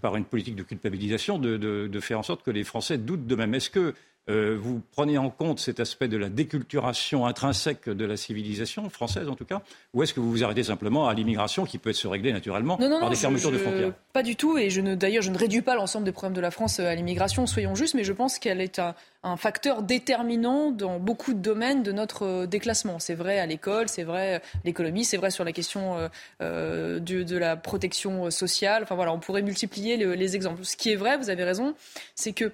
par 0.00 0.16
une 0.16 0.24
politique 0.24 0.56
de 0.56 0.64
culpabilisation, 0.64 1.38
de, 1.38 1.56
de, 1.56 2.00
faire 2.00 2.18
en 2.18 2.24
sorte 2.24 2.42
que 2.42 2.50
les 2.50 2.64
Français 2.64 2.98
doutent 2.98 3.26
d'eux-mêmes. 3.26 3.54
Est-ce 3.54 3.70
que 3.70 3.94
euh, 4.30 4.56
vous 4.58 4.80
prenez 4.92 5.18
en 5.18 5.28
compte 5.28 5.60
cet 5.60 5.80
aspect 5.80 6.08
de 6.08 6.16
la 6.16 6.30
déculturation 6.30 7.26
intrinsèque 7.26 7.90
de 7.90 8.04
la 8.06 8.16
civilisation 8.16 8.88
française, 8.88 9.28
en 9.28 9.34
tout 9.34 9.44
cas 9.44 9.60
Ou 9.92 10.02
est-ce 10.02 10.14
que 10.14 10.20
vous 10.20 10.30
vous 10.30 10.42
arrêtez 10.42 10.62
simplement 10.62 11.08
à 11.08 11.14
l'immigration 11.14 11.66
qui 11.66 11.76
peut 11.76 11.92
se 11.92 12.08
régler 12.08 12.32
naturellement 12.32 12.78
par 12.78 13.10
des 13.10 13.16
fermetures 13.16 13.52
de 13.52 13.58
frontières? 13.58 13.92
Pas 14.14 14.22
du 14.22 14.34
tout, 14.34 14.56
et 14.56 14.68
d'ailleurs, 14.96 15.22
je 15.22 15.30
ne 15.30 15.36
réduis 15.36 15.60
pas 15.60 15.74
l'ensemble 15.74 16.06
des 16.06 16.12
problèmes 16.12 16.34
de 16.34 16.40
la 16.40 16.50
France 16.50 16.80
à 16.80 16.94
l'immigration, 16.94 17.46
soyons 17.46 17.74
justes, 17.74 17.94
mais 17.94 18.04
je 18.04 18.14
pense 18.14 18.38
qu'elle 18.38 18.62
est 18.62 18.78
un, 18.78 18.94
facteur 19.36 19.82
déterminant 19.82 20.70
dans 20.70 20.98
beaucoup 20.98 21.34
de 21.34 21.38
domaines 21.38 21.82
de 21.82 21.92
notre 21.92 22.24
euh, 22.24 22.46
déclassement. 22.46 22.98
C'est 22.98 23.14
vrai 23.14 23.38
à 23.38 23.46
l'école, 23.46 23.88
c'est 23.88 24.02
vrai 24.02 24.36
à 24.36 24.40
l'économie, 24.64 25.04
c'est 25.04 25.16
vrai 25.16 25.30
sur 25.30 25.44
la 25.44 25.52
question 25.52 25.96
euh, 26.42 27.00
de, 27.00 27.36
la 27.36 27.56
protection 27.56 28.30
sociale. 28.30 28.82
Enfin 28.82 28.94
voilà, 28.94 29.12
on 29.12 29.18
pourrait 29.18 29.42
multiplier 29.42 29.96
les 29.96 30.36
exemples. 30.36 30.64
Ce 30.64 30.76
qui 30.76 30.92
est 30.92 30.96
vrai, 30.96 31.16
vous 31.16 31.30
avez 31.30 31.42
raison, 31.42 31.74
c'est 32.14 32.32
que 32.32 32.52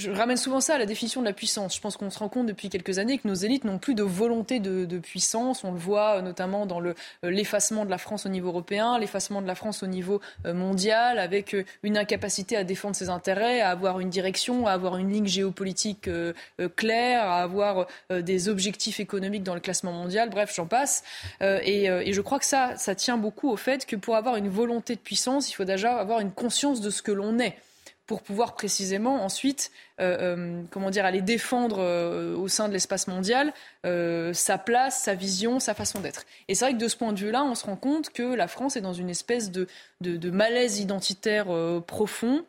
je 0.00 0.10
ramène 0.10 0.36
souvent 0.36 0.60
ça 0.60 0.74
à 0.74 0.78
la 0.78 0.86
définition 0.86 1.20
de 1.20 1.26
la 1.26 1.32
puissance. 1.32 1.76
Je 1.76 1.80
pense 1.80 1.96
qu'on 1.96 2.10
se 2.10 2.18
rend 2.18 2.28
compte 2.28 2.46
depuis 2.46 2.70
quelques 2.70 2.98
années 2.98 3.18
que 3.18 3.28
nos 3.28 3.34
élites 3.34 3.64
n'ont 3.64 3.78
plus 3.78 3.94
de 3.94 4.02
volonté 4.02 4.58
de, 4.58 4.98
puissance. 4.98 5.64
On 5.64 5.72
le 5.72 5.78
voit 5.78 6.16
euh, 6.16 6.22
notamment 6.22 6.66
dans 6.66 6.82
euh, 6.82 6.94
l'effacement 7.22 7.84
de 7.84 7.90
la 7.90 7.98
France 7.98 8.26
au 8.26 8.28
niveau 8.28 8.48
européen, 8.48 8.98
l'effacement 8.98 9.42
de 9.42 9.46
la 9.46 9.54
France 9.54 9.82
au 9.82 9.86
niveau 9.86 10.20
euh, 10.46 10.54
mondial, 10.54 11.18
avec 11.18 11.56
une 11.82 11.96
incapacité 11.96 12.56
à 12.56 12.64
défendre 12.64 12.96
ses 12.96 13.08
intérêts, 13.08 13.60
à 13.60 13.70
avoir 13.70 14.00
une 14.00 14.10
direction, 14.10 14.66
à 14.66 14.72
avoir 14.72 14.96
une 14.96 15.12
ligne 15.12 15.26
géopolitique 15.26 16.08
claire, 16.76 17.24
à 17.24 17.42
avoir 17.42 17.86
des 18.10 18.48
objectifs 18.48 19.00
économiques 19.00 19.42
dans 19.42 19.54
le 19.54 19.60
classement 19.60 19.92
mondial. 19.92 20.30
Bref, 20.30 20.52
j'en 20.54 20.66
passe. 20.66 21.02
Et, 21.40 21.84
et, 21.84 22.12
je 22.12 22.20
crois 22.20 22.38
que 22.38 22.44
ça, 22.44 22.76
ça 22.76 22.94
tient 22.94 23.18
beaucoup 23.18 23.50
au 23.50 23.56
fait 23.56 23.86
que 23.86 23.96
pour 23.96 24.16
avoir 24.16 24.36
une 24.36 24.48
volonté 24.48 24.94
de 24.94 25.00
puissance, 25.00 25.50
il 25.50 25.54
faut 25.54 25.64
déjà 25.64 25.96
avoir 25.96 26.20
une 26.20 26.32
conscience 26.32 26.80
de 26.80 26.90
ce 26.90 27.02
que 27.02 27.12
l'on 27.12 27.38
est 27.38 27.56
pour 28.10 28.22
pouvoir 28.22 28.54
précisément 28.54 29.22
ensuite, 29.22 29.70
euh, 30.00 30.34
euh, 30.36 30.62
comment 30.72 30.90
dire, 30.90 31.04
aller 31.04 31.22
défendre 31.22 31.76
euh, 31.78 32.34
au 32.34 32.48
sein 32.48 32.66
de 32.66 32.72
l'espace 32.72 33.06
mondial 33.06 33.52
sa 33.84 34.58
place, 34.58 35.04
sa 35.04 35.14
vision, 35.14 35.60
sa 35.60 35.74
façon 35.74 36.00
d'être. 36.00 36.24
Et 36.48 36.56
c'est 36.56 36.64
vrai 36.64 36.74
que 36.74 36.78
de 36.80 36.88
ce 36.88 36.96
point 36.96 37.12
de 37.12 37.20
vue-là, 37.20 37.44
on 37.44 37.54
se 37.54 37.66
rend 37.66 37.76
compte 37.76 38.10
que 38.10 38.34
la 38.34 38.48
France 38.48 38.74
est 38.74 38.80
dans 38.80 38.92
une 38.92 39.10
espèce 39.10 39.52
de, 39.52 39.68
de 40.00 40.30
malaise 40.30 40.80
identitaire 40.80 41.46
profond 41.86 42.44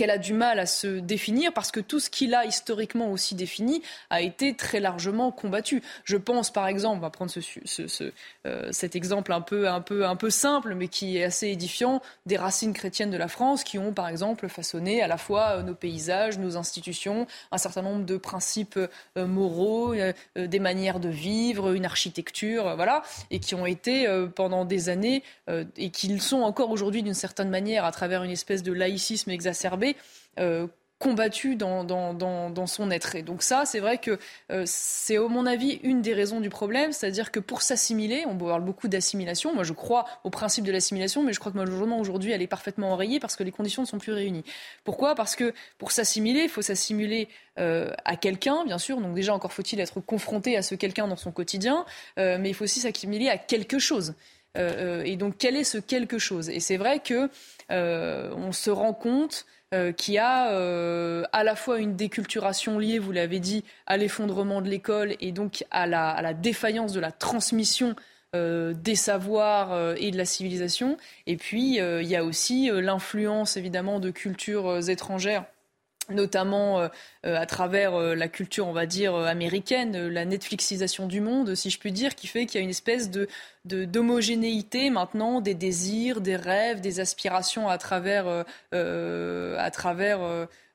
qu'elle 0.00 0.08
a 0.08 0.16
du 0.16 0.32
mal 0.32 0.58
à 0.58 0.64
se 0.64 0.86
définir 0.86 1.52
parce 1.52 1.70
que 1.70 1.78
tout 1.78 2.00
ce 2.00 2.08
qu'il 2.08 2.34
a 2.34 2.46
historiquement 2.46 3.10
aussi 3.12 3.34
défini 3.34 3.82
a 4.08 4.22
été 4.22 4.56
très 4.56 4.80
largement 4.80 5.30
combattu. 5.30 5.82
Je 6.04 6.16
pense 6.16 6.50
par 6.50 6.68
exemple, 6.68 6.96
on 6.96 7.00
va 7.00 7.10
prendre 7.10 7.30
ce, 7.30 8.10
euh, 8.46 8.68
cet 8.72 8.96
exemple 8.96 9.30
un 9.30 9.42
peu, 9.42 9.68
un, 9.68 9.82
peu, 9.82 10.06
un 10.06 10.16
peu 10.16 10.30
simple 10.30 10.74
mais 10.74 10.88
qui 10.88 11.18
est 11.18 11.24
assez 11.24 11.48
édifiant, 11.48 12.00
des 12.24 12.38
racines 12.38 12.72
chrétiennes 12.72 13.10
de 13.10 13.18
la 13.18 13.28
France 13.28 13.62
qui 13.62 13.78
ont 13.78 13.92
par 13.92 14.08
exemple 14.08 14.48
façonné 14.48 15.02
à 15.02 15.06
la 15.06 15.18
fois 15.18 15.58
euh, 15.58 15.62
nos 15.64 15.74
paysages, 15.74 16.38
nos 16.38 16.56
institutions, 16.56 17.26
un 17.52 17.58
certain 17.58 17.82
nombre 17.82 18.06
de 18.06 18.16
principes 18.16 18.78
euh, 19.18 19.26
moraux, 19.26 19.94
des 20.34 20.60
manières 20.60 20.98
de 20.98 21.10
vivre, 21.10 21.74
une 21.74 21.84
architecture, 21.84 22.74
voilà, 22.74 23.02
et 23.30 23.38
qui 23.38 23.54
ont 23.54 23.66
été 23.66 24.06
pendant 24.34 24.64
des 24.64 24.88
années 24.88 25.22
et 25.76 25.90
qui 25.90 26.18
sont 26.20 26.40
encore 26.40 26.70
aujourd'hui 26.70 27.02
d'une 27.02 27.12
certaine 27.12 27.50
manière 27.50 27.84
à 27.84 27.92
travers 27.92 28.22
une 28.22 28.30
espèce 28.30 28.62
de 28.62 28.72
laïcisme 28.72 29.30
exacerbé 29.30 29.89
euh, 30.38 30.66
combattu 31.00 31.56
dans, 31.56 31.82
dans, 31.82 32.66
son 32.66 32.90
être. 32.90 33.16
Et 33.16 33.22
donc 33.22 33.42
ça, 33.42 33.64
c'est 33.64 33.80
vrai 33.80 33.96
que 33.96 34.18
euh, 34.52 34.64
c'est, 34.66 35.16
à 35.16 35.26
mon 35.28 35.46
avis, 35.46 35.80
une 35.82 36.02
des 36.02 36.12
raisons 36.12 36.40
du 36.40 36.50
problème, 36.50 36.92
c'est-à-dire 36.92 37.32
que 37.32 37.40
pour 37.40 37.62
s'assimiler, 37.62 38.24
on 38.28 38.36
parle 38.36 38.62
beaucoup 38.62 38.86
d'assimilation, 38.86 39.54
moi 39.54 39.64
je 39.64 39.72
crois 39.72 40.04
au 40.24 40.30
principe 40.30 40.62
de 40.62 40.70
l'assimilation, 40.70 41.24
mais 41.24 41.32
je 41.32 41.40
crois 41.40 41.52
que 41.52 41.56
malheureusement 41.56 41.98
aujourd'hui, 41.98 42.32
elle 42.32 42.42
est 42.42 42.46
parfaitement 42.46 42.92
enrayée 42.92 43.18
parce 43.18 43.34
que 43.34 43.42
les 43.42 43.50
conditions 43.50 43.80
ne 43.80 43.86
sont 43.86 43.98
plus 43.98 44.12
réunies. 44.12 44.44
Pourquoi? 44.84 45.14
Parce 45.14 45.36
que 45.36 45.54
pour 45.78 45.90
s'assimiler, 45.90 46.42
il 46.42 46.50
faut 46.50 46.60
s'assimiler 46.60 47.28
euh, 47.58 47.90
à 48.04 48.16
quelqu'un, 48.16 48.66
bien 48.66 48.78
sûr, 48.78 49.00
donc 49.00 49.14
déjà 49.14 49.32
encore 49.32 49.54
faut-il 49.54 49.80
être 49.80 50.00
confronté 50.00 50.58
à 50.58 50.62
ce 50.62 50.74
quelqu'un 50.74 51.08
dans 51.08 51.16
son 51.16 51.32
quotidien, 51.32 51.86
mais 52.18 52.50
il 52.50 52.54
faut 52.54 52.64
aussi 52.64 52.80
s'assimiler 52.80 53.30
à 53.30 53.38
quelque 53.38 53.78
chose. 53.78 54.12
et 54.56 55.16
donc 55.16 55.36
quel 55.38 55.56
est 55.56 55.64
ce 55.64 55.78
quelque 55.78 56.18
chose? 56.18 56.50
Et 56.50 56.60
c'est 56.60 56.76
vrai 56.76 57.00
que 57.00 57.30
on 57.70 58.52
se 58.52 58.68
rend 58.68 58.92
compte 58.92 59.46
euh, 59.72 59.92
qui 59.92 60.18
a 60.18 60.50
euh, 60.50 61.22
à 61.32 61.44
la 61.44 61.54
fois 61.54 61.78
une 61.78 61.94
déculturation 61.94 62.80
liée, 62.80 62.98
vous 62.98 63.12
l'avez 63.12 63.38
dit, 63.38 63.64
à 63.86 63.96
l'effondrement 63.96 64.62
de 64.62 64.68
l'école 64.68 65.14
et 65.20 65.30
donc 65.30 65.64
à 65.70 65.86
la, 65.86 66.34
défaillance 66.34 66.92
de 66.92 66.98
la 66.98 67.12
transmission 67.12 67.94
euh, 68.34 68.74
des 68.74 68.96
savoirs 68.96 69.94
et 69.96 70.10
de 70.10 70.16
la 70.16 70.24
civilisation. 70.24 70.96
Et 71.28 71.36
puis, 71.36 71.76
il 71.76 72.06
y 72.08 72.16
a 72.16 72.24
aussi 72.24 72.68
l'influence, 72.72 73.56
évidemment, 73.56 74.00
de 74.00 74.10
cultures 74.10 74.90
étrangères 74.90 75.44
notamment 76.10 76.88
à 77.24 77.46
travers 77.46 77.98
la 78.14 78.28
culture, 78.28 78.66
on 78.66 78.72
va 78.72 78.86
dire, 78.86 79.14
américaine, 79.14 80.08
la 80.08 80.24
Netflixisation 80.24 81.06
du 81.06 81.20
monde, 81.20 81.54
si 81.54 81.70
je 81.70 81.78
puis 81.78 81.92
dire, 81.92 82.14
qui 82.14 82.26
fait 82.26 82.46
qu'il 82.46 82.58
y 82.58 82.62
a 82.62 82.64
une 82.64 82.70
espèce 82.70 83.10
de, 83.10 83.28
d'homogénéité 83.64 84.90
maintenant 84.90 85.40
des 85.40 85.54
désirs, 85.54 86.20
des 86.20 86.36
rêves, 86.36 86.80
des 86.80 87.00
aspirations 87.00 87.68
à 87.68 87.78
travers, 87.78 88.26
euh, 88.26 88.42
euh, 88.74 89.56
à 89.58 89.70
travers 89.70 90.20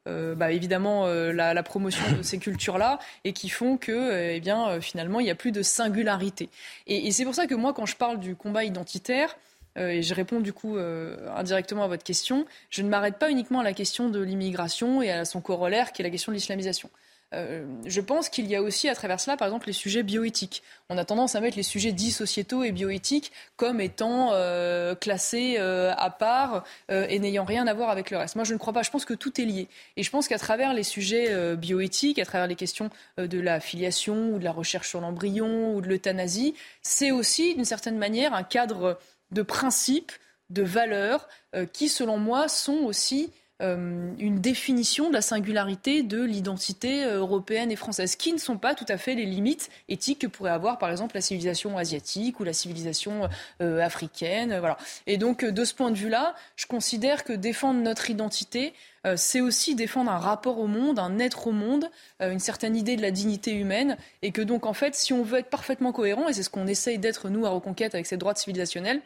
euh, 0.07 0.35
bah, 0.35 0.51
évidemment 0.51 1.07
la, 1.07 1.63
promotion 1.63 2.03
de 2.15 2.21
ces 2.21 2.37
cultures-là 2.37 2.99
et 3.23 3.33
qui 3.33 3.49
font 3.49 3.77
que 3.77 4.33
eh 4.33 4.39
bien, 4.39 4.79
finalement 4.79 5.19
il 5.19 5.23
n'y 5.23 5.31
a 5.31 5.35
plus 5.35 5.51
de 5.51 5.63
singularité. 5.63 6.49
Et 6.85 7.11
c'est 7.11 7.25
pour 7.25 7.33
ça 7.33 7.47
que 7.47 7.55
moi 7.55 7.73
quand 7.73 7.87
je 7.87 7.95
parle 7.95 8.19
du 8.19 8.35
combat 8.35 8.63
identitaire, 8.63 9.35
et 9.75 10.01
je 10.01 10.13
réponds 10.13 10.39
du 10.39 10.53
coup 10.53 10.77
indirectement 10.77 11.83
à 11.83 11.87
votre 11.87 12.03
question, 12.03 12.45
je 12.69 12.81
ne 12.81 12.89
m'arrête 12.89 13.17
pas 13.17 13.29
uniquement 13.29 13.59
à 13.59 13.63
la 13.63 13.73
question 13.73 14.09
de 14.09 14.19
l'immigration 14.19 15.01
et 15.01 15.11
à 15.11 15.25
son 15.25 15.41
corollaire 15.41 15.91
qui 15.91 16.01
est 16.01 16.03
la 16.03 16.09
question 16.09 16.31
de 16.31 16.37
l'islamisation. 16.37 16.89
Euh, 17.33 17.65
je 17.85 18.01
pense 18.01 18.29
qu'il 18.29 18.45
y 18.47 18.55
a 18.55 18.61
aussi 18.61 18.87
à 18.87 18.95
travers 18.95 19.19
cela, 19.19 19.35
par 19.35 19.47
exemple, 19.47 19.67
les 19.67 19.73
sujets 19.73 20.03
bioéthiques. 20.03 20.63
On 20.89 20.97
a 20.97 21.05
tendance 21.05 21.35
à 21.35 21.41
mettre 21.41 21.57
les 21.57 21.63
sujets 21.63 21.91
dits 21.91 22.11
sociétaux 22.11 22.63
et 22.63 22.71
bioéthiques 22.71 23.31
comme 23.57 23.81
étant 23.81 24.29
euh, 24.33 24.95
classés 24.95 25.55
euh, 25.57 25.93
à 25.97 26.09
part 26.09 26.63
et 26.89 27.19
n'ayant 27.19 27.43
rien 27.43 27.67
à 27.67 27.73
voir 27.73 27.89
avec 27.89 28.11
le 28.11 28.17
reste. 28.17 28.35
Moi, 28.35 28.45
je 28.45 28.53
ne 28.53 28.59
crois 28.59 28.73
pas. 28.73 28.83
Je 28.83 28.91
pense 28.91 29.05
que 29.05 29.13
tout 29.13 29.41
est 29.41 29.45
lié. 29.45 29.67
Et 29.97 30.03
je 30.03 30.11
pense 30.11 30.27
qu'à 30.27 30.37
travers 30.37 30.73
les 30.73 30.83
sujets 30.83 31.55
bioéthiques, 31.55 32.19
à 32.19 32.25
travers 32.25 32.47
les 32.47 32.55
questions 32.55 32.89
de 33.17 33.39
la 33.39 33.59
filiation 33.59 34.29
ou 34.29 34.39
de 34.39 34.43
la 34.43 34.51
recherche 34.51 34.89
sur 34.89 35.01
l'embryon 35.01 35.75
ou 35.75 35.81
de 35.81 35.87
l'euthanasie, 35.87 36.53
c'est 36.81 37.11
aussi, 37.11 37.55
d'une 37.55 37.65
certaine 37.65 37.97
manière, 37.97 38.33
un 38.33 38.43
cadre 38.43 38.99
de 39.31 39.41
principes, 39.41 40.11
de 40.49 40.63
valeurs 40.63 41.27
qui, 41.73 41.89
selon 41.89 42.17
moi, 42.17 42.47
sont 42.47 42.83
aussi 42.83 43.31
euh, 43.61 44.11
une 44.19 44.41
définition 44.41 45.07
de 45.07 45.13
la 45.13 45.21
singularité 45.21 46.03
de 46.03 46.21
l'identité 46.21 47.05
euh, 47.05 47.19
européenne 47.19 47.71
et 47.71 47.77
française, 47.77 48.17
qui 48.17 48.33
ne 48.33 48.37
sont 48.37 48.57
pas 48.57 48.75
tout 48.75 48.85
à 48.89 48.97
fait 48.97 49.15
les 49.15 49.25
limites 49.25 49.69
éthiques 49.87 50.19
que 50.19 50.27
pourrait 50.27 50.51
avoir, 50.51 50.77
par 50.77 50.91
exemple, 50.91 51.15
la 51.15 51.21
civilisation 51.21 51.77
asiatique 51.77 52.41
ou 52.41 52.43
la 52.43 52.51
civilisation 52.51 53.29
euh, 53.61 53.79
africaine. 53.79 54.57
Voilà. 54.59 54.77
Et 55.07 55.15
donc, 55.15 55.45
de 55.45 55.63
ce 55.63 55.73
point 55.73 55.89
de 55.89 55.95
vue-là, 55.95 56.35
je 56.57 56.65
considère 56.65 57.23
que 57.23 57.31
défendre 57.31 57.79
notre 57.79 58.09
identité, 58.09 58.73
c'est 59.15 59.41
aussi 59.41 59.75
défendre 59.75 60.11
un 60.11 60.17
rapport 60.17 60.59
au 60.59 60.67
monde, 60.67 60.99
un 60.99 61.19
être 61.19 61.47
au 61.47 61.51
monde, 61.51 61.89
une 62.19 62.39
certaine 62.39 62.75
idée 62.75 62.95
de 62.95 63.01
la 63.01 63.11
dignité 63.11 63.51
humaine, 63.51 63.97
et 64.21 64.31
que 64.31 64.41
donc, 64.41 64.65
en 64.65 64.73
fait, 64.73 64.95
si 64.95 65.13
on 65.13 65.23
veut 65.23 65.39
être 65.39 65.49
parfaitement 65.49 65.91
cohérent, 65.91 66.27
et 66.27 66.33
c'est 66.33 66.43
ce 66.43 66.49
qu'on 66.49 66.67
essaye 66.67 66.97
d'être, 66.97 67.29
nous, 67.29 67.45
à 67.45 67.49
Reconquête, 67.49 67.93
avec 67.93 68.05
ces 68.07 68.17
droits 68.17 68.35
civilisationnels, 68.35 69.01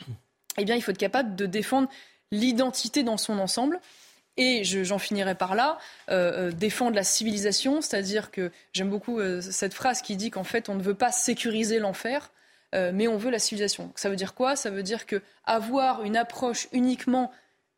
eh 0.58 0.66
bien, 0.66 0.76
il 0.76 0.82
faut 0.82 0.92
être 0.92 0.98
capable 0.98 1.36
de 1.36 1.46
défendre 1.46 1.90
l'identité 2.32 3.04
dans 3.04 3.18
son 3.18 3.40
ensemble, 3.40 3.80
et 4.40 4.64
j'en 4.64 5.00
finirai 5.00 5.36
par 5.36 5.54
là, 5.54 5.78
euh, 6.10 6.48
euh, 6.48 6.52
défendre 6.52 6.96
la 6.96 7.04
civilisation, 7.04 7.82
c'est-à-dire 7.82 8.32
que 8.32 8.52
j'aime 8.72 8.90
beaucoup 8.90 9.20
euh, 9.20 9.42
cette 9.42 9.74
phrase 9.74 10.02
qui 10.02 10.16
dit 10.16 10.32
qu'en 10.32 10.46
fait 10.46 10.70
on 10.70 10.76
ne 10.76 10.82
veut 10.82 10.94
pas 10.96 11.12
sécuriser 11.12 11.78
l'enfer, 11.80 12.32
mais 12.72 13.08
on 13.08 13.18
veut 13.18 13.32
la 13.32 13.40
civilisation. 13.40 13.92
Ça 13.96 14.10
veut 14.10 14.16
dire 14.16 14.36
quoi? 14.36 14.56
Ça 14.56 14.70
veut 14.70 14.84
dire 14.84 15.08
que 15.08 15.24
avoir 15.44 16.04
une 16.04 16.16
approche 16.16 16.68
uniquement 16.72 17.32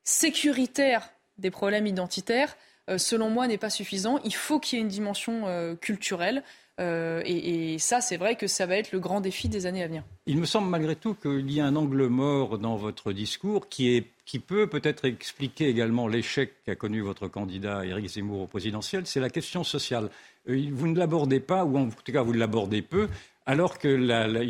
sécuritaire 0.04 1.10
des 1.42 1.52
problèmes 1.52 1.88
identitaires, 1.88 2.56
selon 2.98 3.30
moi, 3.30 3.48
n'est 3.48 3.58
pas 3.58 3.70
suffisant. 3.70 4.20
Il 4.24 4.34
faut 4.34 4.60
qu'il 4.60 4.78
y 4.78 4.82
ait 4.82 4.84
une 4.84 4.90
dimension 4.90 5.76
culturelle. 5.82 6.44
et, 6.80 7.78
ça, 7.80 8.02
c'est 8.02 8.18
vrai 8.18 8.36
que 8.36 8.48
ça 8.48 8.66
va 8.66 8.78
être 8.78 8.92
le 8.92 9.00
grand 9.00 9.22
défi 9.22 9.50
des 9.50 9.66
années 9.66 9.84
à 9.84 9.88
venir. 9.88 10.04
Il 10.26 10.38
me 10.38 10.46
semble 10.46 10.70
malgré 10.70 10.96
tout 10.96 11.14
qu'il 11.14 11.52
y 11.52 11.62
a 11.62 11.66
un 11.66 11.76
angle 11.76 12.08
mort 12.08 12.58
dans 12.58 12.76
votre 12.76 13.12
discours 13.14 13.70
qui 13.70 13.96
est 13.96 14.08
qui 14.32 14.40
peut 14.40 14.68
peut-être 14.68 15.04
expliquer 15.04 15.68
également 15.68 16.08
l'échec 16.08 16.54
qu'a 16.66 16.78
connu 16.78 17.02
votre 17.02 17.28
candidat 17.28 17.86
Éric 17.86 18.08
Zemmour 18.08 18.44
au 18.44 18.48
présidentiel, 18.48 19.06
c'est 19.06 19.20
la 19.20 19.30
question 19.30 19.66
sociale. 19.66 20.10
Euh, 20.48 20.70
vous 20.72 20.88
ne 20.88 20.98
l'abordez 20.98 21.42
pas, 21.42 21.66
ou 21.66 21.78
en 21.78 21.90
tout 21.90 22.14
cas 22.14 22.22
vous 22.22 22.32
l'abordez 22.32 22.82
peu, 22.82 23.10
alors 23.46 23.80
qu'il 23.80 24.06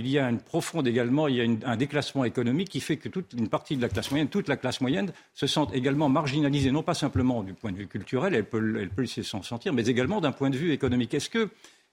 y 0.08 0.20
a 0.20 0.30
une 0.30 0.42
profonde 0.42 0.88
également, 0.88 1.28
il 1.28 1.36
y 1.36 1.42
a 1.42 1.70
un 1.70 1.78
déclassement 1.78 2.26
économique 2.26 2.70
qui 2.70 2.82
fait 2.82 2.98
que 2.98 3.10
toute 3.10 3.34
une 3.34 3.48
partie 3.48 3.78
de 3.78 3.82
la 3.82 3.90
classe 3.90 4.12
moyenne, 4.12 4.28
toute 4.28 4.48
la 4.48 4.58
classe 4.58 4.82
moyenne, 4.82 5.14
se 5.34 5.48
sent 5.48 5.68
également 5.74 6.10
marginalisée, 6.10 6.72
non 6.72 6.84
pas 6.84 6.94
simplement 6.94 7.42
du 7.44 7.54
point 7.54 7.72
de 7.72 7.78
vue 7.78 7.88
culturel, 7.88 8.36
elle 8.36 8.46
peut, 8.46 8.78
elle 8.80 8.90
peut 8.90 9.06
s'en 9.06 9.44
sentir, 9.44 9.74
mais 9.74 9.86
également 9.86 10.20
d'un 10.20 10.34
point 10.34 10.50
de 10.50 10.58
vue 10.58 10.72
économique. 10.72 11.14
Est-ce 11.14 11.30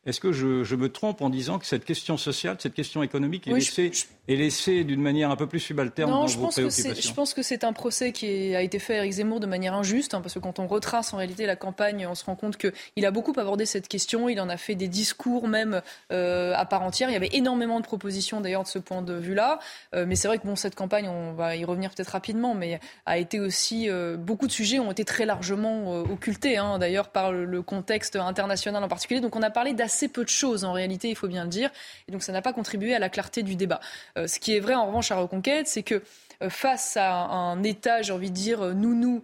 est-ce 0.06 0.20
que 0.20 0.32
je, 0.32 0.74
me 0.74 0.88
trompe 0.88 1.20
en 1.22 1.28
disant 1.28 1.58
que 1.58 1.66
cette 1.66 1.84
question 1.84 2.16
sociale, 2.16 2.56
cette 2.60 2.72
question 2.72 3.02
économique 3.02 3.48
est 3.48 3.52
laissée, 3.52 3.90
laissée 4.28 4.84
d'une 4.84 5.02
manière 5.02 5.30
un 5.30 5.36
peu 5.36 5.46
plus 5.46 5.58
subalterne 5.58 6.10
dans 6.10 6.26
je 6.28 6.38
vos 6.38 6.46
préoccupations 6.46 7.10
Je 7.10 7.14
pense 7.14 7.34
que 7.34 7.42
c'est 7.42 7.64
un 7.64 7.72
procès 7.72 8.12
qui 8.12 8.54
a 8.54 8.62
été 8.62 8.78
fait 8.78 8.94
à 8.94 8.96
Eric 8.98 9.12
Zemmour 9.12 9.40
de 9.40 9.46
manière 9.46 9.74
injuste, 9.74 10.14
hein, 10.14 10.20
parce 10.20 10.34
que 10.34 10.38
quand 10.38 10.60
on 10.60 10.66
retrace 10.66 11.12
en 11.12 11.16
réalité 11.16 11.46
la 11.46 11.56
campagne, 11.56 12.06
on 12.06 12.14
se 12.14 12.24
rend 12.24 12.36
compte 12.36 12.56
qu'il 12.56 13.04
a 13.04 13.10
beaucoup 13.10 13.38
abordé 13.38 13.66
cette 13.66 13.88
question, 13.88 14.28
il 14.28 14.40
en 14.40 14.48
a 14.48 14.56
fait 14.56 14.76
des 14.76 14.88
discours 14.88 15.48
même 15.48 15.82
euh, 16.12 16.54
à 16.54 16.64
part 16.64 16.82
entière. 16.82 17.10
Il 17.10 17.12
y 17.12 17.16
avait 17.16 17.30
énormément 17.32 17.78
de 17.78 17.84
propositions 17.84 18.40
d'ailleurs 18.40 18.62
de 18.62 18.68
ce 18.68 18.78
point 18.78 19.02
de 19.02 19.14
vue-là, 19.14 19.58
euh, 19.94 20.06
mais 20.06 20.14
c'est 20.14 20.28
vrai 20.28 20.38
que 20.38 20.46
bon, 20.46 20.56
cette 20.56 20.76
campagne, 20.76 21.08
on 21.08 21.32
va 21.32 21.56
y 21.56 21.64
revenir 21.64 21.90
peut-être 21.90 22.10
rapidement, 22.10 22.54
mais 22.54 22.80
a 23.04 23.18
été 23.18 23.40
aussi 23.40 23.90
euh, 23.90 24.16
beaucoup 24.16 24.46
de 24.46 24.52
sujets 24.52 24.78
ont 24.78 24.92
été 24.92 25.04
très 25.04 25.26
largement 25.26 26.00
occultés, 26.02 26.56
hein, 26.56 26.78
d'ailleurs 26.78 27.08
par 27.08 27.32
le 27.32 27.62
contexte 27.62 28.16
international 28.16 28.82
en 28.82 28.88
particulier. 28.88 29.20
Donc 29.20 29.36
on 29.36 29.42
a 29.42 29.50
parlé 29.50 29.74
d'assez 29.74 29.87
assez 29.88 30.08
peu 30.08 30.22
de 30.22 30.28
choses 30.28 30.64
en 30.64 30.72
réalité, 30.72 31.08
il 31.08 31.16
faut 31.16 31.28
bien 31.28 31.44
le 31.44 31.50
dire. 31.50 31.70
Et 32.08 32.12
donc 32.12 32.22
ça 32.22 32.30
n'a 32.30 32.42
pas 32.42 32.52
contribué 32.52 32.94
à 32.94 32.98
la 32.98 33.08
clarté 33.08 33.42
du 33.42 33.56
débat. 33.56 33.80
Euh, 34.18 34.26
ce 34.26 34.38
qui 34.38 34.54
est 34.54 34.60
vrai 34.60 34.74
en 34.74 34.86
revanche 34.86 35.10
à 35.10 35.16
Reconquête, 35.16 35.66
c'est 35.66 35.82
que 35.82 36.02
euh, 36.42 36.50
face 36.50 36.96
à 36.96 37.24
un 37.24 37.62
État, 37.62 38.02
j'ai 38.02 38.12
envie 38.12 38.30
de 38.30 38.36
dire, 38.36 38.62
euh, 38.62 38.72
nous-nous, 38.74 39.16
euh, 39.16 39.22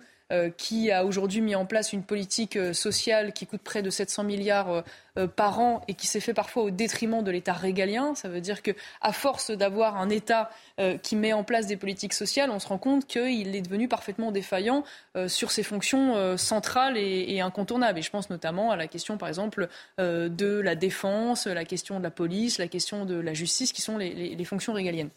qui 0.56 0.90
a 0.90 1.04
aujourd'hui 1.04 1.40
mis 1.40 1.54
en 1.54 1.66
place 1.66 1.92
une 1.92 2.02
politique 2.02 2.56
euh, 2.56 2.72
sociale 2.72 3.32
qui 3.32 3.46
coûte 3.46 3.62
près 3.62 3.82
de 3.82 3.90
700 3.90 4.24
milliards 4.24 4.84
euh, 5.18 5.26
par 5.26 5.60
an 5.60 5.82
et 5.88 5.94
qui 5.94 6.06
s'est 6.06 6.20
fait 6.20 6.34
parfois 6.34 6.64
au 6.64 6.70
détriment 6.70 7.22
de 7.22 7.30
l'État 7.30 7.52
régalien. 7.52 8.14
Ça 8.14 8.28
veut 8.28 8.40
dire 8.40 8.62
que, 8.62 8.72
à 9.00 9.12
force 9.12 9.50
d'avoir 9.50 9.96
un 9.96 10.10
État 10.10 10.50
qui 11.04 11.14
met 11.14 11.32
en 11.32 11.44
place 11.44 11.68
des 11.68 11.76
politiques 11.76 12.14
sociales, 12.14 12.50
on 12.50 12.58
se 12.58 12.66
rend 12.66 12.78
compte 12.78 13.06
qu'il 13.06 13.54
est 13.54 13.62
devenu 13.62 13.86
parfaitement 13.86 14.32
défaillant 14.32 14.82
sur 15.28 15.52
ses 15.52 15.62
fonctions 15.62 16.36
centrales 16.36 16.96
et, 16.96 17.40
incontournables. 17.40 18.00
Et 18.00 18.02
je 18.02 18.10
pense 18.10 18.28
notamment 18.28 18.72
à 18.72 18.76
la 18.76 18.88
question, 18.88 19.16
par 19.16 19.28
exemple, 19.28 19.68
de 19.98 20.60
la 20.60 20.74
défense, 20.74 21.46
la 21.46 21.64
question 21.64 22.00
de 22.00 22.02
la 22.02 22.10
police, 22.10 22.58
la 22.58 22.66
question 22.66 23.04
de 23.04 23.14
la 23.14 23.34
justice, 23.34 23.72
qui 23.72 23.82
sont 23.82 23.98
les 23.98 24.44
fonctions 24.44 24.72
régaliennes. 24.72 25.10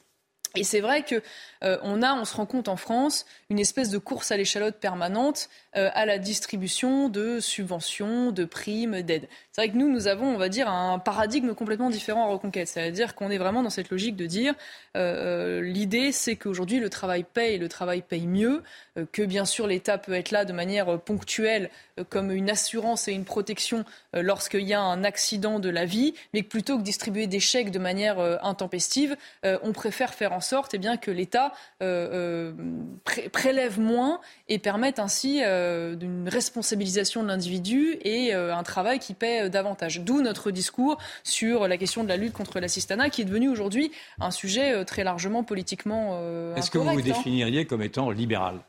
Et 0.57 0.63
c'est 0.63 0.79
vrai 0.81 1.03
que 1.03 1.21
euh, 1.63 1.77
on 1.81 2.01
a, 2.01 2.13
on 2.13 2.25
se 2.25 2.35
rend 2.35 2.45
compte 2.45 2.67
en 2.67 2.77
France, 2.77 3.25
une 3.49 3.59
espèce 3.59 3.89
de 3.89 3.97
course 3.97 4.31
à 4.31 4.37
l'échalote 4.37 4.75
permanente 4.75 5.49
euh, 5.75 5.89
à 5.93 6.05
la 6.05 6.17
distribution 6.17 7.09
de 7.09 7.39
subventions, 7.39 8.31
de 8.31 8.45
primes, 8.45 9.01
d'aides. 9.01 9.27
C'est 9.51 9.61
vrai 9.61 9.71
que 9.71 9.77
nous, 9.77 9.89
nous 9.89 10.07
avons, 10.07 10.27
on 10.27 10.37
va 10.37 10.49
dire, 10.49 10.69
un 10.69 10.99
paradigme 10.99 11.53
complètement 11.53 11.89
différent 11.89 12.25
en 12.25 12.31
Reconquête. 12.31 12.67
C'est-à-dire 12.67 13.15
qu'on 13.15 13.31
est 13.31 13.37
vraiment 13.37 13.63
dans 13.63 13.69
cette 13.69 13.89
logique 13.89 14.15
de 14.15 14.27
dire 14.27 14.53
euh, 14.95 15.61
l'idée, 15.61 16.11
c'est 16.11 16.35
qu'aujourd'hui, 16.35 16.79
le 16.79 16.89
travail 16.89 17.23
paye 17.23 17.55
et 17.55 17.57
le 17.57 17.69
travail 17.69 18.01
paye 18.01 18.27
mieux, 18.27 18.63
que 19.11 19.21
bien 19.21 19.45
sûr 19.45 19.67
l'État 19.67 19.97
peut 19.97 20.13
être 20.13 20.31
là 20.31 20.45
de 20.45 20.53
manière 20.53 20.99
ponctuelle 20.99 21.69
comme 22.09 22.31
une 22.31 22.49
assurance 22.49 23.07
et 23.07 23.13
une 23.13 23.25
protection 23.25 23.85
lorsqu'il 24.13 24.61
y 24.61 24.73
a 24.73 24.81
un 24.81 25.03
accident 25.03 25.59
de 25.59 25.69
la 25.69 25.85
vie, 25.85 26.15
mais 26.33 26.41
que 26.41 26.47
plutôt 26.47 26.77
que 26.77 26.83
distribuer 26.83 27.27
des 27.27 27.39
chèques 27.39 27.69
de 27.69 27.77
manière 27.77 28.19
intempestive, 28.43 29.15
on 29.43 29.71
préfère 29.71 30.15
faire 30.15 30.33
en 30.33 30.41
sorte 30.47 30.73
eh 30.73 30.77
bien, 30.77 30.97
que 30.97 31.11
l'État 31.11 31.53
euh, 31.83 32.53
euh, 32.55 33.29
prélève 33.31 33.79
moins 33.79 34.19
et 34.47 34.59
permette 34.59 34.99
ainsi 34.99 35.41
euh, 35.43 35.95
une 35.99 36.29
responsabilisation 36.29 37.23
de 37.23 37.27
l'individu 37.27 37.97
et 38.03 38.33
un 38.33 38.63
travail 38.63 38.99
qui 38.99 39.13
paie 39.13 39.49
davantage. 39.49 40.01
D'où 40.01 40.21
notre 40.21 40.51
discours 40.51 40.97
sur 41.23 41.67
la 41.67 41.77
question 41.77 42.03
de 42.03 42.09
la 42.09 42.17
lutte 42.17 42.33
contre 42.33 42.59
l'assistanat, 42.59 43.09
qui 43.09 43.21
est 43.21 43.25
devenu 43.25 43.49
aujourd'hui 43.49 43.91
un 44.19 44.31
sujet 44.31 44.85
très 44.85 45.03
largement 45.03 45.43
politiquement. 45.43 46.19
Est-ce 46.55 46.71
que 46.71 46.77
vous 46.77 46.85
vous 46.85 46.99
hein. 46.99 47.03
définiriez 47.03 47.65
comme 47.65 47.81
étant 47.81 48.09
libéral? 48.09 48.59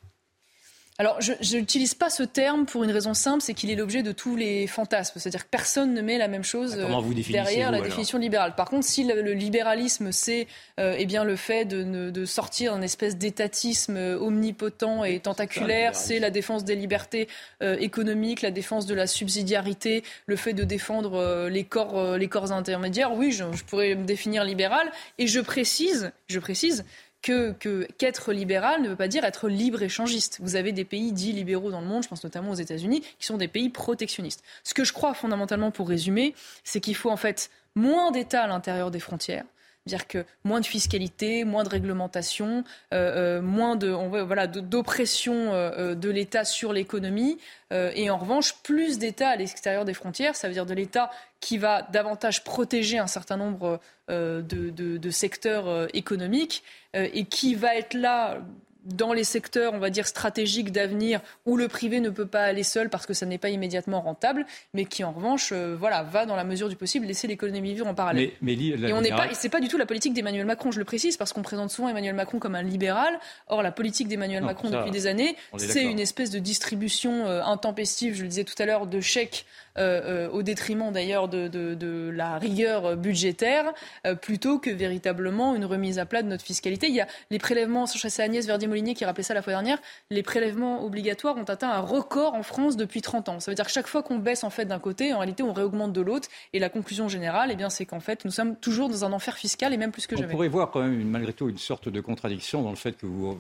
Alors, 1.01 1.21
je 1.21 1.57
n'utilise 1.57 1.95
pas 1.95 2.11
ce 2.11 2.25
terme 2.25 2.67
pour 2.67 2.83
une 2.83 2.91
raison 2.91 3.15
simple, 3.15 3.41
c'est 3.41 3.55
qu'il 3.55 3.71
est 3.71 3.77
l'objet 3.77 4.03
de 4.03 4.11
tous 4.11 4.35
les 4.35 4.67
fantasmes. 4.67 5.21
C'est-à-dire 5.21 5.45
que 5.45 5.49
personne 5.49 5.95
ne 5.95 6.03
met 6.03 6.19
la 6.19 6.27
même 6.27 6.43
chose 6.43 6.77
ah, 6.77 6.91
euh, 6.91 7.23
derrière 7.31 7.71
la 7.71 7.81
définition 7.81 8.19
libérale. 8.19 8.57
Par 8.57 8.69
contre, 8.69 8.85
si 8.85 9.05
le, 9.05 9.33
libéralisme, 9.33 10.11
c'est 10.11 10.49
euh, 10.81 10.97
eh 10.99 11.07
bien 11.07 11.23
le 11.23 11.37
fait 11.37 11.65
de, 11.65 12.11
de 12.11 12.25
sortir 12.25 12.75
d'un 12.75 12.83
espèce 12.83 13.17
d'étatisme 13.17 13.97
omnipotent 13.97 15.05
et 15.05 15.21
tentaculaire, 15.21 15.95
c'est 15.95 16.19
la 16.19 16.31
défense 16.31 16.65
des 16.65 16.75
libertés 16.75 17.29
euh, 17.63 17.77
économiques, 17.79 18.43
la 18.43 18.51
défense 18.51 18.85
de 18.87 18.95
la 18.97 19.07
subsidiarité, 19.07 20.03
le 20.27 20.35
fait 20.35 20.53
de 20.53 20.65
défendre 20.65 21.49
les 21.49 21.63
corps, 21.63 22.17
les 22.17 22.27
corps 22.27 22.51
intermédiaires, 22.51 23.15
oui, 23.15 23.31
je, 23.31 23.45
je 23.53 23.63
pourrais 23.63 23.95
me 23.95 24.05
définir 24.05 24.43
libéral. 24.43 24.91
Et 25.19 25.29
je 25.29 25.39
précise, 25.39 26.11
je 26.27 26.41
précise 26.41 26.85
que, 27.23 27.53
qu'être 27.99 28.33
libéral 28.33 28.83
ne 28.83 28.89
veut 28.89 28.97
pas 28.97 29.09
dire 29.09 29.25
être 29.25 29.49
libre-échangiste. 29.49 30.39
Vous 30.41 30.57
avez 30.57 30.73
des 30.73 30.85
pays 30.85 31.13
dits 31.13 31.33
libéraux 31.33 31.71
dans 31.71 31.81
le 31.81 31.87
monde, 31.87 32.03
je 32.03 32.09
pense 32.09 32.25
notamment 32.25 32.51
aux 32.51 32.55
États-Unis, 32.55 33.03
qui 33.19 33.27
sont 33.27 33.37
des 33.37 33.49
pays 33.49 33.69
protectionnistes. 33.69 34.43
Ce 34.65 34.75
que 34.75 34.85
je 34.85 34.93
crois 34.93 35.15
fondamentalement, 35.15 35.71
pour 35.71 35.89
résumer, 35.89 36.35
c'est 36.65 36.81
qu'il 36.81 36.95
faut 36.95 37.11
en 37.11 37.17
fait 37.17 37.51
moins 37.75 38.11
d'États 38.11 38.45
à 38.45 38.47
l'intérieur 38.47 38.91
des 38.91 39.01
frontières, 39.01 39.45
dire 39.89 40.07
que 40.07 40.25
moins 40.45 40.61
de 40.61 40.67
fiscalité, 40.67 41.45
moins 41.45 41.65
de 41.65 41.69
réglementation, 41.69 42.63
euh, 42.95 43.39
euh, 43.39 43.43
moins 43.43 43.75
de, 43.75 43.89
voilà, 43.89 44.47
d'oppression 44.47 45.53
euh, 45.53 45.95
de 45.95 46.11
l'État 46.11 46.45
sur 46.45 46.73
l'économie, 46.73 47.39
et 47.71 48.09
en 48.09 48.17
revanche 48.17 48.55
plus 48.63 48.99
d'États 48.99 49.29
à 49.29 49.37
l'extérieur 49.37 49.85
des 49.85 49.93
frontières, 49.93 50.35
ça 50.35 50.49
veut 50.49 50.55
dire 50.55 50.65
de 50.65 50.73
l'État 50.73 51.11
qui 51.41 51.59
va 51.59 51.83
davantage 51.83 52.43
protéger 52.43 52.99
un 52.99 53.07
certain 53.07 53.37
nombre 53.37 53.79
de, 54.09 55.11
secteurs 55.11 55.95
économiques 55.95 56.63
et 56.95 57.27
qui 57.27 57.55
va 57.55 57.77
être 57.77 57.93
là 57.93 58.39
dans 58.85 59.13
les 59.13 59.25
secteurs, 59.25 59.75
on 59.75 59.79
va 59.79 59.91
dire, 59.91 60.07
stratégiques 60.07 60.73
d'avenir 60.73 61.21
où 61.47 61.57
le 61.57 61.69
privé 61.69 62.01
ne 62.01 62.11
peut 62.11 62.27
pas 62.27 62.45
aller 62.45 62.63
seul 62.63 62.89
parce 62.89 63.07
que 63.07 63.15
ça 63.15 63.27
n'est 63.27 63.39
pas 63.39 63.51
immédiatement 63.51 64.01
rentable, 64.01 64.47
mais 64.73 64.85
qui 64.85 65.05
en 65.05 65.13
revanche, 65.13 65.51
euh, 65.53 65.77
voilà, 65.79 66.03
va 66.03 66.27
dans 66.27 66.37
la 66.37 66.45
mesure 66.45 66.69
du 66.69 66.77
possible 66.77 67.07
laisser 67.07 67.27
l'économie 67.27 67.75
vivre 67.75 67.87
en 67.87 67.95
parallèle. 67.95 68.31
Mais, 68.41 68.55
et 68.55 68.93
on 68.93 69.01
n'est 69.01 69.11
pas, 69.11 69.29
c'est 69.35 69.49
pas 69.49 69.61
du 69.61 69.69
tout 69.69 69.79
la 69.79 69.87
politique 69.87 70.15
d'Emmanuel 70.15 70.47
Macron, 70.47 70.71
je 70.71 70.79
le 70.79 70.85
précise, 70.85 71.17
parce 71.17 71.33
qu'on 71.33 71.43
présente 71.43 71.71
souvent 71.71 71.89
Emmanuel 71.89 72.15
Macron 72.15 72.39
comme 72.39 72.55
un 72.55 72.63
libéral. 72.63 73.19
Or, 73.49 73.63
la 73.63 73.73
politique 73.73 74.09
d'Emmanuel 74.09 74.43
Macron 74.43 74.71
depuis 74.71 74.91
des 74.91 75.07
années, 75.07 75.37
c'est 75.57 75.85
une 75.85 76.01
espèce 76.01 76.31
de 76.31 76.39
distribution 76.39 77.27
euh, 77.27 77.43
intempestive, 77.43 78.15
je 78.15 78.23
le 78.23 78.29
disais 78.29 78.45
tout 78.45 78.55
à 78.59 78.67
l'heure, 78.67 78.87
de 78.87 79.01
chèques 79.01 79.45
euh, 79.79 80.27
euh, 80.27 80.29
au 80.31 80.43
détriment 80.43 80.93
d'ailleurs 80.93 81.29
de, 81.29 82.11
la 82.13 82.39
rigueur 82.39 82.97
budgétaire, 82.97 83.73
euh, 84.07 84.15
plutôt 84.15 84.59
que 84.59 84.71
véritablement 84.71 85.55
une 85.55 85.65
remise 85.65 85.99
à 85.99 86.07
plat 86.07 86.23
de 86.23 86.29
notre 86.29 86.45
fiscalité. 86.45 86.89
Il 86.89 86.95
y 86.95 87.01
a 87.01 87.07
les 87.31 87.39
prélèvements, 87.39 87.87
c'est 87.87 88.23
Agnès 88.23 88.47
Verdier-Molinier 88.47 88.95
qui 88.95 89.05
rappelait 89.05 89.23
ça 89.23 89.35
la 89.35 89.43
fois 89.43 89.53
dernière, 89.53 89.79
les 90.11 90.23
prélèvements 90.23 90.85
obligatoires 90.85 91.37
ont 91.37 91.45
atteint 91.45 91.71
un 91.71 91.81
record 91.81 92.35
en 92.35 92.43
France 92.43 92.77
depuis 92.77 93.03
30 93.03 93.29
ans. 93.29 93.41
Ça 93.41 93.51
veut 93.51 93.55
dire 93.55 93.67
que 93.67 93.71
chaque 93.71 93.87
fois 93.87 94.03
qu'on 94.03 94.19
baisse 94.19 94.45
en 94.45 94.51
fait 94.51 94.65
d'un 94.65 94.79
côté, 94.79 95.13
en 95.13 95.19
réalité 95.19 95.43
on 95.43 95.53
réaugmente 95.53 95.93
de 95.93 96.01
l'autre. 96.01 96.29
Et 96.53 96.59
la 96.59 96.69
conclusion 96.69 97.09
générale, 97.09 97.51
eh 97.53 97.57
bien, 97.57 97.71
c'est 97.71 97.87
qu'en 97.87 98.01
fait 98.01 98.25
nous 98.25 98.31
sommes 98.31 98.57
toujours 98.57 98.89
dans 98.89 99.05
un 99.05 99.13
enfer 99.13 99.37
fiscal 99.37 99.73
et 99.73 99.77
même 99.77 99.93
plus 99.93 100.07
que 100.07 100.17
jamais. 100.17 100.29
On 100.29 100.33
pourrait 100.33 100.49
voir 100.49 100.71
quand 100.71 100.81
même 100.81 101.03
malgré 101.05 101.33
tout 101.33 101.49
une 101.49 101.59
sorte 101.59 101.89
de 101.89 102.01
contradiction 102.01 102.63
dans 102.63 102.71
le 102.71 102.77
fait 102.77 102.93
que 102.93 103.07
vous 103.07 103.39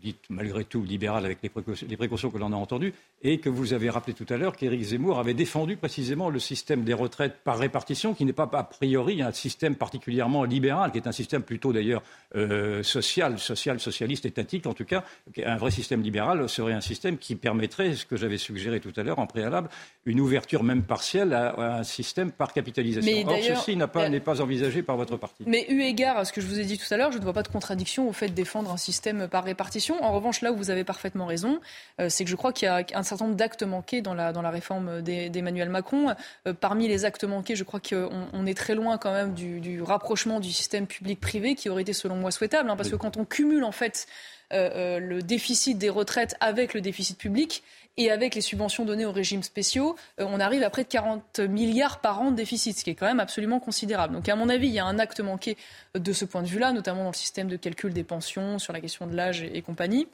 dites 0.00 0.24
malgré 0.30 0.64
tout 0.64 0.82
libéral 0.82 1.24
avec 1.24 1.38
les 1.42 1.48
précautions, 1.48 2.30
que 2.30 2.38
l'on 2.38 2.52
a 2.52 2.56
entendues, 2.56 2.94
et 3.22 3.38
que 3.38 3.48
vous 3.48 3.72
avez 3.72 3.90
rappelé 3.90 4.14
tout 4.14 4.26
à 4.28 4.36
l'heure 4.36 4.56
qu'Éric 4.56 4.82
Zemmour 4.82 5.18
avait 5.18 5.34
défendu 5.34 5.76
précisément 5.76 6.30
le 6.30 6.38
système 6.38 6.84
des 6.84 6.94
retraites 6.94 7.36
par 7.44 7.58
répartition, 7.58 8.14
qui 8.14 8.24
n'est 8.24 8.32
pas 8.32 8.48
a 8.52 8.62
priori 8.64 9.22
un 9.22 9.32
système 9.32 9.74
particulièrement 9.74 10.44
libéral, 10.44 10.92
qui 10.92 10.98
est 10.98 11.06
un 11.06 11.12
système 11.12 11.42
plutôt 11.42 11.72
d'ailleurs 11.72 12.02
euh, 12.36 12.82
social, 12.82 13.38
social, 13.38 13.80
socialiste, 13.80 14.26
étatique 14.26 14.66
en 14.66 14.74
tout 14.74 14.84
cas. 14.84 15.04
Un 15.44 15.56
vrai 15.56 15.70
système 15.70 16.02
libéral 16.02 16.48
serait 16.48 16.72
un 16.72 16.80
système 16.80 17.18
qui 17.18 17.34
permettrait, 17.34 17.94
ce 17.94 18.06
que 18.06 18.16
j'avais 18.16 18.38
suggéré 18.38 18.80
tout 18.80 18.92
à 18.96 19.02
l'heure 19.02 19.18
en 19.18 19.26
préalable, 19.26 19.68
une 20.04 20.20
ouverture 20.20 20.62
même 20.62 20.82
partielle 20.82 21.32
à, 21.32 21.78
un 21.78 21.84
système 21.84 22.32
par 22.32 22.52
capitalisation. 22.52 23.10
Mais 23.10 23.24
Or, 23.28 23.56
ceci 23.56 23.76
n'est 23.76 23.86
pas, 23.86 24.08
pas 24.20 24.40
envisagé 24.40 24.82
par 24.82 24.96
votre 24.96 25.16
parti. 25.16 25.44
Mais 25.46 25.66
eu 25.68 25.82
égard 25.82 26.16
à 26.16 26.24
ce 26.24 26.32
que 26.32 26.40
je 26.40 26.46
vous 26.46 26.58
ai 26.58 26.64
dit 26.64 26.78
tout 26.78 26.92
à 26.92 26.96
l'heure, 26.96 27.12
je 27.12 27.18
ne 27.18 27.22
vois 27.22 27.32
pas 27.32 27.42
de 27.42 27.48
contradiction 27.48 28.08
au 28.08 28.12
fait 28.12 28.28
de 28.28 28.34
défendre 28.34 28.70
un 28.70 28.76
système 28.76 29.28
par 29.28 29.44
répartition. 29.44 29.87
En 29.96 30.12
revanche, 30.12 30.40
là 30.42 30.52
où 30.52 30.56
vous 30.56 30.70
avez 30.70 30.84
parfaitement 30.84 31.26
raison, 31.26 31.60
euh, 32.00 32.08
c'est 32.08 32.24
que 32.24 32.30
je 32.30 32.36
crois 32.36 32.52
qu'il 32.52 32.66
y 32.66 32.68
a 32.68 32.84
un 32.94 33.02
certain 33.02 33.26
nombre 33.26 33.36
d'actes 33.36 33.62
manqués 33.62 34.00
dans 34.00 34.14
la, 34.14 34.32
dans 34.32 34.42
la 34.42 34.50
réforme 34.50 35.02
d'Emmanuel 35.02 35.68
Macron. 35.68 36.14
Euh, 36.46 36.52
parmi 36.52 36.88
les 36.88 37.04
actes 37.04 37.24
manqués, 37.24 37.56
je 37.56 37.64
crois 37.64 37.80
qu'on 37.80 38.46
est 38.46 38.56
très 38.56 38.74
loin 38.74 38.98
quand 38.98 39.12
même 39.12 39.34
du, 39.34 39.82
rapprochement 39.82 40.40
du 40.40 40.52
système 40.52 40.86
public-privé 40.86 41.54
qui 41.54 41.68
aurait 41.68 41.82
été 41.82 41.92
selon 41.92 42.16
moi 42.16 42.30
souhaitable. 42.30 42.70
Hein, 42.70 42.76
parce 42.76 42.90
que 42.90 42.96
quand 42.96 43.16
on 43.16 43.24
cumule 43.24 43.64
en 43.64 43.72
fait 43.72 44.06
euh, 44.52 44.98
le 44.98 45.22
déficit 45.22 45.78
des 45.78 45.90
retraites 45.90 46.36
avec 46.40 46.74
le 46.74 46.80
déficit 46.80 47.18
public, 47.18 47.62
et 47.98 48.10
avec 48.10 48.34
les 48.34 48.40
subventions 48.40 48.84
données 48.84 49.04
aux 49.04 49.12
régimes 49.12 49.42
spéciaux, 49.42 49.96
on 50.18 50.40
arrive 50.40 50.62
à 50.62 50.70
près 50.70 50.84
de 50.84 50.88
40 50.88 51.40
milliards 51.40 52.00
par 52.00 52.20
an 52.22 52.30
de 52.30 52.36
déficit, 52.36 52.78
ce 52.78 52.84
qui 52.84 52.90
est 52.90 52.94
quand 52.94 53.06
même 53.06 53.20
absolument 53.20 53.60
considérable. 53.60 54.14
Donc 54.14 54.28
à 54.28 54.36
mon 54.36 54.48
avis, 54.48 54.68
il 54.68 54.72
y 54.72 54.78
a 54.78 54.86
un 54.86 54.98
acte 54.98 55.20
manqué 55.20 55.56
de 55.94 56.12
ce 56.12 56.24
point 56.24 56.42
de 56.42 56.46
vue-là, 56.46 56.72
notamment 56.72 57.02
dans 57.02 57.10
le 57.10 57.14
système 57.14 57.48
de 57.48 57.56
calcul 57.56 57.92
des 57.92 58.04
pensions, 58.04 58.58
sur 58.58 58.72
la 58.72 58.80
question 58.80 59.06
de 59.06 59.14
l'âge 59.14 59.42
et, 59.42 59.62
compagnie. 59.62 60.06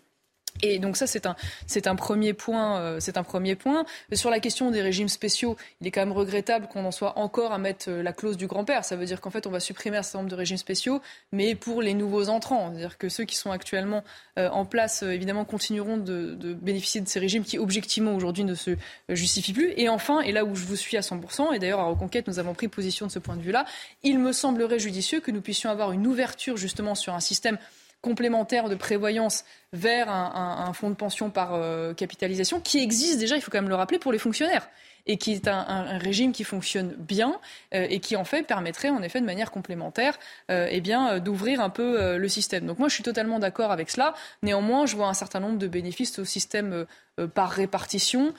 Et 0.62 0.78
donc 0.78 0.96
ça, 0.96 1.07
c'est 1.07 1.26
un, 1.26 1.34
c'est 1.66 1.86
un 1.86 1.96
premier 1.96 2.32
point. 2.32 2.78
Euh, 2.78 2.96
c'est 3.00 3.16
un 3.16 3.22
premier 3.22 3.57
point. 3.57 3.84
Sur 4.12 4.30
la 4.30 4.40
question 4.40 4.70
des 4.70 4.82
régimes 4.82 5.09
spéciaux, 5.09 5.57
il 5.80 5.86
est 5.86 5.90
quand 5.90 6.00
même 6.00 6.12
regrettable 6.12 6.68
qu'on 6.68 6.84
en 6.84 6.90
soit 6.90 7.18
encore 7.18 7.52
à 7.52 7.59
mettre 7.59 7.90
euh, 7.90 8.02
la 8.02 8.12
clause 8.12 8.36
du 8.36 8.46
grand-père. 8.46 8.84
Ça 8.84 8.96
veut 8.96 9.05
dire 9.05 9.20
qu'en 9.20 9.30
fait, 9.30 9.46
on 9.46 9.50
va 9.50 9.61
supprimer 9.61 9.96
un 9.96 10.02
certain 10.02 10.18
nombre 10.18 10.30
de 10.30 10.36
régimes 10.36 10.57
spéciaux, 10.57 11.02
mais 11.32 11.55
pour 11.55 11.82
les 11.82 11.92
nouveaux 11.92 12.28
entrants. 12.28 12.70
C'est-à-dire 12.70 12.98
que 12.98 13.09
ceux 13.09 13.24
qui 13.24 13.36
sont 13.36 13.50
actuellement 13.50 14.05
euh, 14.38 14.48
en 14.50 14.64
place, 14.64 15.02
évidemment, 15.02 15.44
continueront 15.44 15.96
de, 15.96 16.34
de, 16.34 16.55
bénéficier 16.55 17.00
de 17.00 17.09
ces 17.09 17.18
régimes 17.18 17.44
qui, 17.44 17.59
objectivement, 17.59 18.14
aujourd'hui, 18.14 18.44
ne 18.44 18.55
se 18.55 18.76
justifient 19.09 19.52
plus. 19.52 19.72
Et 19.76 19.88
enfin, 19.88 20.20
et 20.20 20.32
là 20.32 20.44
où 20.44 20.55
je 20.55 20.64
vous 20.64 20.76
suis 20.76 20.96
à 20.96 21.00
100%, 21.00 21.55
et 21.55 21.59
d'ailleurs 21.59 21.80
à 21.80 21.84
Reconquête, 21.84 22.28
nous 22.28 22.38
avons 22.38 22.55
pris 22.55 22.68
position 22.68 23.07
de 23.07 23.12
ce 23.12 23.18
point 23.18 23.36
de 23.36 23.42
vue-là, 23.42 23.66
il 24.02 24.18
me 24.18 24.32
semblerait 24.32 24.78
judicieux 24.78 25.20
que 25.20 25.30
nous 25.30 25.40
puissions 25.40 25.70
avoir 25.70 25.92
une 25.92 26.07
ouverture 26.07 26.57
justement 26.57 26.94
sur 26.94 27.14
un 27.14 27.20
système 27.20 27.59
complémentaire 28.05 28.68
de 28.68 28.74
prévoyance 28.74 29.44
vers 29.72 30.11
un, 30.11 30.70
fonds 30.74 30.90
de 30.90 30.94
pension 30.94 31.30
par 31.30 31.55
euh, 31.55 31.94
capitalisation 31.94 32.61
qui 32.61 32.78
existe 32.78 33.18
déjà, 33.18 33.34
il 33.34 33.40
faut 33.40 33.50
quand 33.50 33.62
même 33.62 33.70
le 33.70 33.74
rappeler, 33.74 33.98
pour 33.98 34.12
les 34.12 34.18
fonctionnaires 34.18 34.68
et 35.07 35.16
qui 35.16 35.32
est 35.32 35.48
un, 35.48 35.98
régime 35.98 36.32
qui 36.32 36.44
fonctionne 36.44 36.94
bien 36.96 37.40
euh, 37.74 37.86
et 37.88 38.00
qui 38.00 38.16
en 38.16 38.24
fait 38.24 38.42
permettrait 38.42 38.90
en 38.90 39.02
effet 39.02 39.20
de 39.20 39.26
manière 39.26 39.50
complémentaire 39.50 40.18
euh, 40.50 40.68
eh 40.70 40.80
bien 40.80 41.18
d'ouvrir 41.18 41.61
un 41.61 41.70
peu 41.70 42.16
le 42.16 42.28
système. 42.28 42.66
Donc 42.66 42.78
moi 42.78 42.88
je 42.88 42.94
suis 42.94 43.02
totalement 43.02 43.38
d'accord 43.38 43.70
avec 43.70 43.90
cela. 43.90 44.14
Néanmoins, 44.42 44.86
je 44.86 44.96
vois 44.96 45.09
un 45.09 45.14
certain 45.14 45.40
nombre 45.40 45.59
de 45.59 45.66
bénéfices 45.66 46.18
au 46.18 46.24
système 46.24 46.86
par 47.34 47.50
répartition 47.50 48.34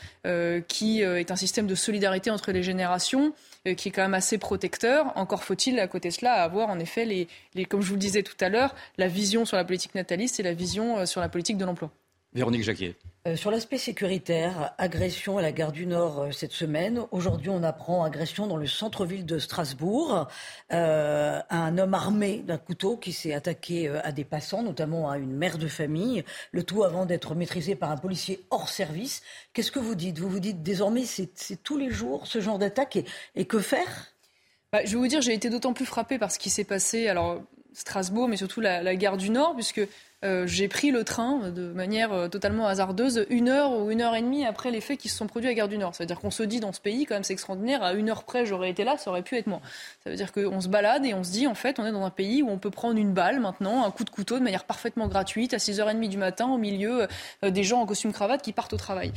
qui 0.68 1.02
est 1.02 1.32
un 1.32 1.36
système 1.36 1.68
de 1.68 1.76
solidarité 1.76 2.30
entre 2.30 2.52
les 2.52 2.64
générations 2.64 3.34
euh, 3.68 3.74
qui 3.74 3.90
est 3.90 3.92
quand 3.92 4.04
même 4.04 4.14
assez 4.14 4.38
protecteur. 4.38 5.12
Encore 5.16 5.44
faut-il, 5.44 5.80
à 5.80 5.88
côté 5.88 6.10
de 6.10 6.14
cela, 6.14 6.34
avoir 6.34 6.70
en 6.70 6.78
effet, 6.80 7.06
les, 7.06 7.28
les, 7.56 7.66
comme 7.66 7.82
je 7.82 7.88
vous 7.88 7.96
le 7.96 8.00
disais 8.00 8.22
tout 8.22 8.38
à 8.40 8.50
l'heure, 8.50 8.76
la 8.98 9.08
vision 9.08 9.44
sur 9.46 9.58
la 9.58 9.66
politique 9.66 9.96
nataliste 9.96 10.40
et 10.40 10.44
la 10.44 10.54
vision 10.54 11.00
euh, 11.00 11.06
sur 11.06 11.20
la 11.20 11.30
politique 11.30 11.58
de 11.58 11.66
l'emploi. 11.66 11.92
Véronique 12.36 12.64
Jacquier. 12.64 12.96
Euh, 13.28 13.38
sur 13.38 13.50
l'aspect 13.50 13.78
sécuritaire, 13.78 14.76
agression 14.78 15.38
à 15.38 15.42
la 15.42 15.54
gare 15.54 15.72
du 15.72 15.88
Nord 15.88 16.20
euh, 16.20 16.32
cette 16.32 16.52
semaine. 16.52 17.02
Aujourd'hui, 17.12 17.50
on 17.50 17.64
apprend 17.64 18.04
agression 18.04 18.46
dans 18.46 18.58
le 18.58 18.68
centre-ville 18.68 19.26
de 19.26 19.40
Strasbourg. 19.40 20.28
Euh, 20.74 21.40
un 21.50 21.78
homme 21.78 21.94
armé 21.94 22.44
d'un 22.46 22.58
couteau 22.58 22.98
qui 22.98 23.14
s'est 23.14 23.34
attaqué 23.34 23.88
à 23.88 24.12
des 24.12 24.26
passants, 24.26 24.64
notamment 24.64 25.10
à 25.10 25.18
une 25.18 25.32
mère 25.32 25.58
de 25.58 25.68
famille. 25.68 26.26
Le 26.52 26.64
tout 26.64 26.84
avant 26.84 27.06
d'être 27.06 27.36
maîtrisé 27.36 27.74
par 27.74 27.90
un 27.90 27.98
policier 27.98 28.42
hors 28.50 28.68
service. 28.68 29.24
Qu'est-ce 29.54 29.72
que 29.72 29.80
vous 29.80 29.96
dites? 29.96 30.20
Vous 30.20 30.30
vous 30.30 30.42
dites 30.42 30.62
désormais 30.62 31.06
c'est 31.06 31.64
tous 31.64 31.78
les 31.78 31.90
jours 31.90 32.28
ce 32.28 32.42
genre 32.42 32.60
d'attaque 32.60 33.00
et, 33.36 33.46
que 33.46 33.60
faire? 33.60 34.12
Bah, 34.74 34.84
Je 34.84 34.92
vais 34.92 34.98
vous 34.98 35.08
dire, 35.08 35.22
j'ai 35.22 35.34
été 35.34 35.50
d'autant 35.50 35.72
plus 35.72 35.86
frappé 35.86 36.20
par 36.20 36.34
ce 36.34 36.38
qui 36.38 36.50
s'est 36.50 36.66
passé. 36.66 37.08
Alors 37.08 37.42
Strasbourg, 37.74 38.28
mais 38.28 38.38
surtout 38.38 38.60
la, 38.62 38.84
la 38.84 38.96
gare 38.96 39.18
du 39.18 39.30
Nord, 39.30 39.56
puisque 39.56 39.82
euh, 40.26 40.48
j'ai 40.48 40.68
pris 40.68 40.92
le 40.92 41.04
train 41.04 41.50
de 41.50 41.72
manière 41.72 42.12
euh, 42.12 42.28
totalement 42.28 42.68
hasardeuse 42.68 43.26
une 43.30 43.48
heure 43.48 43.72
ou 43.72 43.92
une 43.92 44.02
heure 44.02 44.16
et 44.16 44.22
demie 44.22 44.46
après 44.46 44.72
les 44.72 44.82
faits 44.82 44.98
qui 44.98 45.08
se 45.08 45.18
sont 45.18 45.28
produits 45.28 45.50
à 45.50 45.54
Gare 45.54 45.68
du 45.68 45.78
Nord. 45.78 45.94
C'est-à-dire 45.94 46.20
qu'on 46.20 46.32
se 46.32 46.42
dit 46.42 46.60
dans 46.60 46.74
ce 46.74 46.82
pays, 46.82 47.06
quand 47.06 47.14
même, 47.16 47.24
c'est 47.24 47.34
extraordinaire, 47.34 47.84
à 47.84 47.94
une 47.94 48.10
heure 48.10 48.24
près, 48.24 48.46
j'aurais 48.46 48.70
été 48.70 48.84
là, 48.84 48.98
ça 48.98 49.12
aurait 49.12 49.22
pu 49.22 49.38
être 49.38 49.48
moi. 49.48 49.62
Ça 50.04 50.10
veut 50.10 50.16
dire 50.16 50.32
qu'on 50.32 50.62
se 50.62 50.68
balade 50.68 51.06
et 51.06 51.14
on 51.14 51.24
se 51.24 51.32
dit, 51.32 51.48
en 51.48 51.56
fait, 51.56 51.80
on 51.80 51.86
est 51.86 51.92
dans 51.92 52.04
un 52.04 52.10
pays 52.10 52.42
où 52.42 52.50
on 52.50 52.58
peut 52.58 52.72
prendre 52.72 52.98
une 52.98 53.14
balle 53.14 53.40
maintenant, 53.40 53.86
un 53.86 53.92
coup 53.92 54.04
de 54.04 54.10
couteau 54.10 54.40
de 54.40 54.44
manière 54.44 54.66
parfaitement 54.66 55.08
gratuite 55.08 55.54
à 55.54 55.58
6h30 55.58 56.10
du 56.10 56.18
matin 56.18 56.48
au 56.48 56.58
milieu 56.58 57.08
euh, 57.44 57.50
des 57.52 57.64
gens 57.64 57.82
en 57.82 57.86
costume 57.86 58.12
cravate 58.12 58.42
qui 58.42 58.52
partent 58.52 58.74
au 58.74 58.78
travail. 58.78 59.12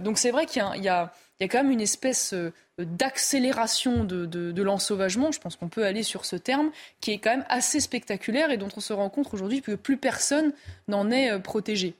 donc 0.00 0.18
c'est 0.18 0.30
vrai 0.30 0.46
qu'il 0.46 0.62
y 0.82 0.88
a 0.88 1.12
quand 1.48 1.62
même 1.62 1.72
une 1.72 1.80
espèce 1.80 2.34
euh, 2.34 2.52
d'accélération 2.78 4.04
de, 4.04 4.26
de, 4.26 4.62
l'ensauvagement, 4.62 5.32
je 5.32 5.40
pense 5.40 5.56
qu'on 5.56 5.68
peut 5.68 5.84
aller 5.84 6.02
sur 6.02 6.24
ce 6.24 6.36
terme, 6.36 6.70
qui 7.00 7.12
est 7.12 7.18
quand 7.18 7.30
même 7.30 7.46
assez 7.48 7.80
spectaculaire 7.80 8.50
et 8.50 8.58
dont 8.58 8.68
on 8.76 8.80
se 8.80 8.92
rend 8.92 9.08
compte 9.08 9.32
aujourd'hui 9.32 9.62
que 9.62 9.72
plus 9.72 9.96
personne 9.96 10.52
n'en 10.86 11.10
est 11.10 11.30
euh, 11.30 11.38
protégé. 11.38 11.94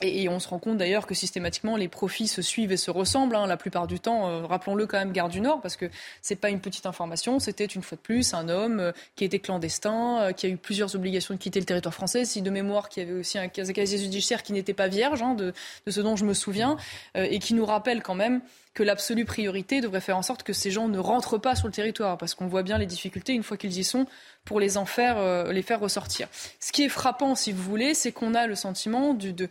Et, 0.00 0.28
on 0.28 0.40
se 0.40 0.48
rend 0.48 0.58
compte 0.58 0.78
d'ailleurs 0.78 1.06
que 1.06 1.14
systématiquement 1.14 1.76
les 1.76 1.86
profits 1.86 2.26
se 2.26 2.42
suivent 2.42 2.72
et 2.72 2.76
se 2.76 2.90
ressemblent 2.90 3.36
hein, 3.36 3.46
la 3.46 3.56
plupart 3.56 3.86
du 3.86 4.00
temps. 4.00 4.28
Euh, 4.28 4.46
rappelons-le 4.46 4.86
quand 4.86 4.98
même, 4.98 5.12
Gare 5.12 5.28
du 5.28 5.40
Nord, 5.40 5.60
parce 5.60 5.76
que 5.76 5.88
c'est 6.22 6.34
pas 6.34 6.50
une 6.50 6.58
petite 6.58 6.86
information. 6.86 7.38
C'était 7.38 7.66
une 7.66 7.82
fois 7.82 7.94
de 7.94 8.02
plus 8.02 8.34
un 8.34 8.48
homme 8.48 8.92
qui 9.14 9.24
était 9.24 9.38
clandestin, 9.38 10.32
qui 10.36 10.46
a 10.46 10.48
eu 10.48 10.56
plusieurs 10.56 10.96
obligations 10.96 11.34
de 11.34 11.38
quitter 11.38 11.60
le 11.60 11.66
territoire 11.66 11.94
français, 11.94 12.24
si 12.24 12.42
de 12.42 12.50
mémoire, 12.50 12.88
qui 12.88 13.00
avait 13.00 13.12
aussi 13.12 13.38
un 13.38 13.46
casier 13.46 13.98
judiciaire 13.98 14.42
qui 14.42 14.52
n'était 14.52 14.74
pas 14.74 14.88
vierge, 14.88 15.22
hein, 15.22 15.34
de, 15.34 15.52
ce 15.86 16.00
dont 16.00 16.16
je 16.16 16.24
me 16.24 16.34
souviens, 16.34 16.76
et 17.14 17.38
qui 17.38 17.54
nous 17.54 17.66
rappelle 17.66 18.02
quand 18.02 18.16
même 18.16 18.40
que 18.74 18.82
l'absolue 18.82 19.24
priorité 19.24 19.80
devrait 19.80 20.00
faire 20.00 20.16
en 20.16 20.22
sorte 20.22 20.42
que 20.42 20.52
ces 20.52 20.70
gens 20.70 20.88
ne 20.88 20.98
rentrent 20.98 21.38
pas 21.38 21.54
sur 21.54 21.66
le 21.66 21.72
territoire, 21.72 22.16
parce 22.16 22.34
qu'on 22.34 22.46
voit 22.46 22.62
bien 22.62 22.78
les 22.78 22.86
difficultés 22.86 23.34
une 23.34 23.42
fois 23.42 23.56
qu'ils 23.56 23.78
y 23.78 23.84
sont 23.84 24.06
pour 24.44 24.60
les 24.60 24.76
en 24.78 24.86
faire, 24.86 25.18
euh, 25.18 25.52
les 25.52 25.62
faire 25.62 25.80
ressortir. 25.80 26.28
Ce 26.58 26.72
qui 26.72 26.82
est 26.82 26.88
frappant, 26.88 27.34
si 27.34 27.52
vous 27.52 27.62
voulez, 27.62 27.94
c'est 27.94 28.12
qu'on 28.12 28.34
a 28.34 28.46
le 28.46 28.54
sentiment 28.54 29.14
d'une 29.14 29.48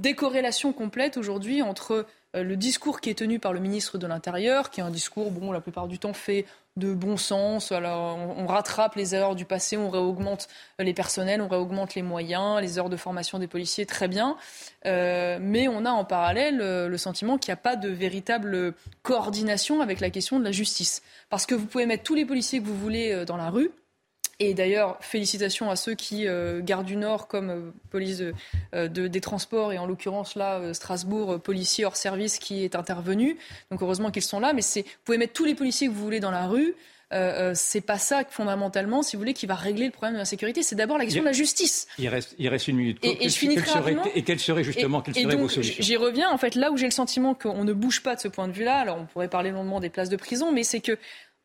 décorrélation 0.00 0.72
complète 0.72 1.16
aujourd'hui 1.16 1.62
entre 1.62 2.06
euh, 2.36 2.42
le 2.42 2.56
discours 2.56 3.00
qui 3.00 3.10
est 3.10 3.14
tenu 3.14 3.38
par 3.38 3.52
le 3.52 3.60
ministre 3.60 3.98
de 3.98 4.06
l'Intérieur, 4.06 4.70
qui 4.70 4.80
est 4.80 4.84
un 4.84 4.90
discours, 4.90 5.30
bon, 5.30 5.52
la 5.52 5.60
plupart 5.60 5.88
du 5.88 5.98
temps 5.98 6.12
fait 6.12 6.44
de 6.76 6.94
bon 6.94 7.16
sens. 7.16 7.72
Alors, 7.72 8.16
on, 8.16 8.46
rattrape 8.46 8.94
les 8.94 9.14
erreurs 9.14 9.34
du 9.34 9.44
passé, 9.44 9.76
on 9.76 9.90
réaugmente 9.90 10.48
les 10.78 10.94
personnels, 10.94 11.40
on 11.42 11.48
réaugmente 11.48 11.94
les 11.94 12.02
moyens, 12.02 12.60
les 12.60 12.78
heures 12.78 12.88
de 12.88 12.96
formation 12.96 13.38
des 13.38 13.46
policiers, 13.46 13.86
très 13.86 14.08
bien. 14.08 14.36
Euh, 14.86 15.38
mais 15.40 15.68
on 15.68 15.84
a 15.84 15.90
en 15.90 16.04
parallèle 16.04 16.58
le 16.58 16.98
sentiment 16.98 17.38
qu'il 17.38 17.50
n'y 17.50 17.54
a 17.54 17.62
pas 17.62 17.76
de 17.76 17.88
véritable 17.88 18.74
coordination 19.02 19.80
avec 19.80 20.00
la 20.00 20.10
question 20.10 20.38
de 20.38 20.44
la 20.44 20.52
justice. 20.52 21.02
Parce 21.28 21.46
que 21.46 21.54
vous 21.54 21.66
pouvez 21.66 21.86
mettre 21.86 22.04
tous 22.04 22.14
les 22.14 22.24
policiers 22.24 22.60
que 22.60 22.66
vous 22.66 22.76
voulez 22.76 23.24
dans 23.24 23.36
la 23.36 23.50
rue, 23.50 23.70
et 24.42 24.54
d'ailleurs, 24.54 24.96
félicitations 25.02 25.70
à 25.70 25.76
ceux 25.76 25.94
qui, 25.94 26.26
euh, 26.26 26.62
Gare 26.62 26.82
du 26.82 26.96
Nord 26.96 27.28
comme 27.28 27.50
euh, 27.50 27.70
police 27.90 28.22
euh, 28.74 28.88
des 28.88 29.20
transports, 29.20 29.74
et 29.74 29.78
en 29.78 29.86
l'occurrence 29.86 30.34
là, 30.34 30.72
Strasbourg, 30.72 31.40
policier 31.40 31.84
hors 31.84 31.96
service 31.96 32.38
qui 32.38 32.64
est 32.64 32.74
intervenu. 32.74 33.36
Donc 33.70 33.82
heureusement 33.82 34.10
qu'ils 34.10 34.22
sont 34.22 34.40
là. 34.40 34.54
Mais 34.54 34.62
vous 34.62 34.82
pouvez 35.04 35.18
mettre 35.18 35.34
tous 35.34 35.44
les 35.44 35.54
policiers 35.54 35.88
que 35.88 35.92
vous 35.92 36.02
voulez 36.02 36.20
dans 36.20 36.30
la 36.30 36.46
rue. 36.46 36.74
euh, 37.12 37.52
c'est 37.54 37.80
pas 37.82 37.98
ça 37.98 38.22
fondamentalement, 38.30 39.02
si 39.02 39.16
vous 39.16 39.20
voulez, 39.20 39.34
qui 39.34 39.44
va 39.44 39.56
régler 39.56 39.84
le 39.86 39.90
problème 39.90 40.14
de 40.14 40.20
la 40.20 40.24
sécurité. 40.24 40.62
C'est 40.62 40.76
d'abord 40.76 40.96
la 40.96 41.04
question 41.04 41.22
de 41.22 41.26
la 41.26 41.32
justice. 41.32 41.86
Il 41.98 42.08
reste, 42.08 42.34
il 42.38 42.48
reste 42.48 42.68
une 42.68 42.76
minute. 42.76 42.98
Et, 43.02 43.28
je 43.28 43.36
finis 43.36 43.56
très 43.56 43.66
serait, 43.66 43.96
et 44.14 44.22
quelles 44.22 44.38
seraient 44.38 44.64
justement 44.64 45.02
quelles 45.02 45.16
seraient 45.16 45.36
vos 45.36 45.48
solutions 45.48 45.82
J'y 45.82 45.96
reviens. 45.96 46.30
En 46.30 46.38
fait, 46.38 46.54
là 46.54 46.70
où 46.70 46.78
j'ai 46.78 46.86
le 46.86 46.92
sentiment 46.92 47.34
qu'on 47.34 47.64
ne 47.64 47.72
bouge 47.72 48.02
pas 48.02 48.14
de 48.14 48.20
ce 48.20 48.28
point 48.28 48.48
de 48.48 48.52
vue-là, 48.52 48.78
alors 48.78 48.96
on 48.96 49.06
pourrait 49.06 49.28
parler 49.28 49.50
longuement 49.50 49.80
des 49.80 49.90
places 49.90 50.08
de 50.08 50.16
prison, 50.16 50.52
mais 50.52 50.62
c'est 50.62 50.80
que 50.80 50.96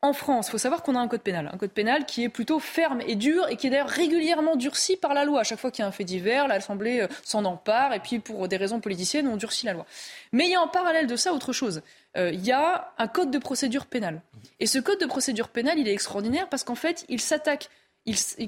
en 0.06 0.12
France, 0.12 0.48
il 0.48 0.50
faut 0.52 0.58
savoir 0.58 0.82
qu'on 0.82 0.94
a 0.94 0.98
un 0.98 1.08
code 1.08 1.20
pénal, 1.20 1.50
un 1.52 1.58
code 1.58 1.70
pénal 1.70 2.06
qui 2.06 2.24
est 2.24 2.28
plutôt 2.28 2.58
ferme 2.58 3.00
et 3.06 3.16
dur 3.16 3.46
et 3.48 3.56
qui 3.56 3.66
est 3.66 3.70
d'ailleurs 3.70 3.88
régulièrement 3.88 4.56
durci 4.56 4.96
par 4.96 5.14
la 5.14 5.24
loi. 5.24 5.40
À 5.40 5.44
chaque 5.44 5.58
fois 5.58 5.70
qu'il 5.70 5.82
y 5.82 5.84
a 5.84 5.88
un 5.88 5.92
fait 5.92 6.04
divers, 6.04 6.48
l'Assemblée 6.48 7.00
euh, 7.00 7.08
s'en 7.24 7.44
empare 7.44 7.92
et 7.92 8.00
puis 8.00 8.18
pour 8.18 8.48
des 8.48 8.56
raisons 8.56 8.80
politiciennes, 8.80 9.28
on 9.28 9.36
durcit 9.36 9.66
la 9.66 9.72
loi. 9.72 9.86
Mais 10.32 10.44
il 10.44 10.50
y 10.50 10.54
a 10.54 10.60
en 10.60 10.68
parallèle 10.68 11.06
de 11.06 11.16
ça 11.16 11.32
autre 11.32 11.52
chose. 11.52 11.82
Euh, 12.16 12.30
il 12.32 12.44
y 12.44 12.52
a 12.52 12.92
un 12.98 13.08
code 13.08 13.30
de 13.30 13.38
procédure 13.38 13.86
pénale. 13.86 14.22
Et 14.60 14.66
ce 14.66 14.78
code 14.78 15.00
de 15.00 15.06
procédure 15.06 15.48
pénale, 15.48 15.78
il 15.78 15.88
est 15.88 15.92
extraordinaire 15.92 16.48
parce 16.48 16.64
qu'en 16.64 16.74
fait, 16.74 17.04
il 17.08 17.20
s'attaque 17.20 17.68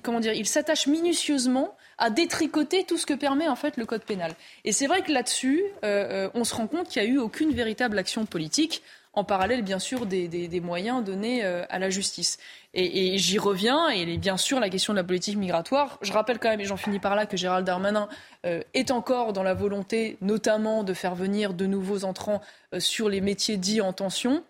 comment 0.02 0.20
dire, 0.20 0.34
il 0.34 0.46
s'attache 0.46 0.86
minutieusement 0.86 1.76
à 1.98 2.10
détricoter 2.10 2.84
tout 2.84 2.96
ce 2.96 3.06
que 3.06 3.14
permet 3.14 3.48
en 3.48 3.56
fait 3.56 3.76
le 3.76 3.86
code 3.86 4.04
pénal. 4.04 4.34
Et 4.64 4.70
c'est 4.70 4.86
vrai 4.86 5.02
que 5.02 5.10
là-dessus, 5.10 5.62
euh, 5.84 6.30
on 6.34 6.44
se 6.44 6.54
rend 6.54 6.68
compte 6.68 6.88
qu'il 6.88 7.02
n'y 7.02 7.08
a 7.08 7.10
eu 7.10 7.18
aucune 7.18 7.50
véritable 7.50 7.98
action 7.98 8.24
politique 8.24 8.82
en 9.18 9.24
parallèle, 9.24 9.62
bien 9.62 9.80
sûr, 9.80 10.06
des, 10.06 10.60
moyens 10.60 11.04
donnés 11.04 11.44
euh, 11.44 11.64
à 11.70 11.78
la 11.78 11.90
justice. 11.90 12.38
Et, 12.72 13.18
j'y 13.18 13.38
reviens, 13.38 13.88
et 13.88 14.16
bien 14.16 14.36
sûr, 14.36 14.60
la 14.60 14.68
question 14.68 14.92
de 14.92 14.98
la 14.98 15.04
politique 15.04 15.36
migratoire. 15.36 15.98
Je 16.02 16.12
rappelle 16.12 16.38
quand 16.38 16.48
même, 16.48 16.60
et 16.60 16.64
j'en 16.64 16.76
finis 16.76 17.00
par 17.00 17.16
là, 17.16 17.26
que 17.26 17.36
Gérald 17.36 17.66
Darmanin 17.66 18.08
euh, 18.46 18.62
est 18.74 18.92
encore 18.92 19.32
dans 19.32 19.42
la 19.42 19.54
volonté, 19.54 20.16
notamment, 20.20 20.84
de 20.84 20.94
faire 20.94 21.16
venir 21.16 21.52
de 21.52 21.66
nouveaux 21.66 22.04
entrants 22.04 22.40
euh, 22.74 22.78
sur 22.78 23.08
les 23.08 23.20
métiers 23.20 23.56
dits 23.56 23.80
en 23.80 23.92
tension. 23.92 24.44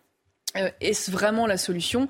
Est-ce 0.80 1.10
vraiment 1.10 1.46
la 1.46 1.58
solution 1.58 2.08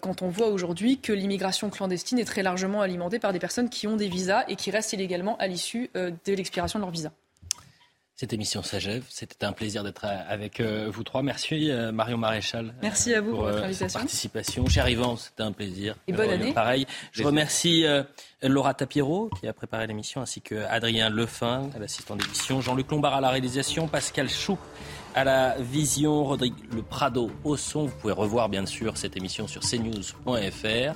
quand 0.00 0.20
on 0.20 0.28
voit 0.28 0.48
aujourd'hui 0.48 0.98
que 0.98 1.12
l'immigration 1.12 1.70
clandestine 1.70 2.18
est 2.18 2.24
très 2.24 2.42
largement 2.42 2.82
alimentée 2.82 3.20
par 3.20 3.32
des 3.32 3.38
personnes 3.38 3.70
qui 3.70 3.86
ont 3.86 3.94
des 3.94 4.08
visas 4.08 4.44
et 4.48 4.56
qui 4.56 4.72
restent 4.72 4.92
illégalement 4.92 5.36
à 5.36 5.46
l'issue 5.46 5.88
de 5.94 6.32
l'expiration 6.32 6.80
de 6.80 6.84
leur 6.84 6.90
visa? 6.90 7.12
Cette 8.16 8.32
émission 8.32 8.62
s'achève. 8.62 9.04
C'était 9.10 9.44
un 9.44 9.52
plaisir 9.52 9.84
d'être 9.84 10.06
avec 10.06 10.60
euh, 10.60 10.88
vous 10.90 11.04
trois. 11.04 11.22
Merci 11.22 11.70
euh, 11.70 11.92
Marion 11.92 12.16
Maréchal. 12.16 12.74
Merci 12.80 13.14
à 13.14 13.20
vous 13.20 13.32
pour, 13.32 13.42
votre 13.42 13.58
euh, 13.58 13.64
invitation. 13.64 14.00
participation. 14.00 14.66
Cher 14.66 14.88
Yvan, 14.88 15.16
c'était 15.16 15.42
un 15.42 15.52
plaisir. 15.52 15.96
Et 16.08 16.12
bonne 16.12 16.30
année. 16.30 16.54
Pareil. 16.54 16.86
Je 17.12 17.22
remercie 17.22 17.84
Laura 18.42 18.72
Tapiero 18.72 19.28
qui 19.38 19.46
a 19.46 19.52
préparé 19.52 19.86
l'émission 19.86 20.22
ainsi 20.22 20.40
que 20.40 20.54
Adrien 20.54 21.10
Lefin, 21.10 21.68
l'assistant 21.78 22.16
d'émission, 22.16 22.62
Jean-Luc 22.62 22.90
Lombard 22.90 23.14
à 23.14 23.20
la 23.20 23.28
réalisation, 23.28 23.86
Pascal 23.86 24.30
Chou 24.30 24.58
à 25.14 25.24
la 25.24 25.56
vision, 25.58 26.24
Rodrigue 26.24 26.54
Le 26.72 26.82
Prado 26.82 27.30
au 27.44 27.56
son. 27.56 27.86
Vous 27.86 27.96
pouvez 27.96 28.12
revoir 28.14 28.48
bien 28.48 28.64
sûr 28.64 28.96
cette 28.96 29.16
émission 29.16 29.46
sur 29.46 29.60
cnews.fr. 29.60 30.94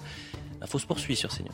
L'info 0.60 0.78
se 0.78 0.86
poursuit 0.86 1.16
sur 1.16 1.30
CNews. 1.30 1.52